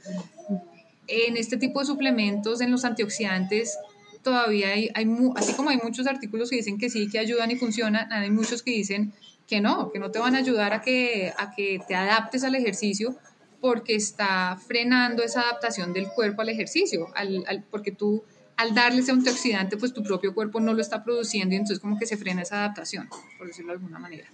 En 1.07 1.37
este 1.37 1.57
tipo 1.57 1.79
de 1.79 1.85
suplementos, 1.85 2.59
en 2.61 2.71
los 2.71 2.85
antioxidantes, 2.85 3.77
todavía 4.23 4.69
hay, 4.69 4.89
hay 4.95 5.07
así 5.35 5.53
como 5.53 5.69
hay 5.69 5.77
muchos 5.77 6.07
artículos 6.07 6.49
que 6.49 6.55
dicen 6.55 6.79
que 6.79 6.89
sí, 6.89 7.07
que 7.07 7.19
ayudan 7.19 7.51
y 7.51 7.55
funcionan, 7.55 8.11
hay 8.11 8.31
muchos 8.31 8.63
que 8.63 8.71
dicen 8.71 9.13
que 9.47 9.61
no, 9.61 9.91
que 9.91 9.99
no 9.99 10.09
te 10.09 10.17
van 10.17 10.33
a 10.33 10.39
ayudar 10.39 10.73
a 10.73 10.81
que, 10.81 11.33
a 11.37 11.53
que 11.53 11.79
te 11.87 11.93
adaptes 11.93 12.43
al 12.43 12.55
ejercicio 12.55 13.15
porque 13.61 13.93
está 13.93 14.57
frenando 14.67 15.21
esa 15.21 15.41
adaptación 15.41 15.93
del 15.93 16.07
cuerpo 16.07 16.41
al 16.41 16.49
ejercicio, 16.49 17.09
al, 17.13 17.43
al, 17.47 17.63
porque 17.63 17.91
tú 17.91 18.23
al 18.57 18.73
darle 18.73 19.01
ese 19.01 19.11
antioxidante, 19.11 19.77
pues 19.77 19.93
tu 19.93 20.03
propio 20.03 20.33
cuerpo 20.33 20.59
no 20.59 20.73
lo 20.73 20.81
está 20.81 21.03
produciendo 21.03 21.53
y 21.55 21.57
entonces 21.57 21.79
como 21.79 21.97
que 21.97 22.05
se 22.05 22.17
frena 22.17 22.43
esa 22.43 22.57
adaptación, 22.57 23.09
por 23.37 23.47
decirlo 23.47 23.71
de 23.71 23.77
alguna 23.77 23.99
manera. 23.99 24.27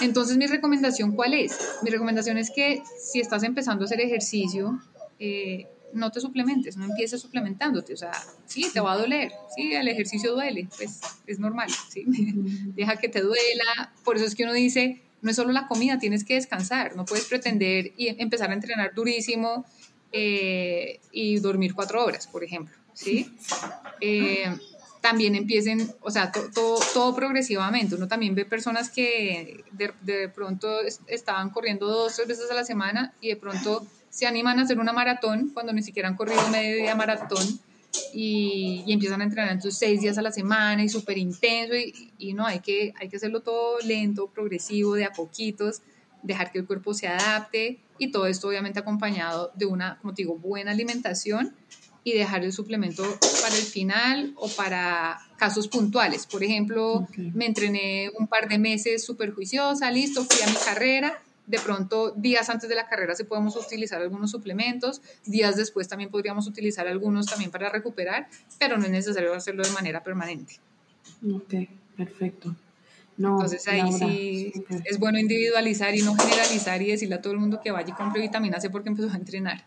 Entonces, 0.00 0.36
mi 0.36 0.46
recomendación, 0.46 1.12
¿cuál 1.12 1.34
es? 1.34 1.58
Mi 1.82 1.90
recomendación 1.90 2.38
es 2.38 2.50
que 2.50 2.82
si 2.98 3.20
estás 3.20 3.42
empezando 3.42 3.84
a 3.84 3.86
hacer 3.86 4.00
ejercicio, 4.00 4.80
eh, 5.18 5.66
no 5.92 6.10
te 6.10 6.20
suplementes, 6.20 6.76
no 6.76 6.84
empieces 6.86 7.20
suplementándote. 7.20 7.92
O 7.92 7.96
sea, 7.96 8.12
sí, 8.46 8.66
te 8.72 8.80
va 8.80 8.92
a 8.92 8.98
doler, 8.98 9.32
sí, 9.54 9.72
el 9.72 9.88
ejercicio 9.88 10.32
duele, 10.32 10.68
pues 10.76 11.00
es 11.26 11.38
normal. 11.38 11.68
Deja 12.74 12.96
que 12.96 13.08
te 13.08 13.20
duela. 13.20 13.92
Por 14.04 14.16
eso 14.16 14.24
es 14.24 14.34
que 14.34 14.44
uno 14.44 14.52
dice, 14.52 15.02
no 15.22 15.30
es 15.30 15.36
solo 15.36 15.52
la 15.52 15.68
comida, 15.68 15.98
tienes 15.98 16.24
que 16.24 16.34
descansar. 16.34 16.96
No 16.96 17.04
puedes 17.04 17.26
pretender 17.26 17.92
y 17.96 18.08
empezar 18.20 18.50
a 18.50 18.54
entrenar 18.54 18.94
durísimo 18.94 19.64
eh, 20.12 21.00
y 21.12 21.38
dormir 21.38 21.74
cuatro 21.74 22.04
horas, 22.04 22.26
por 22.26 22.44
ejemplo. 22.44 22.74
¿Sí? 22.94 23.30
Eh, 24.00 24.50
también 25.00 25.34
empiecen, 25.34 25.92
o 26.00 26.10
sea, 26.10 26.32
todo, 26.32 26.80
todo 26.94 27.14
progresivamente. 27.14 27.94
Uno 27.94 28.08
también 28.08 28.34
ve 28.34 28.46
personas 28.46 28.88
que 28.88 29.62
de, 29.72 29.92
de, 30.00 30.30
pronto 30.30 30.80
estaban 31.06 31.50
corriendo 31.50 31.86
dos, 31.86 32.16
tres 32.16 32.26
veces 32.26 32.50
a 32.50 32.54
la 32.54 32.64
semana 32.64 33.12
y 33.20 33.28
de 33.28 33.36
pronto 33.36 33.86
se 34.08 34.26
animan 34.26 34.58
a 34.58 34.62
hacer 34.62 34.78
una 34.78 34.94
maratón 34.94 35.50
cuando 35.52 35.74
ni 35.74 35.82
siquiera 35.82 36.08
han 36.08 36.16
corrido 36.16 36.48
medio 36.48 36.76
día 36.76 36.94
maratón 36.94 37.46
y, 38.14 38.82
y 38.86 38.92
empiezan 38.92 39.20
a 39.20 39.24
entrenar 39.24 39.52
entonces 39.52 39.78
seis 39.78 40.00
días 40.00 40.16
a 40.16 40.22
la 40.22 40.32
semana 40.32 40.82
y 40.82 40.88
súper 40.88 41.18
intenso 41.18 41.74
y, 41.74 42.12
y, 42.16 42.32
no, 42.32 42.46
hay 42.46 42.60
que, 42.60 42.94
hay 42.98 43.10
que 43.10 43.16
hacerlo 43.16 43.40
todo 43.40 43.78
lento, 43.80 44.28
progresivo, 44.28 44.94
de 44.94 45.04
a 45.04 45.12
poquitos, 45.12 45.82
dejar 46.22 46.50
que 46.50 46.60
el 46.60 46.66
cuerpo 46.66 46.94
se 46.94 47.08
adapte 47.08 47.78
y 47.98 48.10
todo 48.10 48.26
esto 48.26 48.48
obviamente 48.48 48.78
acompañado 48.78 49.52
de 49.54 49.66
una, 49.66 49.98
como 49.98 50.14
digo, 50.14 50.38
buena 50.38 50.70
alimentación 50.70 51.54
y 52.04 52.12
dejar 52.12 52.44
el 52.44 52.52
suplemento 52.52 53.02
para 53.42 53.56
el 53.56 53.62
final 53.62 54.34
o 54.36 54.48
para 54.48 55.18
casos 55.38 55.68
puntuales. 55.68 56.26
Por 56.26 56.44
ejemplo, 56.44 57.08
me 57.16 57.46
entrené 57.46 58.10
un 58.18 58.28
par 58.28 58.46
de 58.48 58.58
meses 58.58 59.04
súper 59.04 59.32
juiciosa, 59.32 59.90
listo, 59.90 60.24
fui 60.24 60.42
a 60.42 60.50
mi 60.50 60.56
carrera. 60.64 61.22
De 61.46 61.58
pronto, 61.58 62.12
días 62.16 62.48
antes 62.48 62.70
de 62.70 62.74
la 62.74 62.88
carrera 62.88 63.14
se 63.14 63.24
podemos 63.24 63.56
utilizar 63.56 64.00
algunos 64.00 64.30
suplementos, 64.30 65.02
días 65.26 65.56
después 65.56 65.88
también 65.88 66.10
podríamos 66.10 66.46
utilizar 66.46 66.86
algunos 66.88 67.26
también 67.26 67.50
para 67.50 67.68
recuperar, 67.68 68.28
pero 68.58 68.78
no 68.78 68.84
es 68.84 68.90
necesario 68.90 69.34
hacerlo 69.34 69.62
de 69.62 69.70
manera 69.70 70.02
permanente. 70.02 70.54
Ok, 71.30 71.54
perfecto. 71.96 72.54
Entonces 73.18 73.68
ahí 73.68 73.92
sí 73.92 74.52
es 74.84 74.98
bueno 74.98 75.18
individualizar 75.18 75.94
y 75.94 76.02
no 76.02 76.14
generalizar 76.16 76.82
y 76.82 76.90
decirle 76.90 77.16
a 77.16 77.22
todo 77.22 77.34
el 77.34 77.38
mundo 77.38 77.60
que 77.62 77.70
vaya 77.70 77.90
y 77.90 77.92
compre 77.92 78.20
vitamina 78.20 78.60
C 78.60 78.70
porque 78.70 78.88
empezó 78.88 79.10
a 79.10 79.16
entrenar. 79.16 79.64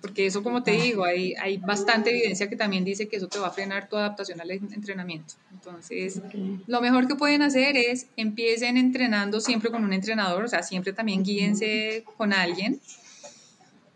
Porque 0.00 0.26
eso, 0.26 0.42
como 0.42 0.62
te 0.62 0.70
digo, 0.72 1.04
hay, 1.04 1.34
hay 1.34 1.58
bastante 1.58 2.10
evidencia 2.10 2.48
que 2.48 2.56
también 2.56 2.84
dice 2.84 3.08
que 3.08 3.16
eso 3.16 3.26
te 3.26 3.38
va 3.38 3.48
a 3.48 3.50
frenar 3.50 3.88
tu 3.88 3.96
adaptación 3.96 4.40
al 4.40 4.50
entrenamiento. 4.50 5.34
Entonces, 5.52 6.22
lo 6.66 6.80
mejor 6.80 7.08
que 7.08 7.16
pueden 7.16 7.42
hacer 7.42 7.76
es 7.76 8.06
empiecen 8.16 8.76
entrenando 8.76 9.40
siempre 9.40 9.70
con 9.70 9.84
un 9.84 9.92
entrenador, 9.92 10.44
o 10.44 10.48
sea, 10.48 10.62
siempre 10.62 10.92
también 10.92 11.24
guíense 11.24 12.04
con 12.16 12.32
alguien 12.32 12.80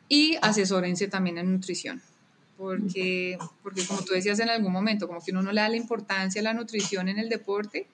y 0.08 0.36
asesórense 0.42 1.06
también 1.08 1.38
en 1.38 1.52
nutrición. 1.52 2.02
Porque, 2.56 3.36
porque 3.62 3.84
como 3.86 4.02
tú 4.02 4.12
decías 4.12 4.38
en 4.38 4.48
algún 4.48 4.72
momento, 4.72 5.06
como 5.08 5.22
que 5.22 5.32
uno 5.32 5.42
no 5.42 5.52
le 5.52 5.60
da 5.60 5.68
la 5.68 5.76
importancia 5.76 6.40
a 6.40 6.44
la 6.44 6.54
nutrición 6.54 7.08
en 7.08 7.18
el 7.18 7.28
deporte 7.28 7.86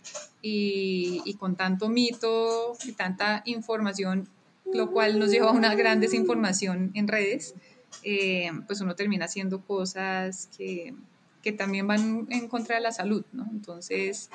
y, 0.43 1.23
y 1.25 1.35
con 1.35 1.57
tanto 1.57 1.89
mito 1.89 2.77
y 2.85 2.93
tanta 2.93 3.43
información 3.47 4.29
lo 4.73 4.91
cual 4.91 5.19
nos 5.19 5.31
lleva 5.31 5.51
a 5.51 5.53
una 5.53 5.75
gran 5.75 6.01
desinformación 6.01 6.91
en 6.95 7.09
redes, 7.09 7.55
eh, 8.03 8.51
pues 8.67 8.81
uno 8.81 8.95
termina 8.95 9.25
haciendo 9.25 9.61
cosas 9.63 10.49
que, 10.57 10.95
que, 11.43 11.53
también 11.53 11.87
van 11.87 12.27
en 12.31 12.49
contra 12.49 12.77
de 12.77 12.83
la 12.83 12.93
salud, 12.93 13.25
¿no? 13.33 13.47
Entonces, 13.51 14.31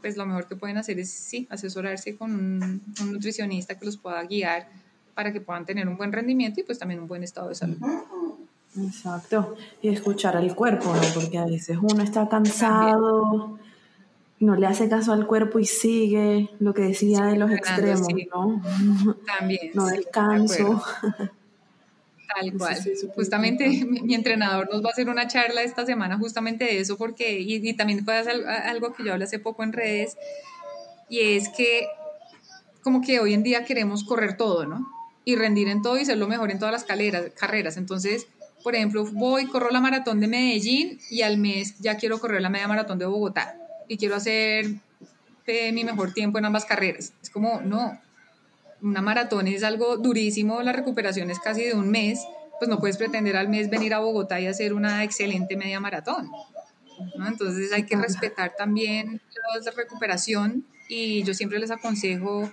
pues 0.00 0.16
lo 0.16 0.26
mejor 0.26 0.46
que 0.46 0.56
pueden 0.56 0.76
hacer 0.76 0.98
es, 0.98 1.10
sí, 1.10 1.46
asesorarse 1.50 2.16
con 2.16 2.34
un, 2.34 2.82
nutricionista 3.10 3.78
que 3.78 3.86
los 3.86 3.96
pueda 3.96 4.22
guiar 4.24 4.68
para 5.14 5.32
que 5.32 5.40
puedan 5.40 5.64
tener 5.64 5.88
un 5.88 5.96
buen 5.96 6.12
rendimiento 6.12 6.60
y 6.60 6.64
pues 6.64 6.78
también 6.78 7.00
un 7.00 7.08
buen 7.08 7.22
estado 7.22 7.48
de 7.48 7.54
salud. 7.54 7.78
Exacto, 8.76 9.56
y 9.82 9.88
escuchar 9.88 10.36
al 10.36 10.54
cuerpo, 10.54 10.94
¿no? 10.94 11.02
Porque 11.14 11.38
a 11.38 11.44
veces 11.44 11.76
uno 11.80 12.02
está 12.02 12.28
cansado 12.28 13.58
no 14.40 14.56
le 14.56 14.66
hace 14.66 14.88
caso 14.88 15.12
al 15.12 15.26
cuerpo 15.26 15.58
y 15.58 15.66
sigue 15.66 16.48
lo 16.58 16.72
que 16.72 16.82
decía 16.82 17.26
de 17.26 17.36
los 17.36 17.50
extremos, 17.50 18.08
¿no? 18.32 18.62
También. 19.38 19.70
No 19.74 19.86
descanso. 19.86 20.82
Tal 22.34 22.52
cual. 22.56 22.76
justamente 23.14 23.68
mi, 23.86 24.14
entrenador 24.14 24.68
nos 24.72 24.82
va 24.82 24.88
a 24.88 24.92
hacer 24.92 25.10
una 25.10 25.26
charla 25.26 25.62
esta 25.62 25.84
semana 25.84 26.16
justamente 26.16 26.64
de 26.64 26.80
eso, 26.80 26.96
porque, 26.96 27.38
y, 27.38 27.74
también 27.74 28.04
puede 28.04 28.18
hacer 28.18 28.46
algo 28.48 28.94
que 28.94 29.04
yo 29.04 29.12
hablé 29.12 29.24
hace 29.24 29.38
poco 29.38 29.62
en 29.62 29.74
redes, 29.74 30.16
y 31.10 31.20
es 31.20 31.50
que 31.50 31.86
como 32.82 33.02
que 33.02 33.20
hoy 33.20 33.34
en 33.34 33.42
día 33.42 33.64
queremos 33.64 34.04
correr 34.04 34.38
todo, 34.38 34.64
¿no? 34.64 34.86
Y 35.24 35.36
rendir 35.36 35.68
en 35.68 35.82
todo 35.82 35.98
y 35.98 36.06
ser 36.06 36.16
lo 36.16 36.28
mejor 36.28 36.50
en 36.50 36.58
todas 36.58 36.72
las 36.72 36.84
carreras. 36.84 37.76
Entonces, 37.76 38.26
por 38.62 38.74
ejemplo, 38.74 39.04
voy, 39.12 39.46
corro 39.46 39.70
la 39.70 39.80
maratón 39.80 40.18
de 40.20 40.28
Medellín 40.28 40.98
y 41.10 41.22
al 41.22 41.36
mes 41.36 41.78
ya 41.78 41.96
quiero 41.96 42.18
correr 42.18 42.40
la 42.40 42.48
media 42.48 42.68
maratón 42.68 42.98
de 42.98 43.04
Bogotá 43.04 43.59
y 43.90 43.96
quiero 43.96 44.14
hacer 44.14 44.66
eh, 45.48 45.72
mi 45.72 45.82
mejor 45.82 46.14
tiempo 46.14 46.38
en 46.38 46.44
ambas 46.44 46.64
carreras. 46.64 47.12
Es 47.20 47.28
como, 47.28 47.60
no, 47.60 48.00
una 48.80 49.02
maratón 49.02 49.48
es 49.48 49.64
algo 49.64 49.96
durísimo, 49.96 50.62
la 50.62 50.72
recuperación 50.72 51.28
es 51.28 51.40
casi 51.40 51.64
de 51.64 51.74
un 51.74 51.90
mes, 51.90 52.20
pues 52.60 52.68
no 52.68 52.78
puedes 52.78 52.96
pretender 52.96 53.36
al 53.36 53.48
mes 53.48 53.68
venir 53.68 53.92
a 53.92 53.98
Bogotá 53.98 54.40
y 54.40 54.46
hacer 54.46 54.74
una 54.74 55.02
excelente 55.02 55.56
media 55.56 55.80
maratón. 55.80 56.30
Entonces 57.26 57.72
hay 57.72 57.82
que 57.82 57.96
respetar 57.96 58.54
también 58.56 59.20
la 59.64 59.70
recuperación 59.72 60.64
y 60.88 61.24
yo 61.24 61.34
siempre 61.34 61.58
les 61.58 61.72
aconsejo 61.72 62.48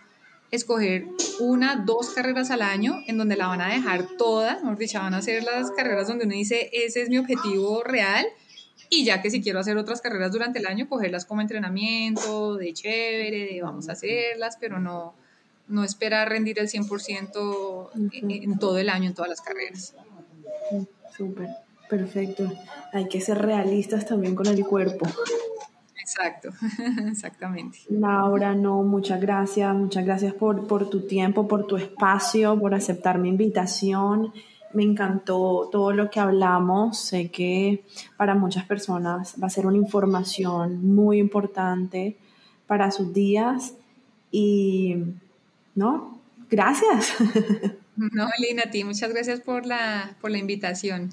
escoger 0.50 1.06
una, 1.40 1.84
dos 1.86 2.10
carreras 2.16 2.50
al 2.50 2.64
año 2.64 2.96
en 3.06 3.20
donde 3.20 3.36
la 3.36 3.46
van 3.46 3.62
a 3.62 3.72
dejar 3.72 4.08
toda, 4.18 4.56
mejor 4.56 4.78
dicho, 4.80 4.98
van 4.98 5.14
a 5.14 5.18
hacer 5.18 5.44
las 5.44 5.70
carreras 5.70 6.08
donde 6.08 6.26
uno 6.26 6.34
dice, 6.34 6.72
ese 6.74 7.04
es 7.04 7.10
mi 7.10 7.20
objetivo 7.20 7.84
real, 7.84 8.26
y 8.90 9.06
ya 9.06 9.22
que 9.22 9.30
si 9.30 9.42
quiero 9.42 9.60
hacer 9.60 9.78
otras 9.78 10.02
carreras 10.02 10.32
durante 10.32 10.60
el 10.60 10.68
año, 10.68 10.88
cogerlas 10.88 11.26
como 11.26 11.42
entrenamiento, 11.42 12.56
de 12.56 12.74
chévere, 12.74 13.54
de 13.54 13.62
vamos 13.62 13.90
a 13.90 13.94
hacerlas, 13.94 14.58
pero 14.60 14.80
no, 14.80 15.14
no 15.68 15.84
esperar 15.84 16.30
rendir 16.30 16.60
el 16.60 16.70
100% 16.70 17.90
en, 18.14 18.32
en 18.32 18.60
todo 18.60 18.78
el 18.78 18.90
año, 18.90 19.08
en 19.08 19.14
todas 19.14 19.30
las 19.30 19.42
carreras. 19.42 19.94
Súper, 21.16 21.50
perfecto. 21.90 22.52
Hay 22.94 23.08
que 23.08 23.22
ser 23.22 23.40
realistas 23.40 24.06
también 24.06 24.36
con 24.36 24.48
el 24.48 24.64
cuerpo. 24.66 25.08
Exacto, 26.00 26.50
exactamente. 27.12 27.80
Laura, 27.90 28.56
no, 28.56 28.82
muchas 28.84 29.20
gracias, 29.20 29.76
muchas 29.76 30.06
gracias 30.06 30.34
por, 30.34 30.66
por 30.66 30.90
tu 30.90 31.06
tiempo, 31.06 31.50
por 31.50 31.68
tu 31.68 31.76
espacio, 31.76 32.58
por 32.58 32.74
aceptar 32.74 33.18
mi 33.18 33.28
invitación. 33.28 34.32
Me 34.74 34.84
encantó 34.84 35.70
todo 35.72 35.92
lo 35.92 36.10
que 36.10 36.20
hablamos. 36.20 36.98
Sé 37.00 37.30
que 37.30 37.84
para 38.18 38.36
muchas 38.36 38.66
personas 38.66 39.36
va 39.42 39.48
a 39.48 39.50
ser 39.50 39.66
una 39.66 39.78
información 39.78 40.86
muy 40.86 41.20
importante 41.20 42.18
para 42.68 42.92
sus 42.92 43.14
días. 43.14 43.74
Y, 44.32 44.98
¿no? 45.76 46.20
Gracias. 46.50 47.14
No, 47.98 48.28
Lina, 48.38 48.64
a 48.68 48.70
ti 48.70 48.84
muchas 48.84 49.12
gracias 49.12 49.40
por 49.40 49.66
la, 49.66 50.16
por 50.22 50.30
la 50.30 50.38
invitación. 50.38 51.12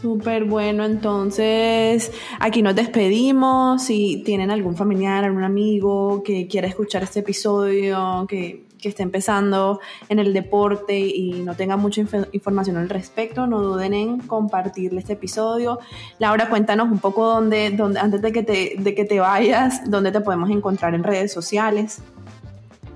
Súper 0.00 0.44
bueno, 0.44 0.84
entonces 0.84 2.10
aquí 2.40 2.60
nos 2.60 2.74
despedimos. 2.74 3.84
Si 3.84 4.22
tienen 4.24 4.50
algún 4.50 4.74
familiar, 4.74 5.24
algún 5.24 5.44
amigo 5.44 6.22
que 6.24 6.48
quiera 6.48 6.66
escuchar 6.66 7.02
este 7.02 7.20
episodio, 7.20 8.26
que, 8.28 8.64
que 8.80 8.88
esté 8.88 9.02
empezando 9.02 9.80
en 10.08 10.18
el 10.18 10.32
deporte 10.32 10.98
y 10.98 11.42
no 11.42 11.54
tenga 11.54 11.76
mucha 11.76 12.02
información 12.32 12.76
al 12.76 12.88
respecto, 12.88 13.46
no 13.46 13.60
duden 13.60 13.94
en 13.94 14.18
compartirle 14.20 15.00
este 15.00 15.14
episodio. 15.14 15.80
Laura, 16.18 16.48
cuéntanos 16.48 16.90
un 16.90 16.98
poco 16.98 17.26
dónde, 17.26 17.70
dónde 17.70 18.00
antes 18.00 18.22
de 18.22 18.32
que, 18.32 18.42
te, 18.42 18.74
de 18.78 18.94
que 18.94 19.04
te 19.04 19.20
vayas, 19.20 19.90
dónde 19.90 20.12
te 20.12 20.20
podemos 20.20 20.50
encontrar 20.50 20.94
en 20.94 21.04
redes 21.04 21.32
sociales. 21.32 22.02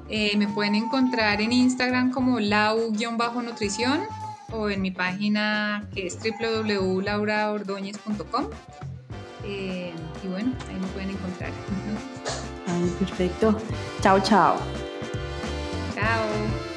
Eh, 0.08 0.36
me 0.36 0.48
pueden 0.48 0.74
encontrar 0.74 1.40
en 1.40 1.52
Instagram 1.52 2.10
como 2.10 2.38
lau-nutrición 2.38 4.00
o 4.52 4.68
en 4.68 4.82
mi 4.82 4.90
página 4.90 5.88
que 5.94 6.06
es 6.06 6.18
www.lauraordóñez.com. 6.18 8.44
Eh, 9.44 9.94
y 10.22 10.28
bueno, 10.28 10.52
ahí 10.68 10.76
me 10.76 10.86
pueden 10.88 11.08
encontrar. 11.10 11.50
Ay, 12.66 12.94
perfecto. 12.98 13.56
Chao, 14.00 14.20
chao. 14.20 14.56
Chao. 16.04 16.73